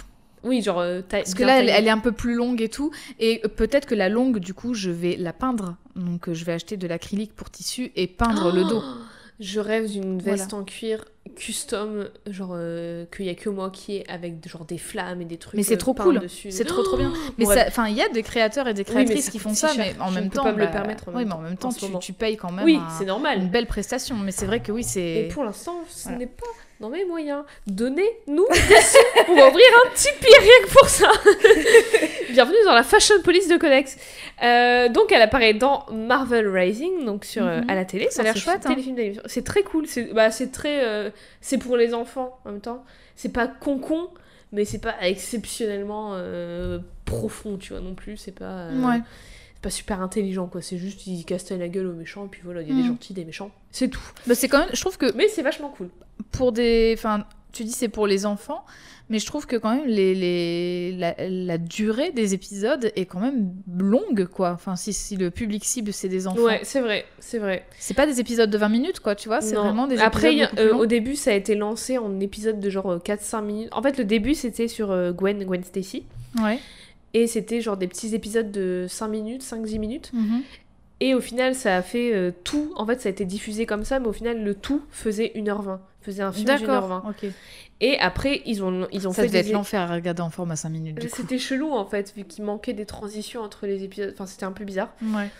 [0.44, 1.02] Oui, genre euh.
[1.08, 2.90] Parce que là, elle, elle est un peu plus longue et tout.
[3.18, 5.76] Et euh, peut-être que la longue, du coup, je vais la peindre.
[5.96, 8.82] Donc, euh, je vais acheter de l'acrylique pour tissu et peindre le dos.
[9.40, 11.02] Je rêve d'une veste en cuir
[11.34, 15.24] custom, genre euh, qu'il y a que moi qui ai avec genre des flammes et
[15.24, 15.56] des trucs.
[15.56, 16.20] Mais c'est trop cool.
[16.28, 17.10] C'est trop trop bien.
[17.38, 19.68] Mais enfin, il y a des créateurs et des Oui, créatrices ça qui font ça,
[19.68, 19.94] cher.
[19.96, 21.70] mais en Je même temps, pas le bah, permettre en oui, mais en même temps,
[21.72, 23.38] tu, payes quand même Oui, c'est normal.
[23.38, 24.14] une belle prestation.
[24.16, 25.28] Mais c'est vrai que oui, Et c'est.
[25.32, 26.18] pour l'instant, ce Voilà.
[26.18, 26.44] n'est pas
[26.80, 27.44] dans mes moyens.
[27.66, 28.98] Donnez-nous des sous.
[29.28, 31.10] On va ouvrir un Tipeee rien que pour ça.
[32.30, 33.98] Bienvenue dans la Fashion Police de Codex.
[34.42, 37.70] Euh, donc, elle apparaît dans Marvel Rising, donc sur, euh, Mhm.
[37.70, 38.08] à la télé.
[38.10, 38.74] Ça a l'air chouette, hein.
[39.26, 39.86] C'est très cool.
[39.86, 40.84] C'est bah, très.
[40.84, 41.10] euh,
[41.42, 42.82] c'est pour les enfants en même temps.
[43.14, 44.08] C'est pas con-con,
[44.52, 46.16] mais c'est pas exceptionnellement
[47.04, 48.16] profond, tu vois, non plus.
[48.16, 48.68] C'est pas.
[48.68, 49.00] Ouais.
[49.62, 52.62] Pas super intelligent quoi, c'est juste ils castaient la gueule aux méchants et puis voilà,
[52.62, 54.00] il y a des gentils, des méchants, c'est tout.
[54.26, 54.70] Bah, c'est quand même.
[54.72, 55.88] Je trouve que Mais c'est vachement cool.
[56.32, 56.94] pour des.
[56.96, 58.64] Enfin, tu dis c'est pour les enfants,
[59.10, 60.92] mais je trouve que quand même les, les...
[60.96, 64.52] La, la durée des épisodes est quand même longue, quoi.
[64.52, 67.66] Enfin, si, si le public cible c'est des enfants, Ouais, c'est vrai, c'est vrai.
[67.78, 69.40] c'est pas des épisodes de 20 minutes, quoi, tu vois.
[69.40, 70.50] C'est vraiment des Après, a- épisodes.
[70.50, 73.68] plus euh, au début, ça a été lancé en épisode de genre euh, 4-5 minutes.
[73.72, 76.04] En fait, le début, c'était sur euh, Gwen, Gwen Stacy.
[76.40, 76.60] Ouais.
[77.14, 80.10] Et c'était genre des petits épisodes de 5 minutes, 5-10 minutes.
[80.12, 80.42] Mhm.
[81.00, 82.72] Et au final, ça a fait euh, tout.
[82.76, 85.78] En fait, ça a été diffusé comme ça, mais au final, le tout faisait 1h20.
[86.02, 87.02] Faisait un film d'une heure D'accord.
[87.04, 87.10] 20.
[87.10, 87.30] Ok.
[87.80, 89.48] Et après, ils ont, ils ont Ça fait devait des...
[89.48, 91.08] être l'enfer à regarder en format 5 minutes.
[91.14, 94.10] C'était chelou en fait, vu qu'il manquait des transitions entre les épisodes.
[94.12, 94.92] Enfin, c'était un peu bizarre.
[95.02, 95.30] Ouais.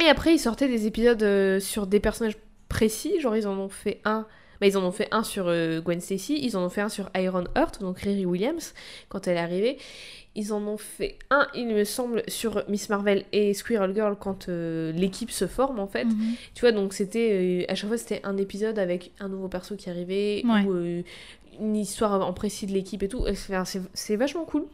[0.00, 2.36] Et après, ils sortaient des épisodes euh, sur des personnages
[2.68, 3.20] précis.
[3.20, 4.26] Genre, ils en ont fait un.
[4.60, 6.88] Bah, ils en ont fait un sur euh, Gwen Stacy, ils en ont fait un
[6.88, 8.74] sur Iron Heart, donc Riri Williams,
[9.08, 9.76] quand elle est arrivée.
[10.34, 14.48] Ils en ont fait un, il me semble, sur Miss Marvel et Squirrel Girl quand
[14.48, 16.04] euh, l'équipe se forme en fait.
[16.06, 16.34] Mhm.
[16.54, 17.64] Tu vois, donc c'était.
[17.68, 20.62] euh, à chaque fois, c'était un épisode avec un nouveau perso qui arrivait, Ouais.
[20.64, 21.02] ou euh,
[21.60, 23.26] une histoire en précis de l'équipe et tout.
[23.94, 24.64] C'est- vachement cool.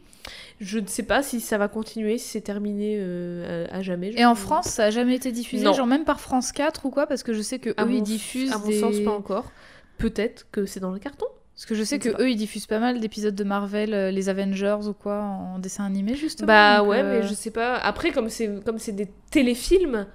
[0.61, 4.13] Je ne sais pas si ça va continuer, si c'est terminé euh, à, à jamais.
[4.15, 5.73] Et en France, ça a jamais été diffusé, Non.
[5.73, 7.95] genre même par France 4 ou quoi Parce que je sais que à eux mon,
[7.97, 8.79] ils diffusent à mon des...
[8.79, 9.51] sens, pas encore.
[9.97, 11.25] Peut-être que c'est dans le carton.
[11.59, 14.29] Parce que je sais que eux ils diffusent pas mal d'épisodes de Marvel, euh, les
[14.29, 16.47] Avengers ou quoi, en dessin animé justement.
[16.47, 17.75] Bah ouais, euh, mais je sais pas.
[17.75, 20.07] Après, comme c'est comme c'est des téléfilms,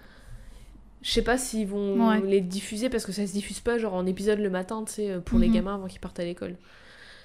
[1.03, 2.23] Je sais pas s'ils vont Ouais.
[2.23, 5.11] les diffuser parce que ça se diffuse pas genre en épisode le matin, tu sais,
[5.11, 5.55] euh, pour les Mhm.
[5.57, 6.57] gamins avant qu'ils partent à l'école.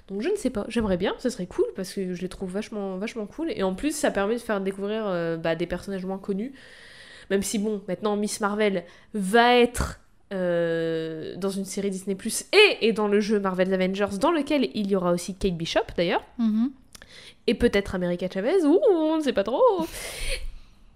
[0.08, 2.52] Donc je ne sais pas, j'aimerais bien, ça serait cool parce que je les trouve
[2.52, 3.50] vachement, vachement cool.
[3.56, 6.52] Et en plus, ça permet de faire découvrir euh, bah, des personnages moins connus.
[7.30, 8.84] Même si, bon, maintenant Miss Marvel
[9.14, 9.98] va être
[10.32, 14.68] euh, dans une série Disney Plus et, et dans le jeu Marvel's Avengers, dans lequel
[14.74, 16.70] il y aura aussi Kate Bishop d'ailleurs Mhm.
[17.46, 19.62] et peut-être America Chavez, ou on ne sait pas trop.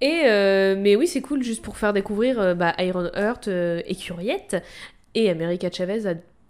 [0.01, 3.81] Et euh, mais oui, c'est cool juste pour faire découvrir euh, bah, Iron Heart, euh,
[3.87, 4.57] Écuriette
[5.15, 6.01] et America Chavez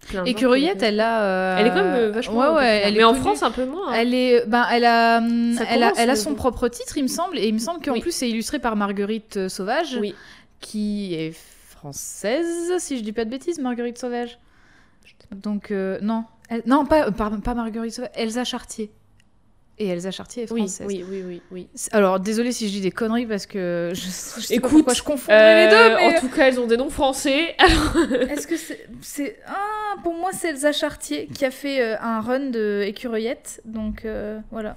[0.09, 1.23] plein gens Et Curiette, elle a.
[1.23, 1.57] euh.
[1.59, 2.35] Elle est quand même vachement.
[2.37, 2.53] Ouais, ouais.
[2.55, 2.81] populaire.
[2.87, 3.21] Elle est mais en connue.
[3.23, 3.91] France un peu moins.
[3.91, 3.95] hein.
[3.97, 7.09] Elle est, ben, elle a, hum, elle a, elle a son propre titre, il me
[7.09, 8.01] semble, et il me semble qu'en Oui.
[8.01, 10.15] plus c'est illustré par Marguerite Sauvage, Oui.
[10.61, 11.35] qui est
[11.95, 14.39] française, si je dis pas de bêtises, Marguerite Sauvage.
[15.33, 18.91] Donc euh, non, Elle- non pas, euh, pardon, pas Marguerite Sauvage, Elsa Chartier.
[19.79, 20.87] Et Elsa Chartier est française.
[20.87, 21.69] oui, oui, oui, oui.
[21.93, 24.95] Alors désolée si je dis des conneries parce que je, je sais pas Écoute, pourquoi
[24.95, 25.77] je confondrais les deux.
[25.77, 26.17] Euh, Mais...
[26.17, 27.55] En tout cas, elles ont des noms français.
[28.31, 28.57] Est-ce que
[29.03, 29.37] c'est.
[29.47, 34.07] Ah, pour moi c'est Elsa Chartier qui a fait euh, un run de écureuillette, donc
[34.07, 34.77] euh, voilà.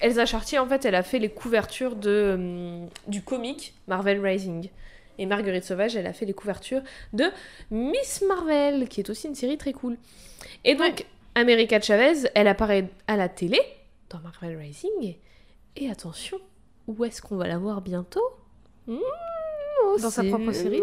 [0.00, 4.68] Elsa Chartier, en fait, elle a fait les couvertures de, hum, du comic Marvel Rising.
[5.22, 6.82] Et Marguerite Sauvage, elle a fait les couvertures
[7.12, 7.26] de
[7.70, 9.96] Miss Marvel, qui est aussi une série très cool.
[10.64, 13.60] Et donc, America Chavez, elle apparaît à la télé
[14.10, 15.14] dans Marvel Rising.
[15.76, 16.40] Et attention,
[16.88, 18.20] où est-ce qu'on va la voir bientôt?
[18.88, 18.96] Mmh,
[19.86, 20.82] au Dans sa propre série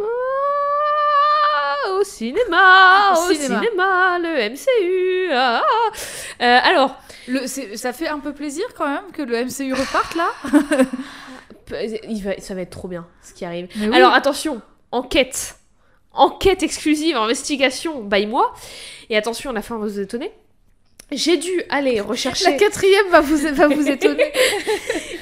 [1.90, 3.62] Au cinéma, Au au, cinéma.
[3.62, 4.20] cinéma.
[4.20, 5.32] le MCU.
[5.34, 5.92] ah, ah.
[6.42, 6.96] Euh, alors,
[7.28, 10.30] Le, ça fait un peu plaisir quand même que le MCU reparte là.
[12.08, 13.68] il va, ça va être trop bien ce qui arrive.
[13.78, 13.94] Oui.
[13.94, 15.56] Alors attention, enquête.
[16.12, 18.54] Enquête exclusive, investigation, by moi.
[19.10, 20.32] Et attention, à la fin, on va vous étonner.
[21.12, 22.56] J'ai dû aller la rechercher.
[22.58, 24.32] quatrième va vous, va vous étonner.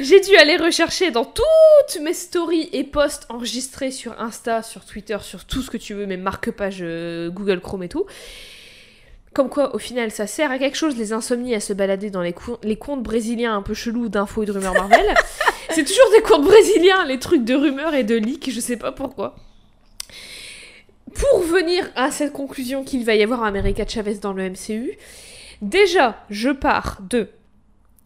[0.02, 5.18] J'ai dû aller rechercher dans toutes mes stories et posts enregistrés sur Insta, sur Twitter,
[5.22, 8.06] sur tout ce que tu veux, mes marque-pages euh, Google Chrome et tout.
[9.38, 12.24] Comme quoi, au final, ça sert à quelque chose, les insomnies, à se balader dans
[12.24, 12.34] les,
[12.64, 15.14] les comptes brésiliens un peu chelous d'infos et de rumeurs Marvel.
[15.70, 18.92] C'est toujours des comptes brésiliens, les trucs de rumeurs et de leaks, je sais pas
[18.92, 19.36] pourquoi.
[21.14, 24.98] Pour venir à cette conclusion qu'il va y avoir America Chavez dans le MCU,
[25.62, 27.30] déjà, je pars de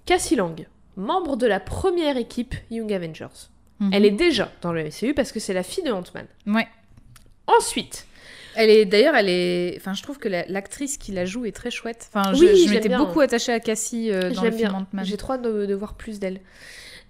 [0.05, 0.67] Cassie Lang,
[0.97, 3.47] membre de la première équipe Young Avengers.
[3.93, 6.27] Elle est déjà dans le MCU parce que c'est la fille de Ant-Man.
[6.45, 6.67] Ouais.
[7.47, 8.05] Ensuite,
[8.55, 9.75] Elle est d'ailleurs, elle est.
[9.77, 12.09] Enfin, je trouve que la- l'actrice qui la joue est très chouette.
[12.13, 14.75] Enfin, je, Oui, je m'étais beaucoup attachée à Cassie euh, dans le film.
[14.75, 15.05] Ant-Man.
[15.05, 16.39] J'ai trop hâte de, de voir plus d'elle.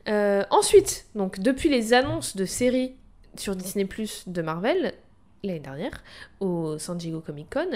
[0.08, 2.94] Euh, ensuite, donc depuis les annonces de séries
[3.38, 4.94] sur Disney Plus de Marvel
[5.44, 6.04] l'année dernière
[6.40, 7.68] au San Diego Comic Con,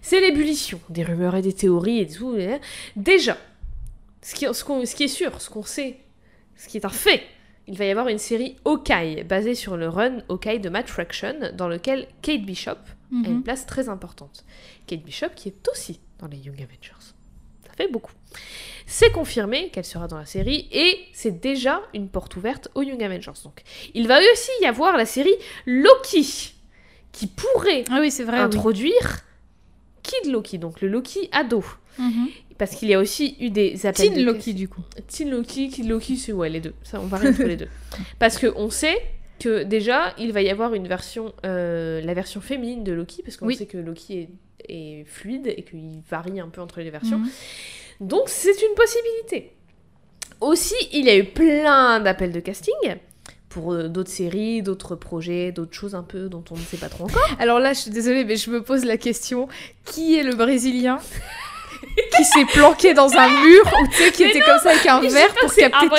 [0.00, 2.36] c'est l'ébullition des rumeurs et des théories et tout.
[2.96, 3.36] Déjà,
[4.22, 5.98] ce qui, ce, qu'on- ce qui est sûr, ce qu'on sait,
[6.56, 7.22] ce qui est un fait,
[7.68, 11.34] il va y avoir une série Hawkeye basée sur le run Hawkeye de Matt Fraction
[11.54, 13.42] dans lequel Kate Bishop a une Mhm.
[13.42, 14.44] place très importante.
[14.86, 16.94] Kate Bishop qui est aussi dans les Young Avengers.
[17.66, 18.12] Ça fait beaucoup.
[18.86, 23.02] C'est confirmé qu'elle sera dans la série et c'est déjà une porte ouverte aux Young
[23.02, 23.32] Avengers.
[23.44, 23.62] Donc,
[23.94, 25.34] il va aussi y avoir la série
[25.66, 26.54] Loki
[27.12, 28.24] qui pourrait Ah oui, oui.
[28.34, 29.20] introduire
[30.02, 31.62] Kid Loki, donc le Loki ado.
[31.98, 32.28] Mhm.
[32.58, 34.82] Parce qu'il y a aussi eu des appels Teen de Loki, du coup.
[35.08, 36.74] Teen Loki, Kid Loki, c'est ouais les deux.
[36.82, 37.68] Ça, on varie entre les deux.
[38.18, 38.96] Parce que on sait
[39.40, 43.36] que déjà il va y avoir une version, euh, la version féminine de Loki, parce
[43.36, 43.56] qu'on Oui.
[43.56, 44.28] sait que Loki
[44.68, 47.18] est, est fluide et qu'il varie un peu entre les versions.
[47.18, 47.28] Mhm.
[48.00, 49.52] Donc c'est une possibilité.
[50.40, 52.74] Aussi, il y a eu plein d'appels de casting
[53.48, 56.88] pour euh, d'autres séries, d'autres projets, d'autres choses un peu dont on ne sait pas
[56.88, 57.36] trop encore.
[57.40, 59.48] Alors là, je suis désolée, mais je me pose la question
[59.84, 60.98] qui est le Brésilien?
[62.16, 65.00] qui s'est planqué dans un mur ou tu sais qui était comme ça avec un
[65.00, 65.94] verre pour capter un tout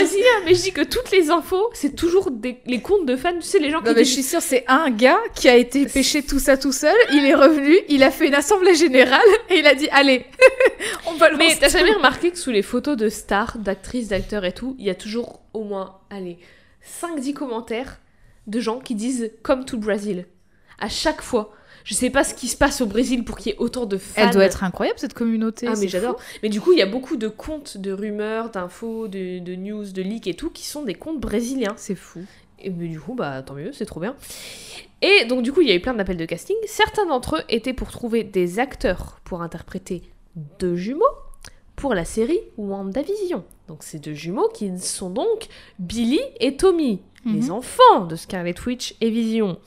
[0.46, 3.42] mais je dis que toutes les infos, c'est toujours des, les comptes de fans, tu
[3.42, 5.86] sais, les gens qui Non mais je suis sûre c'est un gars qui a été
[5.86, 9.60] pêché tout ça tout seul, il est revenu, il a fait une assemblée générale et
[9.60, 10.26] il a dit allez,
[11.08, 14.46] on va le Mais t'as jamais remarqué que sous les photos de stars, d'actrices, d'acteurs
[14.46, 16.38] et tout, il y a toujours au moins, allez,
[17.02, 18.00] 5-10 commentaires
[18.48, 20.26] de gens qui disent comme tout le Brésil.
[20.80, 21.54] À chaque fois.
[21.84, 23.98] Je sais pas ce qui se passe au Brésil pour qu'il y ait autant de
[23.98, 24.22] fans.
[24.24, 25.68] Elle doit être incroyable cette communauté.
[25.68, 26.18] Ah mais j'adore.
[26.42, 29.86] Mais du coup, il y a beaucoup de comptes de rumeurs, d'infos, de, de news,
[29.92, 31.74] de leaks et tout qui sont des comptes brésiliens.
[31.76, 32.22] C'est fou.
[32.60, 34.16] Et mais du coup, bah tant mieux, c'est trop bien.
[35.02, 36.56] Et donc du coup, il y a eu plein d'appels de casting.
[36.66, 40.02] Certains d'entre eux étaient pour trouver des acteurs pour interpréter
[40.60, 41.04] deux jumeaux
[41.76, 43.44] pour la série WandaVision.
[43.68, 45.48] Donc ces deux jumeaux qui sont donc
[45.80, 47.52] Billy et Tommy, les Mhm.
[47.52, 49.58] enfants de Scarlet Witch et Vision.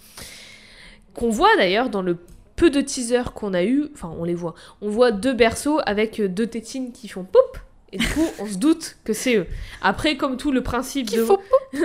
[1.16, 2.18] Qu'on voit d'ailleurs dans le
[2.56, 6.20] peu de teasers qu'on a eu, enfin on les voit, on voit deux berceaux avec
[6.20, 7.58] euh, deux tétines qui font pop,
[7.92, 9.46] et du coup on se doute que c'est eux.
[9.82, 11.24] Après, comme tout le principe Qui de...
[11.24, 11.40] faut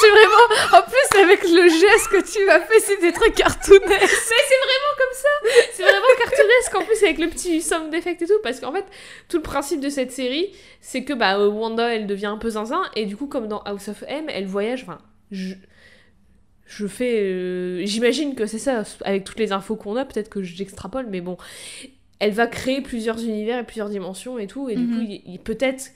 [0.00, 4.32] C'est vraiment En plus, avec le geste que tu m'as fait, c'était très cartoonesque.
[5.72, 8.84] C'est vraiment cartoonesque en plus avec le petit sound d'effect et tout parce qu'en fait
[9.28, 12.82] tout le principe de cette série c'est que bah Wanda elle devient un peu zinzin
[12.94, 14.98] et du coup comme dans House of M elle voyage enfin
[15.30, 15.54] je
[16.66, 20.42] je fais euh, j'imagine que c'est ça avec toutes les infos qu'on a peut-être que
[20.42, 21.36] j'extrapole mais bon
[22.18, 24.94] elle va créer plusieurs univers et plusieurs dimensions et tout et du Mhm.
[24.96, 25.90] coup il- il- peut-être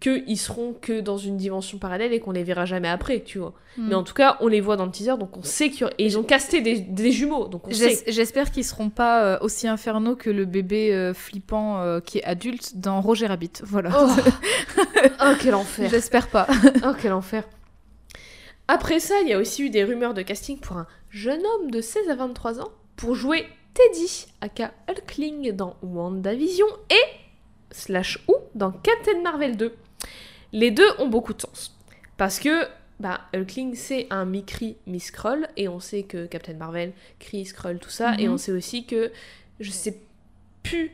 [0.00, 3.52] qu'ils seront que dans une dimension parallèle et qu'on les verra jamais après tu vois
[3.76, 3.88] Mm.
[3.88, 6.04] mais en tout cas on les voit dans le teaser donc on sait qu'ils et
[6.06, 9.38] ils ont casté des, des jumeaux donc on sait J'es- J'espère qu'ils seront pas euh,
[9.40, 13.50] aussi infernaux que le bébé euh, flippant euh, qui est adulte dans Roger Rabbit.
[13.64, 13.90] Voilà.
[14.00, 14.08] Oh,
[15.20, 15.90] oh quel enfer.
[15.90, 16.46] J'espère pas.
[16.84, 17.42] Oh quel enfer.
[18.68, 21.70] Après ça, il y a aussi eu des rumeurs de casting pour un jeune homme
[21.70, 27.02] de 16 à 23 ans pour jouer Teddy, aka Hulkling dans WandaVision et
[27.70, 29.74] slash ou dans Captain Marvel 2.
[30.52, 31.76] Les deux ont beaucoup de sens.
[32.16, 32.66] Parce que
[33.00, 37.90] bah, Hulkling c'est un mi-Kree, mi-Skrull et on sait que Captain Marvel, Kree, Skrull, tout
[37.90, 38.14] ça.
[38.18, 38.34] Et Mhm.
[38.34, 39.12] on sait aussi que
[39.60, 39.98] je sais
[40.62, 40.90] plus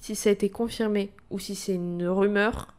[0.00, 2.74] si ça a été confirmé ou si c'est une rumeur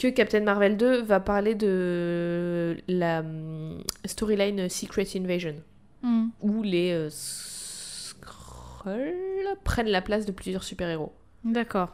[0.00, 5.56] que Captain Marvel 2 va parler de la hum, storyline Secret Invasion,
[6.02, 6.28] Mm.
[6.40, 9.04] où les euh, Skrulls
[9.64, 11.12] prennent la place de plusieurs super-héros.
[11.44, 11.90] D'accord.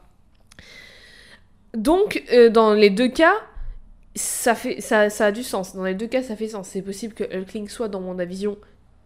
[1.74, 3.34] Donc, euh, dans les deux cas,
[4.14, 5.74] ça, fait, ça, ça a du sens.
[5.74, 6.68] Dans les deux cas, ça fait sens.
[6.68, 8.56] C'est possible que Hulkling soit dans WandaVision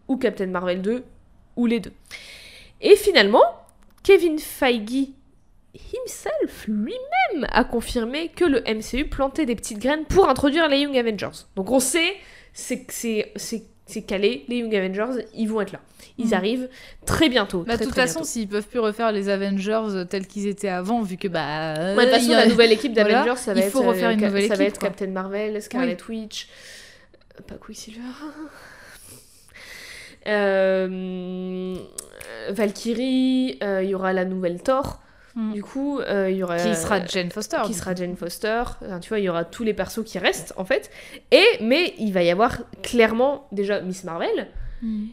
[0.07, 1.03] ou Captain Marvel 2,
[1.55, 1.93] ou les deux.
[2.81, 3.41] Et finalement,
[4.03, 5.07] Kevin Feige
[5.73, 10.97] himself, lui-même, a confirmé que le MCU plantait des petites graines pour introduire les Young
[10.97, 11.45] Avengers.
[11.55, 12.13] Donc on sait,
[12.53, 12.77] c'est
[14.07, 15.79] calé, les Young Avengers, ils vont être là.
[16.17, 16.33] Ils Mhm.
[16.33, 16.69] arrivent
[17.05, 17.63] très bientôt.
[17.63, 21.01] Bah, de toute façon, s'ils peuvent plus refaire les Avengers euh, tels qu'ils étaient avant,
[21.01, 21.75] vu que bah.
[21.77, 23.71] euh, Ouais, de toute façon, a- la nouvelle équipe Voilà, d'Avengers, ça va il être,
[23.71, 24.89] faut refaire euh, une Ca- nouvelle ça va être quoi.
[24.89, 26.47] Captain Marvel, Scarlet Witch,
[27.39, 27.99] euh, pas Quicksilver,
[30.27, 31.75] euh,
[32.49, 35.00] Valkyrie, euh, il y aura la nouvelle Thor.
[35.35, 35.53] Mm.
[35.53, 37.57] Du coup, euh, il y aura Qui sera Jane Foster.
[37.65, 37.95] qui sera.
[37.95, 38.63] Jane Foster.
[38.83, 40.89] Enfin, tu vois, il y aura tous les persos qui restent en fait.
[41.31, 44.47] Et mais il va y avoir clairement déjà Miss Marvel.
[44.81, 45.05] Mm.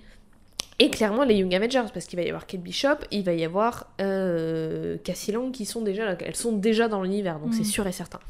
[0.80, 3.44] Et clairement les Young Avengers, parce qu'il va y avoir Kate Bishop, il va y
[3.44, 7.52] avoir euh, Cassie Lang qui sont déjà là, elles sont déjà dans l'univers, donc Mm.
[7.54, 8.20] c'est sûr et certain.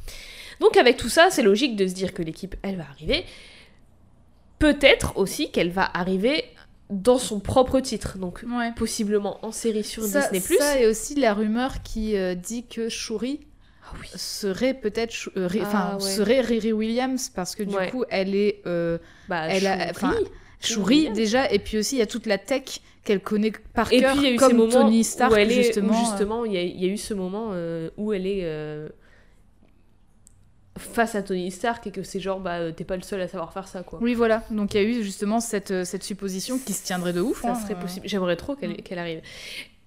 [0.61, 3.25] Donc avec tout ça, c'est logique de se dire que l'équipe, elle va arriver.
[4.59, 6.45] Peut-être aussi qu'elle va arriver
[6.91, 8.73] dans son propre titre, donc Ouais.
[8.77, 10.41] possiblement en série sur Ça, Disney+.
[10.59, 13.41] ça et aussi la rumeur qui euh, dit que Shuri
[13.85, 14.07] Ah oui.
[14.17, 16.01] serait peut-être euh, Ah, ouais.
[16.01, 17.91] serait Riri Williams parce que du Ouais.
[17.91, 18.97] coup elle est euh,
[19.29, 19.91] Bah, Elle a- Shuri.
[19.91, 20.15] enfin,
[20.61, 24.01] Shuri déjà et puis aussi il y a toute la tech qu'elle connaît par Et
[24.01, 25.93] cœur puis il y a eu comme ces moments Tony Stark où elle est, justement.
[25.93, 28.27] où euh, justement il y, a- il y a eu ce moment euh, où elle
[28.27, 28.89] est euh,
[30.79, 33.29] face à Tony Stark et que c'est genre bah euh, t'es pas le seul à
[33.29, 33.99] savoir faire ça quoi.
[34.03, 37.13] Oui voilà donc il y a eu justement cette, euh, cette supposition qui se tiendrait
[37.13, 37.43] de ouf.
[37.43, 37.81] Ça hein, serait euh.
[37.81, 38.09] possible.
[38.09, 39.21] J'aimerais trop qu'elle qu'elle arrive.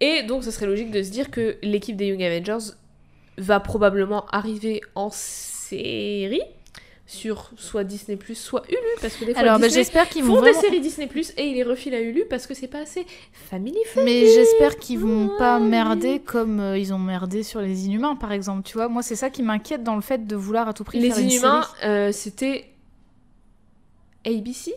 [0.02, 2.74] Et donc, ce serait logique de se dire que l'équipe des Young Avengers
[3.38, 6.42] va probablement arriver en série
[7.12, 10.42] sur soit Disney+, soit Hulu, parce que des fois Alors bah, j'espère qu'ils font vont
[10.42, 10.62] des vraiment...
[10.62, 13.06] séries Disney+, et ils les refilent à Hulu parce que c'est pas assez
[13.50, 18.16] family Mais j'espère qu'ils vont pas merder comme euh, ils ont merdé sur les Inhumains
[18.16, 18.64] par exemple.
[18.64, 21.00] Tu vois moi c'est ça qui m'inquiète dans le fait de vouloir à tout prix
[21.02, 21.92] Les faire une Inhumains, série.
[21.92, 22.70] euh, c'était
[24.26, 24.74] ABC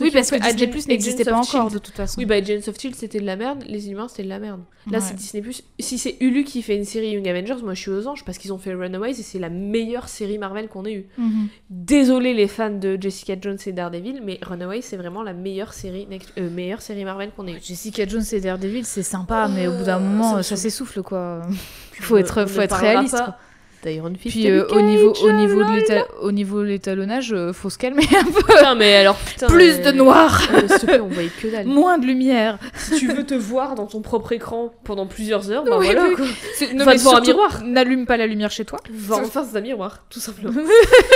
[0.00, 1.72] Oui parce que Disney Plus n'existait pas encore Shield.
[1.72, 2.18] de toute façon.
[2.20, 4.60] Oui, bah Agents of Shield c'était de la merde, les Inhumains c'était de la merde.
[4.90, 5.04] Là Ouais.
[5.04, 5.42] c'est Disney+.
[5.80, 8.38] Si c'est Hulu qui fait une série Young Avengers, moi je suis aux anges parce
[8.38, 11.06] qu'ils ont fait Runaways et c'est la meilleure série Marvel qu'on ait eue.
[11.18, 11.48] Mhm.
[11.70, 16.06] Désolé les fans de Jessica Jones et Daredevil, mais Runaways c'est vraiment la meilleure série,
[16.06, 17.60] next- euh, meilleure série Marvel qu'on ait eue.
[17.62, 21.42] Jessica Jones et Daredevil c'est sympa mais au bout d'un Euh, moment ça s'essouffle quoi.
[21.48, 23.16] On faut être faut être réaliste.
[23.16, 23.36] quoi.
[23.84, 24.34] d'Iron Fist.
[24.36, 28.04] Puis euh, au niveau au niveau de au niveau de l'étalonnage euh, faut se calmer
[28.18, 28.42] un peu.
[28.42, 29.46] Putain, mais alors putain.
[29.46, 31.66] Plus de noir, euh, S'il te plaît, on voyait que dalle.
[31.66, 32.58] moins de lumière.
[32.74, 36.08] si tu veux te voir dans ton propre écran pendant plusieurs heures, bah Oui, voilà
[36.08, 36.14] oui.
[36.16, 36.26] quoi.
[36.54, 37.62] C'est- Va devant un miroir.
[37.64, 38.78] N'allume pas la lumière chez toi.
[38.90, 40.52] Va en face d'un miroir, tout simplement.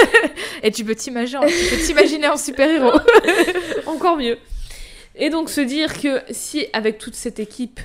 [0.63, 2.99] Et tu peux t'imaginer, tu peux t'imaginer en super-héros.
[3.87, 4.39] Encore mieux.
[5.17, 7.81] Et donc se dire que si avec toute cette équipe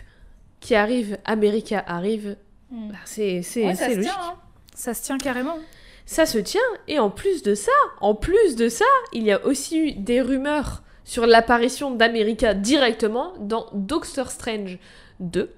[0.59, 2.37] qui arrive, America arrive,
[2.71, 4.11] bah, c'est c'est- c'est logique.
[4.11, 4.33] hein.
[4.77, 5.57] Ça se tient carrément.
[6.05, 6.61] Ça se tient.
[6.87, 10.21] Et en plus de ça, en plus de ça, il y a aussi eu des
[10.21, 14.77] rumeurs sur l'apparition d'America directement dans Doctor Strange
[15.19, 15.51] 2.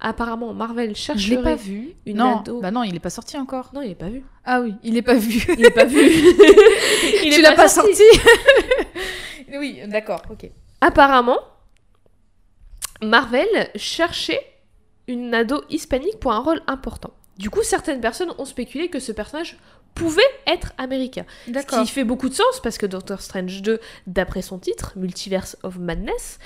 [0.00, 1.24] Apparemment, Marvel chercherait...
[1.24, 1.94] Je l'ai pas vu.
[2.04, 2.60] une non, ado.
[2.60, 3.70] bah non, il est pas sorti encore.
[3.72, 4.24] Non, il est pas vu.
[4.44, 5.46] Ah oui, il est pas vu.
[5.56, 6.00] Il est pas vu.
[7.24, 8.02] il tu l'as pas sorti.
[9.56, 10.50] oui, d'accord, ok.
[10.80, 11.38] Apparemment,
[13.00, 14.44] Marvel cherchait
[15.06, 17.12] une ado hispanique pour un rôle important.
[17.38, 19.56] Du coup, certaines personnes ont spéculé que ce personnage
[19.94, 21.24] pouvait être America.
[21.46, 25.56] Ce qui fait beaucoup de sens parce que Doctor Strange 2, d'après son titre, Multiverse
[25.62, 26.38] of Madness,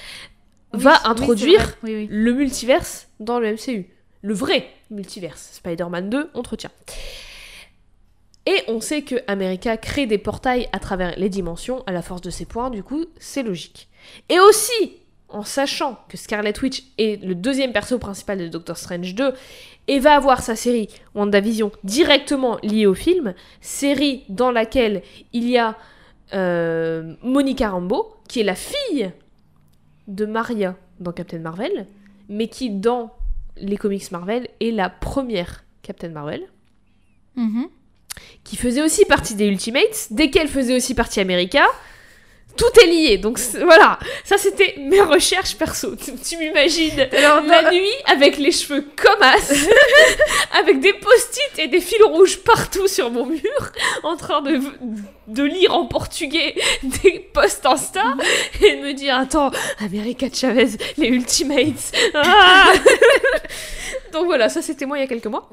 [0.74, 1.74] Oui, va introduire vrai.
[1.82, 2.08] Oui, oui.
[2.10, 3.86] le multiverse dans le MCU.
[4.22, 5.50] Le vrai multiverse.
[5.52, 6.70] Spider-Man 2, entretien.
[8.46, 12.22] Et on sait que America crée des portails à travers les dimensions à la force
[12.22, 13.88] de ses points, du coup, c'est logique.
[14.30, 14.96] Et aussi,
[15.28, 19.32] en sachant que Scarlet Witch est le deuxième perso principal de Doctor Strange 2
[19.88, 25.02] et va avoir sa série WandaVision directement liée au film, série dans laquelle
[25.32, 25.76] il y a
[26.34, 29.10] euh, Monica Rambeau, qui est la fille
[30.08, 31.86] de Maria dans Captain Marvel,
[32.28, 33.10] mais qui dans
[33.56, 36.42] les comics Marvel est la première Captain Marvel,
[37.36, 37.68] Mhm.
[38.44, 41.64] qui faisait aussi partie des Ultimates, desquels faisait aussi partie America.
[42.58, 43.98] Tout est lié, donc voilà.
[44.24, 45.94] Ça, c'était mes recherches perso.
[45.94, 49.52] Tu, tu m'imagines Alors, la nuit avec les cheveux comme as,
[50.58, 53.72] avec des post-it et des fils rouges partout sur mon mur,
[54.02, 54.60] en train de,
[55.28, 58.16] de lire en portugais des posts Insta
[58.60, 61.92] et de me dire Attends, America Chavez, les Ultimates.
[62.14, 62.72] Ah
[64.12, 65.48] Donc voilà, ça c'était moi il y a quelques mois.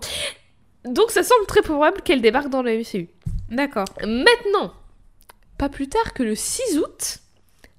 [0.85, 3.09] Donc ça semble très probable qu'elle débarque dans le MCU.
[3.49, 3.85] D'accord.
[4.01, 4.73] Maintenant,
[5.57, 7.19] pas plus tard que le 6 août,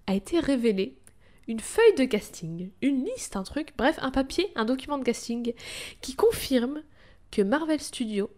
[0.07, 0.97] a été révélée
[1.49, 5.53] une feuille de casting, une liste, un truc, bref, un papier, un document de casting
[6.01, 6.83] qui confirme
[7.31, 8.31] que Marvel Studios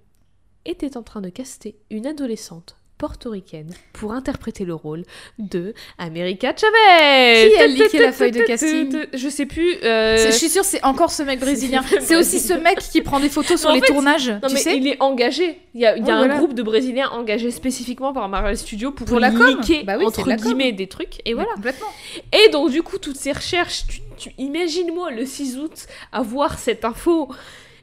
[0.65, 5.05] était en train de caster une adolescente portoricaine pour interpréter le rôle
[5.39, 7.51] de America Chavez.
[7.51, 9.77] Qui a leaké la feuille de casting Je sais plus.
[9.85, 11.83] euh, C'est- Je suis sûre, c'est encore ce mec brésilien.
[12.01, 14.29] C'est aussi ce mec qui prend des photos sur les fait, tournages.
[14.31, 15.61] Non tu mais sais il est engagé.
[15.75, 16.37] Il y a, il y a Ouais, un voilà.
[16.39, 20.73] groupe de Brésiliens engagés spécifiquement par Marvel Studios pour, Pour la leaker Bah entre guillemets
[20.73, 21.21] des trucs.
[21.25, 21.51] Et voilà.
[21.55, 21.87] Complètement.
[22.33, 26.85] Et donc du coup toutes ces recherches, tu, tu imagines-moi le 6 août avoir cette
[26.85, 27.29] info.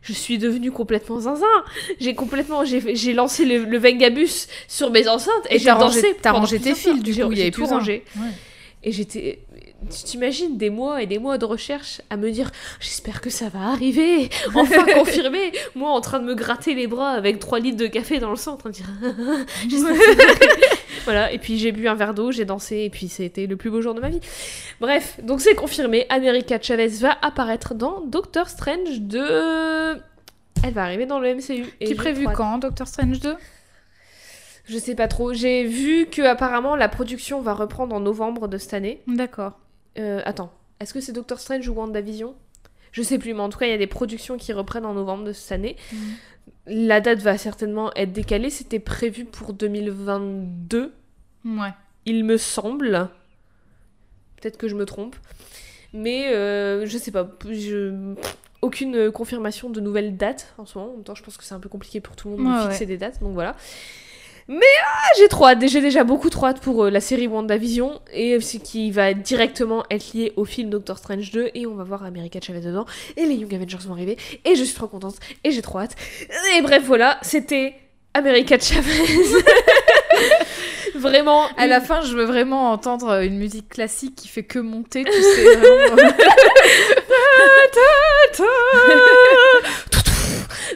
[0.05, 1.45] Je suis devenue complètement zinzin.
[1.99, 6.15] J'ai complètement, j'ai lancé le, le Vengabus sur mes enceintes et, Et j'ai dansé.
[6.21, 8.03] t'as rangé tes fils, du coup, il y J'ai avait tout rangé.
[8.17, 8.27] Ouais.
[8.83, 9.39] Et j'étais.
[9.89, 12.49] Tu t'imagines des mois et des mois de recherche à me dire
[12.79, 15.51] j'espère que ça va arriver, enfin confirmé.
[15.75, 18.35] Moi en train de me gratter les bras avec 3 litres de café dans le
[18.35, 18.85] sang, en train de dire
[19.69, 20.55] j'espère que ça va arriver.
[21.05, 23.69] Voilà, et puis j'ai bu un verre d'eau, j'ai dansé, et puis c'était le plus
[23.69, 24.19] beau jour de ma vie.
[24.81, 30.01] Bref, donc c'est confirmé, America Chavez va apparaître dans Doctor Strange 2.
[30.63, 31.65] Elle va arriver dans le MCU.
[31.79, 33.35] et Qui est prévu quand, Doctor Strange 2
[34.65, 35.33] Je sais pas trop.
[35.33, 39.01] J'ai vu que apparemment la production va reprendre en novembre de cette année.
[39.05, 39.59] D'accord.
[39.99, 42.33] Euh, attends, est-ce que c'est Doctor Strange ou WandaVision?
[42.91, 44.93] Je sais plus, mais en tout cas, il y a des productions qui reprennent en
[44.93, 45.75] novembre de cette année.
[46.67, 48.49] La date va certainement être décalée.
[48.49, 50.93] C'était prévu pour 2022,
[51.45, 51.69] Ouais.
[52.05, 53.09] il me semble.
[54.41, 55.15] Peut-être que je me trompe.
[55.93, 57.29] Mais euh, je sais pas.
[57.49, 58.13] Je...
[58.61, 60.91] Aucune confirmation de nouvelles dates en ce moment.
[60.91, 62.63] En même temps, je pense que c'est un peu compliqué pour tout le monde de
[62.63, 63.19] Ouais, fixer des dates.
[63.21, 63.55] Donc voilà.
[64.47, 65.67] Mais ah, j'ai trop hâte.
[65.67, 67.99] J'ai déjà beaucoup trop hâte pour euh, la série WandaVision.
[68.13, 71.51] Et c'est qui va directement être lié au film Doctor Strange 2.
[71.55, 72.85] Et on va voir America Chavez dedans.
[73.17, 74.17] Et les Young Avengers vont arriver.
[74.45, 75.15] Et je suis trop contente.
[75.43, 75.95] Et j'ai trop hâte.
[76.57, 77.17] Et bref, voilà.
[77.23, 77.75] C'était
[78.13, 78.91] America Chavez.
[80.95, 81.47] Vraiment.
[81.57, 85.11] À la fin, je veux vraiment entendre une musique classique qui fait que monter, tu
[85.11, 85.55] sais.
[85.55, 85.95] vraiment.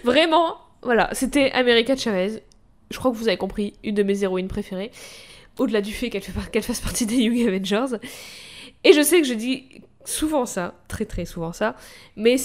[0.03, 2.41] Vraiment, voilà, c'était America Chavez.
[2.91, 4.91] Je crois que vous avez compris, une de mes héroïnes préférées.
[5.57, 7.97] Au-delà du fait qu'elle fasse partie des Young Avengers.
[8.83, 9.65] Et je sais que je dis
[10.05, 11.75] souvent ça, très très souvent ça,
[12.15, 12.37] mais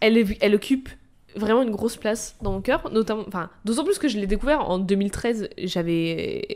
[0.00, 0.88] elle, occupe
[1.36, 4.68] vraiment une grosse place dans mon cœur, notamment, enfin, d'autant plus que je l'ai découvert
[4.68, 6.46] en 2013, j'avais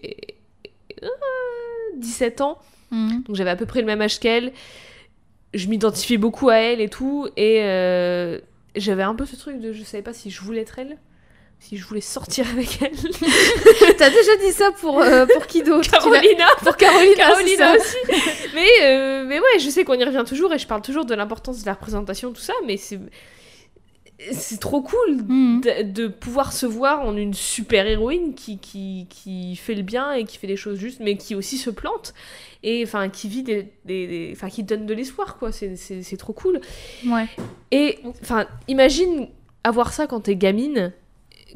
[1.03, 1.09] euh,
[1.99, 2.59] 17 ans,
[2.91, 3.23] Mhm.
[3.25, 4.53] donc j'avais à peu près le même âge qu'elle.
[5.55, 7.29] Je m'identifiais beaucoup à elle et tout.
[7.37, 8.39] Et euh,
[8.75, 10.99] j'avais un peu ce truc de je savais pas si je voulais être elle,
[11.59, 12.93] si je voulais sortir avec elle.
[13.99, 17.57] T'as déjà dit ça pour, euh, pour qui d'autre Carolina Pour Carolina, aussi
[18.55, 21.15] mais, euh, mais ouais, je sais qu'on y revient toujours et je parle toujours de
[21.15, 23.01] l'importance de la représentation, tout ça, mais c'est.
[24.33, 25.61] C'est trop cool Mhm.
[25.61, 30.13] de, de pouvoir se voir en une super héroïne qui, qui, qui fait le bien
[30.15, 32.15] et qui fait des choses justes, mais qui aussi se plante
[32.63, 35.51] et enfin qui vit des, des- des- enfin qui donne de l'espoir quoi.
[35.53, 36.63] C'est trop cool.
[37.07, 37.27] Ouais.
[37.73, 39.29] Et enfin, imagine
[39.65, 40.95] avoir ça quand t'es gamine,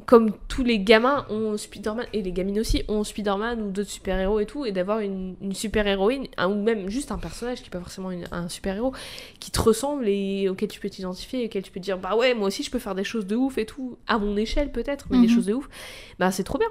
[0.07, 4.39] comme tous les gamins ont Spider-Man, et les gamines aussi ont Spider-Man ou d'autres super-héros
[4.39, 7.71] et tout, et d'avoir une, une super-héroïne, un- ou même juste un personnage qui n'est
[7.71, 8.93] pas forcément une- un super-héros,
[9.41, 12.15] qui te ressemble et auquel tu peux t'identifier, et auquel tu peux te dire, bah
[12.15, 14.71] ouais, moi aussi je peux faire des choses de ouf et tout, à mon échelle
[14.71, 15.35] peut-être, mais des Mhm.
[15.35, 15.69] choses de ouf,
[16.21, 16.69] bah c'est trop bien.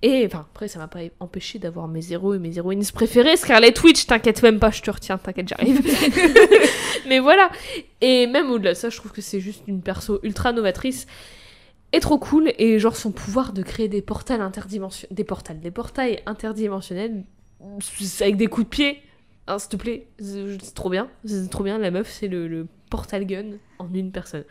[0.00, 3.36] Et enfin, après, ça m'a pas empêché d'avoir mes héros et mes héroïnes préférées.
[3.36, 5.80] Scarlet Witch, t'inquiète même pas, je te retiens, t'inquiète, j'arrive.
[7.08, 7.50] mais voilà.
[8.00, 11.06] Et même au-delà de ça, je trouve que c'est juste une perso ultra novatrice.
[11.94, 15.70] Est trop cool et genre son pouvoir de créer des portals interdimensionnels, des portals, des
[15.70, 17.24] portails interdimensionnels
[18.20, 19.02] avec des coups de pied.
[19.46, 21.76] Hein, s'il te plaît, c'est trop bien, c'est trop bien.
[21.78, 24.44] La meuf, c'est le, le portal gun en une personne.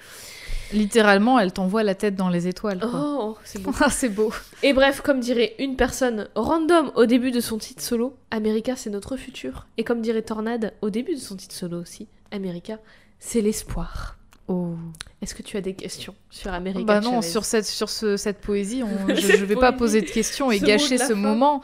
[0.72, 2.80] Littéralement, elle t'envoie la tête dans les étoiles.
[2.80, 2.90] quoi.
[2.94, 3.72] Oh, c'est beau.
[3.90, 4.32] C'est beau.
[4.62, 8.90] Et bref, comme dirait une personne random au début de son titre solo, America c'est
[8.92, 9.68] notre futur.
[9.78, 12.78] Et comme dirait Tornade au début de son titre solo aussi, America
[13.20, 14.18] c'est l'espoir.
[14.48, 14.76] Oh.
[15.22, 18.18] Est-ce que tu as des questions sur America Bah non, Chavez sur cette, sur ce-
[18.18, 21.16] cette poésie, on- je, je vais pas poser de questions et ce gâcher ce fin.
[21.16, 21.62] moment.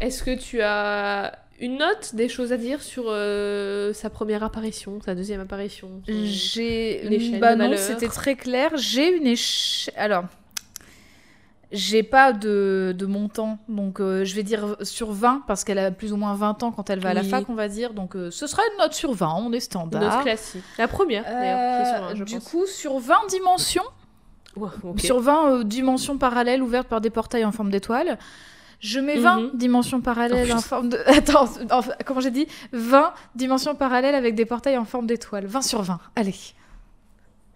[0.00, 4.98] Est-ce que tu as une note, des choses à dire sur euh, sa première apparition,
[5.04, 7.38] sa deuxième apparition J'ai.
[7.38, 8.70] Bah non, c'était très clair.
[8.76, 9.94] J'ai une échelle.
[9.96, 10.24] Alors.
[11.72, 15.92] J'ai pas de, de montant, donc euh, je vais dire sur 20, parce qu'elle a
[15.92, 17.28] plus ou moins 20 ans quand elle va à la Oui.
[17.28, 17.94] fac, on va dire.
[17.94, 20.22] Donc euh, ce sera une note sur 20, on est Note standard.
[20.22, 20.64] classique.
[20.78, 22.44] La première, d'ailleurs, Euh, je du pense.
[22.48, 23.84] coup, sur 20 dimensions,
[24.56, 25.00] Ouais, ok.
[25.00, 28.18] sur 20 euh, dimensions parallèles ouvertes par des portails en forme d'étoile,
[28.80, 29.50] je mets 20 Mhm.
[29.54, 30.68] dimensions parallèles Oh, en putain.
[30.68, 30.98] forme de...
[31.06, 32.48] Attends, en- comment j'ai dit?
[32.72, 35.46] 20 dimensions parallèles avec des portails en forme d'étoile.
[35.46, 36.34] 20 sur 20, allez.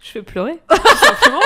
[0.04, 0.58] Je vais pleurer.
[0.70, 1.40] simplement.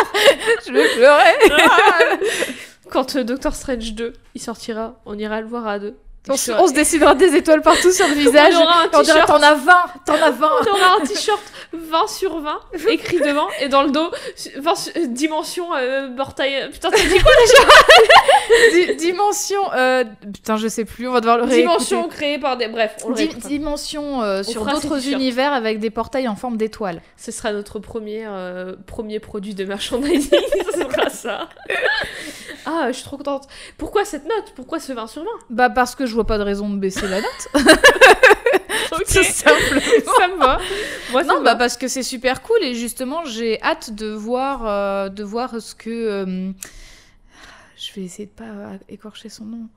[0.67, 2.57] Je vais pleurer
[2.91, 5.97] Quand euh, Doctor Strange 2 il sortira, on ira le voir à deux.
[6.29, 8.55] On, se- serai- on se décidera des étoiles partout sur le visage.
[8.57, 9.73] On aura un On t'en as 20,
[10.07, 10.49] t'en as 20.
[10.69, 11.41] On aura un t-shirt
[11.73, 14.11] 20 sur 20 écrit devant et dans le dos
[14.57, 16.09] 20 su- euh, dimension euh.
[16.73, 17.33] Putain, t'as dit quoi
[18.73, 21.63] Di- dimension, euh, putain je sais plus, on va devoir le réécouter.
[21.63, 22.69] Dimension créée par des.
[22.69, 23.49] Bref, on Di- réécoutera.
[23.49, 27.01] dimension euh, sur d'autres univers avec des portails en forme d'étoile.
[27.17, 30.31] Ce sera notre premier, euh, premier produit de merchandising.
[30.73, 31.49] Ce sera ça.
[32.67, 33.45] Ah, je suis trop contente.
[33.79, 34.53] Pourquoi cette note?
[34.55, 37.07] Pourquoi ce 20 sur 20 Bah parce que je vois pas de raison de baisser
[37.09, 37.49] la note.
[38.93, 39.81] Ok, Tout simplement.
[40.19, 40.59] ça me va.
[41.13, 41.57] Moi, ça Non, me bah va.
[41.57, 45.75] parce que c'est super cool et justement j'ai hâte de voir, euh, de voir ce
[45.75, 45.91] que.
[45.91, 46.53] euh,
[47.77, 49.69] je vais essayer de pas écorcher son nom.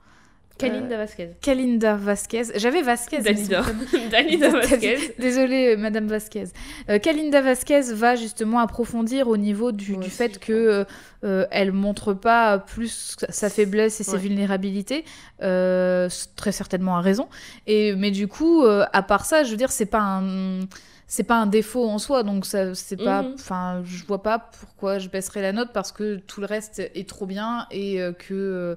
[0.58, 1.30] Kalinda Vasquez.
[1.40, 2.42] Kalinda Vasquez.
[2.56, 3.18] J'avais Vasquez.
[3.20, 3.62] Dalida.
[4.10, 5.14] Dalida Vasquez.
[5.18, 6.44] Désolée, euh, Madame Vasquez.
[6.88, 10.84] Euh, Kalinda Vasquez va justement approfondir au niveau du, fait que euh,
[11.24, 14.18] euh, elle montre pas plus sa faiblesse et ses Ouais.
[14.18, 15.04] vulnérabilités,
[15.42, 17.28] euh, très certainement à raison.
[17.66, 20.60] Et mais du coup, euh, à part ça, je veux dire, c'est pas un
[21.08, 23.32] c'est pas un défaut en soi, donc ça c'est pas, Mhm.
[23.34, 27.06] enfin, je vois pas pourquoi je baisserais la note parce que tout le reste est
[27.06, 28.76] trop bien et euh, que euh,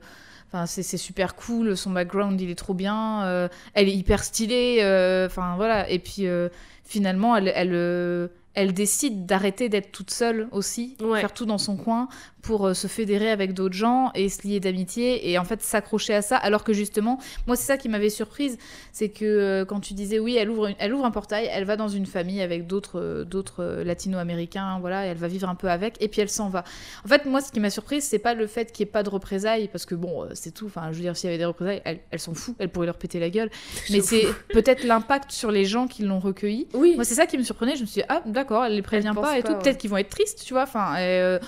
[0.65, 5.27] C'est super cool, son background il est trop bien, euh, elle est hyper stylée, euh,
[5.27, 5.89] enfin voilà.
[5.89, 6.49] Et puis euh,
[6.83, 11.19] finalement, elle, elle décide d'arrêter d'être toute seule aussi, Ouais.
[11.21, 12.07] faire tout dans son coin
[12.41, 16.13] pour euh, se fédérer avec d'autres gens et se lier d'amitié et en fait s'accrocher
[16.13, 16.37] à ça.
[16.37, 18.57] Alors que justement, moi c'est ça qui m'avait surprise,
[18.91, 21.65] c'est que euh, quand tu disais oui, elle ouvre, une- elle ouvre un portail, elle
[21.65, 25.49] va dans une famille avec d'autres euh, d'autres euh, latino-américains, voilà, et elle va vivre
[25.49, 26.63] un peu avec et puis elle s'en va.
[27.03, 29.03] En fait, moi, ce qui m'a surprise, c'est pas le fait qu'il n'y ait pas
[29.03, 30.67] de représailles, parce que bon, c'est tout.
[30.67, 32.85] Enfin, je veux dire, s'il y avait des représailles, elle, elle s'en fout, elle pourrait
[32.85, 33.49] leur péter la gueule.
[33.89, 36.67] Mais c'est peut-être l'impact sur les gens qui l'ont recueilli.
[36.73, 36.93] Oui.
[36.95, 37.75] Moi, c'est ça qui me surprenait.
[37.75, 39.53] Je me suis dit, ah, d'accord, elle les prévient Elle pas et pas, tout.
[39.55, 39.59] ouais.
[39.61, 40.63] Peut-être qu'ils vont être tristes, tu vois.
[40.63, 41.39] Enfin, euh,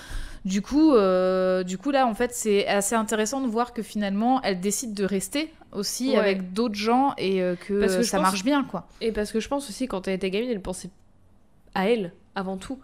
[0.44, 4.40] du coup, euh, du coup, là, en fait, c'est assez intéressant de voir que finalement,
[4.42, 6.16] elle décide de rester aussi Ouais.
[6.16, 8.86] avec d'autres gens et euh, que, Parce que je ça pense- marche bien, quoi.
[9.00, 10.90] Et parce que je pense aussi, quand elle était gamine, elle pensait
[11.74, 12.78] à elle avant tout.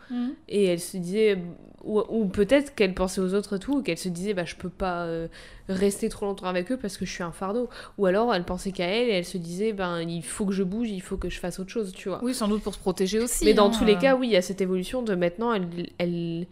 [0.48, 1.38] Et elle se disait,
[1.84, 4.56] ou, ou peut-être qu'elle pensait aux autres et tout, ou qu'elle se disait, bah je
[4.56, 5.28] peux pas euh,
[5.68, 7.68] rester trop longtemps avec eux parce que je suis un fardeau.
[7.98, 10.62] Ou alors elle pensait qu'à elle et elle se disait, ben il faut que je
[10.62, 12.22] bouge, il faut que je fasse autre chose, tu vois.
[12.22, 13.44] Oui, sans doute pour se protéger aussi.
[13.44, 15.68] Mais dans hein, tous les cas, oui, il y a cette évolution de maintenant, elle,
[15.98, 16.46] elle,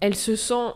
[0.00, 0.72] elle se sent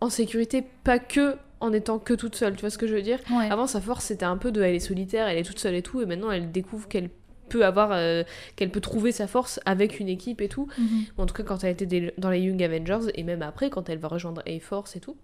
[0.00, 3.02] en sécurité, pas que en étant que toute seule, tu vois ce que je veux
[3.02, 3.18] dire?
[3.30, 3.50] Ouais.
[3.50, 5.80] Avant, sa force, c'était un peu de elle est solitaire, elle est toute seule et
[5.80, 7.08] tout, et maintenant, elle découvre qu'elle
[7.48, 8.22] peut avoir, euh,
[8.56, 10.68] qu'elle peut trouver sa force avec une équipe et tout.
[10.78, 10.86] Mhm.
[11.18, 13.88] En tout cas, quand elle était des- dans les Young Avengers, et même après, quand
[13.88, 15.16] elle va rejoindre A-Force et tout.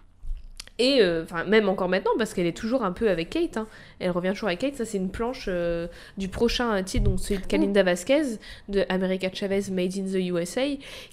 [0.78, 3.58] Et euh, même encore maintenant, parce qu'elle est toujours un peu avec Kate.
[3.58, 3.66] hein.
[4.00, 4.74] Elle revient toujours avec Kate.
[4.74, 5.86] Ça, c'est une planche euh,
[6.16, 8.38] du prochain titre, donc celui de Kalinda Vasquez,
[8.68, 10.62] de America Chavez Made in the USA,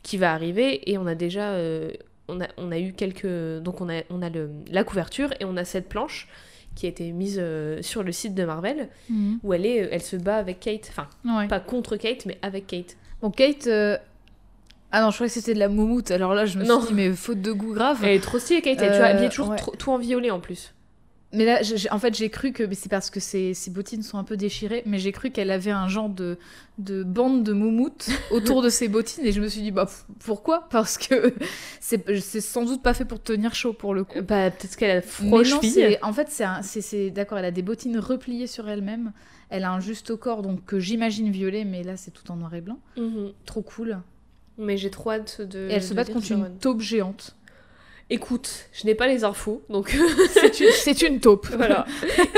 [0.02, 0.90] qui va arriver.
[0.90, 1.56] Et on a déjà.
[2.30, 3.27] on, a, on a eu quelques.
[3.61, 6.30] Donc, on a, on a le, la couverture et on a cette planche
[6.80, 9.40] qui a été mise euh, sur le site de Marvel, Mhm.
[9.44, 10.90] où elle, est, elle se bat avec Kate.
[10.90, 11.48] Enfin, Ouais.
[11.48, 12.96] pas contre Kate, mais avec Kate.
[13.22, 13.68] Bon, Kate.
[13.68, 13.98] euh,
[14.92, 16.10] Ah non, je croyais que c'était de la moumoute.
[16.10, 16.80] Alors là, je me Non.
[16.80, 18.00] suis dit, mais faute de goût grave.
[18.02, 18.80] Elle est trop stylée, Kate.
[18.82, 19.56] Elle Euh, tu vois, toujours ouais.
[19.58, 20.74] trop- tout en violet en plus.
[21.32, 21.62] Mais là,
[21.92, 24.82] en fait, j'ai cru que c'est parce que ses, ses bottines sont un peu déchirées,
[24.88, 26.38] mais j'ai cru qu'elle avait un genre de,
[26.80, 29.88] de bande de moumoute autour de ses bottines, et je me suis dit, bah
[30.26, 30.68] pourquoi?
[30.72, 31.36] Parce que
[31.80, 34.22] c'est sans doute pas fait pour tenir chaud pour le coup.
[34.22, 35.02] Bah, peut-être qu'elle a
[35.70, 36.30] c'est- en fait,
[36.82, 39.12] c'est d'accord, elle a des bottines repliées sur elle-même,
[39.52, 42.38] elle a un juste au corps, donc que j'imagine violet, mais là, c'est tout en
[42.38, 42.80] noir et blanc.
[42.98, 43.34] Mhm.
[43.46, 44.00] Trop cool.
[44.58, 45.70] Mais j'ai trop hâte de.
[45.70, 47.36] Et elles se lire contre une taupe géante.
[48.11, 49.95] Écoute, je n'ai pas les infos, donc
[50.84, 51.48] C'est une, taupe.
[51.56, 51.86] voilà.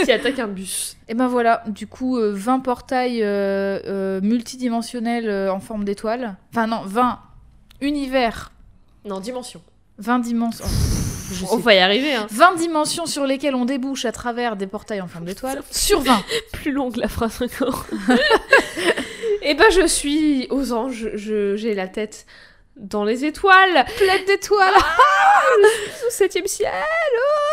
[0.03, 0.97] qui attaque un bus.
[1.07, 6.35] Et ben voilà, du coup, euh, 20 portails euh, euh, multidimensionnels euh, en forme d'étoile.
[6.51, 7.19] Enfin non, 20
[7.79, 8.51] univers,
[9.05, 9.61] Non, dimension.
[9.99, 10.65] 20 dimensions.
[11.49, 12.27] On va y arriver, hein.
[12.29, 15.63] 20 dimensions sur lesquelles on débouche à travers des portails en forme d'étoile.
[15.71, 16.21] Sur 20.
[16.51, 17.85] Plus longue la phrase encore.
[19.41, 22.25] Et ben je suis aux anges, je- j'ai la tête
[22.77, 24.73] dans les étoiles, Pleine d'étoiles.
[26.07, 26.71] au septième ciel.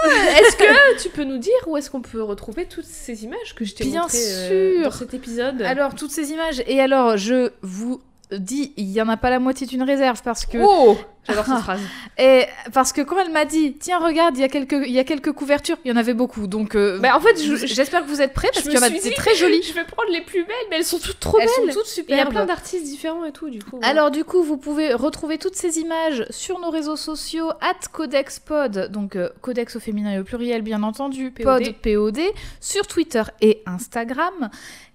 [0.04, 0.08] oh.
[0.08, 3.64] Est-ce que tu peux nous dire où est-ce qu'on peut retrouver toutes ces images que
[3.64, 4.84] je t'ai montrées euh, sûr.
[4.90, 5.62] dans cet épisode?
[5.62, 6.62] Alors, toutes ces images.
[6.66, 8.00] Et alors, je vous
[8.36, 10.58] dis, il y en a pas la moitié d'une réserve parce que.
[10.60, 10.96] Oh
[11.28, 11.80] J'adore cette phrase.
[12.18, 14.98] Et parce que quand elle m'a dit, tiens, regarde, il y, a quelques- il y
[14.98, 16.46] a quelques couvertures, il y en avait beaucoup.
[16.46, 17.36] Donc, euh, Bah, en fait,
[17.66, 19.62] j'espère que vous êtes prêts parce qu'il y en a dit, très joli.
[19.62, 21.74] Je vais prendre les plus belles, mais elles sont toutes trop Elles belles.
[21.74, 23.78] sont toutes Et il y a plein d'artistes différents et tout, du coup.
[23.82, 28.90] Alors du coup, vous pouvez retrouver toutes ces images sur nos réseaux sociaux at codexpod,
[28.90, 31.44] donc euh, codex au féminin et au pluriel bien entendu, POD.
[31.44, 32.20] pod POD,
[32.60, 34.48] sur Twitter et Instagram.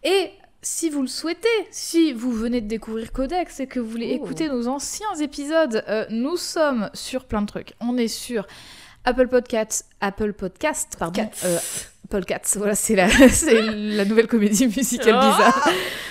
[0.03, 0.31] Et
[0.63, 4.23] si vous le souhaitez, si vous venez de découvrir Codex et que vous voulez Oh.
[4.23, 7.73] écouter nos anciens épisodes, euh, nous sommes sur plein de trucs.
[7.81, 8.47] On est sur
[9.05, 11.45] Apple Podcasts, Apple Podcast, pardon, Cats.
[11.45, 11.57] euh,
[12.09, 15.69] Podcasts, voilà, c'est la, nouvelle comédie musicale Ah bizarre.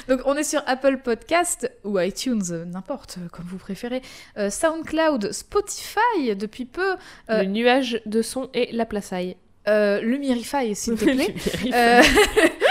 [0.09, 4.03] Donc on est sur Apple Podcast ou iTunes, euh, n'importe, comme vous préférez.
[4.37, 6.97] Euh, SoundCloud, Spotify depuis peu,
[7.29, 9.37] Le nuage de son et la plaçaille.
[9.69, 11.35] euh, le Mirify s'il te plaît.
[11.73, 12.03] Euh,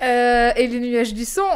[0.00, 1.48] et les nuages du son.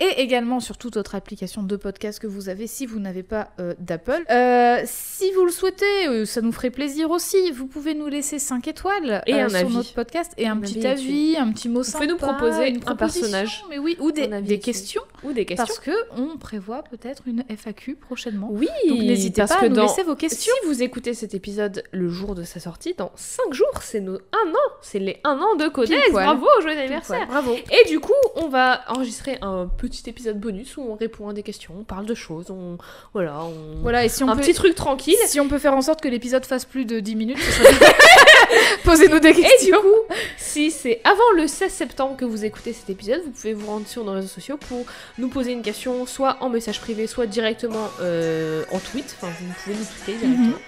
[0.00, 3.50] Et également sur toute autre application de podcast que vous avez si vous n'avez pas
[3.60, 4.24] euh, d'Apple.
[4.30, 7.50] Euh, si vous le souhaitez, euh, ça nous ferait plaisir aussi.
[7.52, 9.74] Vous pouvez nous laisser 5 étoiles Et un sur avis.
[9.74, 12.06] notre podcast et un, Un petit avis avis, un petit mot Vous sympa.
[12.06, 13.64] pouvez nous proposer une un personnage.
[13.70, 15.02] Mais oui, ou des, questions.
[15.22, 15.64] Ou des questions.
[15.66, 18.48] Parce que on prévoit peut-être une FAQ prochainement.
[18.50, 19.82] Oui, Donc n'hésitez pas à nous dans...
[19.82, 20.52] laisser vos questions.
[20.62, 24.16] Si vous écoutez cet épisode le jour de sa sortie, dans 5 jours, c'est nos
[24.16, 24.72] 1 an.
[24.82, 26.10] C'est les 1 an de Codex.
[26.10, 27.26] Bravo, joyeux anniversaire.
[27.28, 27.54] Bravo.
[27.54, 31.42] Et du coup, on va enregistrer un petit épisode bonus où on répond à des
[31.42, 32.78] questions, on parle de choses, on
[33.12, 34.42] voilà, on Voilà, et si on un peut...
[34.42, 35.16] petit truc tranquille.
[35.26, 37.94] Si on peut faire en sorte que l'épisode fasse plus de 10 minutes, serait-
[38.84, 39.80] posez-nous des Et du questions.
[39.80, 43.66] coup, si c'est avant le 16 septembre que vous écoutez cet épisode, vous pouvez vous
[43.66, 44.84] rendre sur nos réseaux sociaux pour
[45.18, 49.16] nous poser une question, soit en message privé, soit directement euh, en tweet.
[49.20, 50.58] Enfin, vous pouvez nous tweeter directement.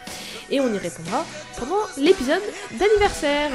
[0.50, 1.24] Et on y répondra
[1.58, 2.42] pendant l'épisode
[2.78, 3.50] d'anniversaire.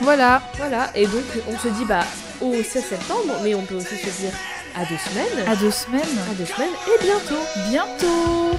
[0.00, 0.42] Voilà.
[0.58, 2.04] Voilà, et donc on se dit bah
[2.42, 4.32] au 16 septembre, mais on peut aussi se dire
[4.74, 5.48] à deux semaines.
[5.48, 6.18] À deux semaines.
[6.30, 7.42] À deux semaines et bientôt.
[7.68, 8.58] Bientôt.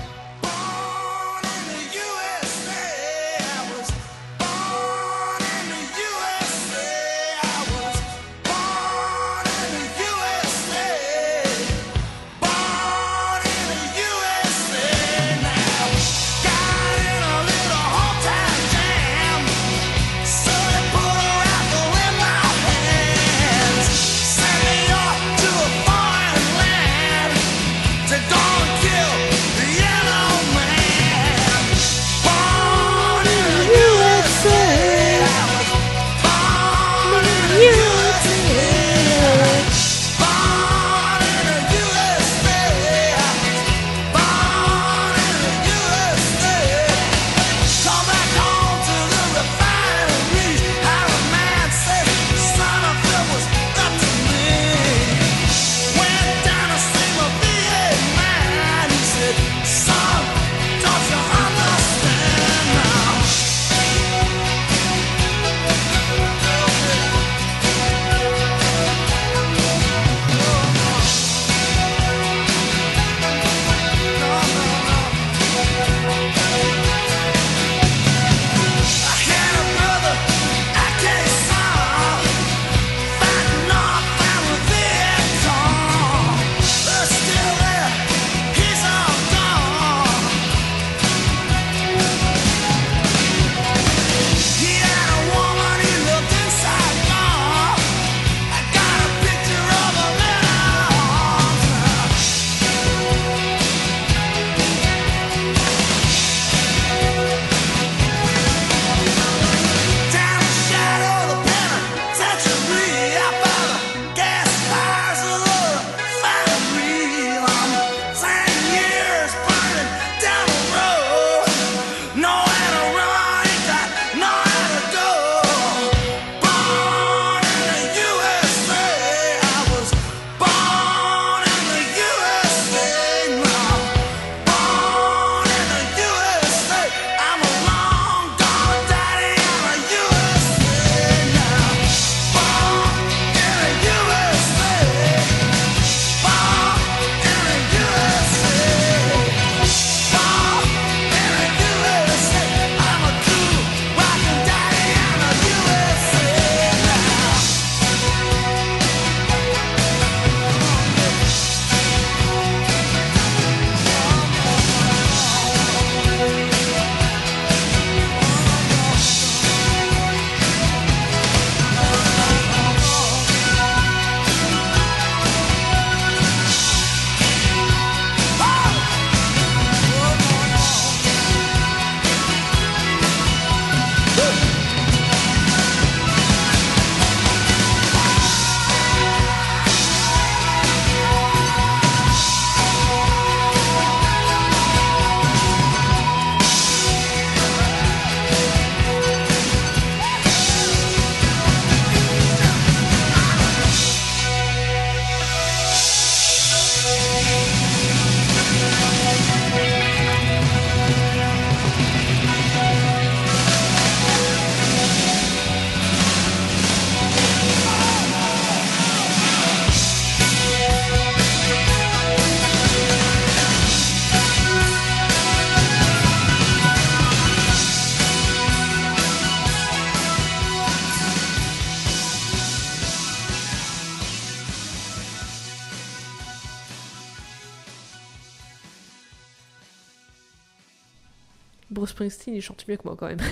[242.67, 243.19] Mieux que moi quand même.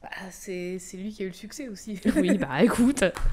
[0.00, 2.00] Bah, c'est c'est lui qui a eu le succès aussi.
[2.14, 3.02] oui, bah écoute.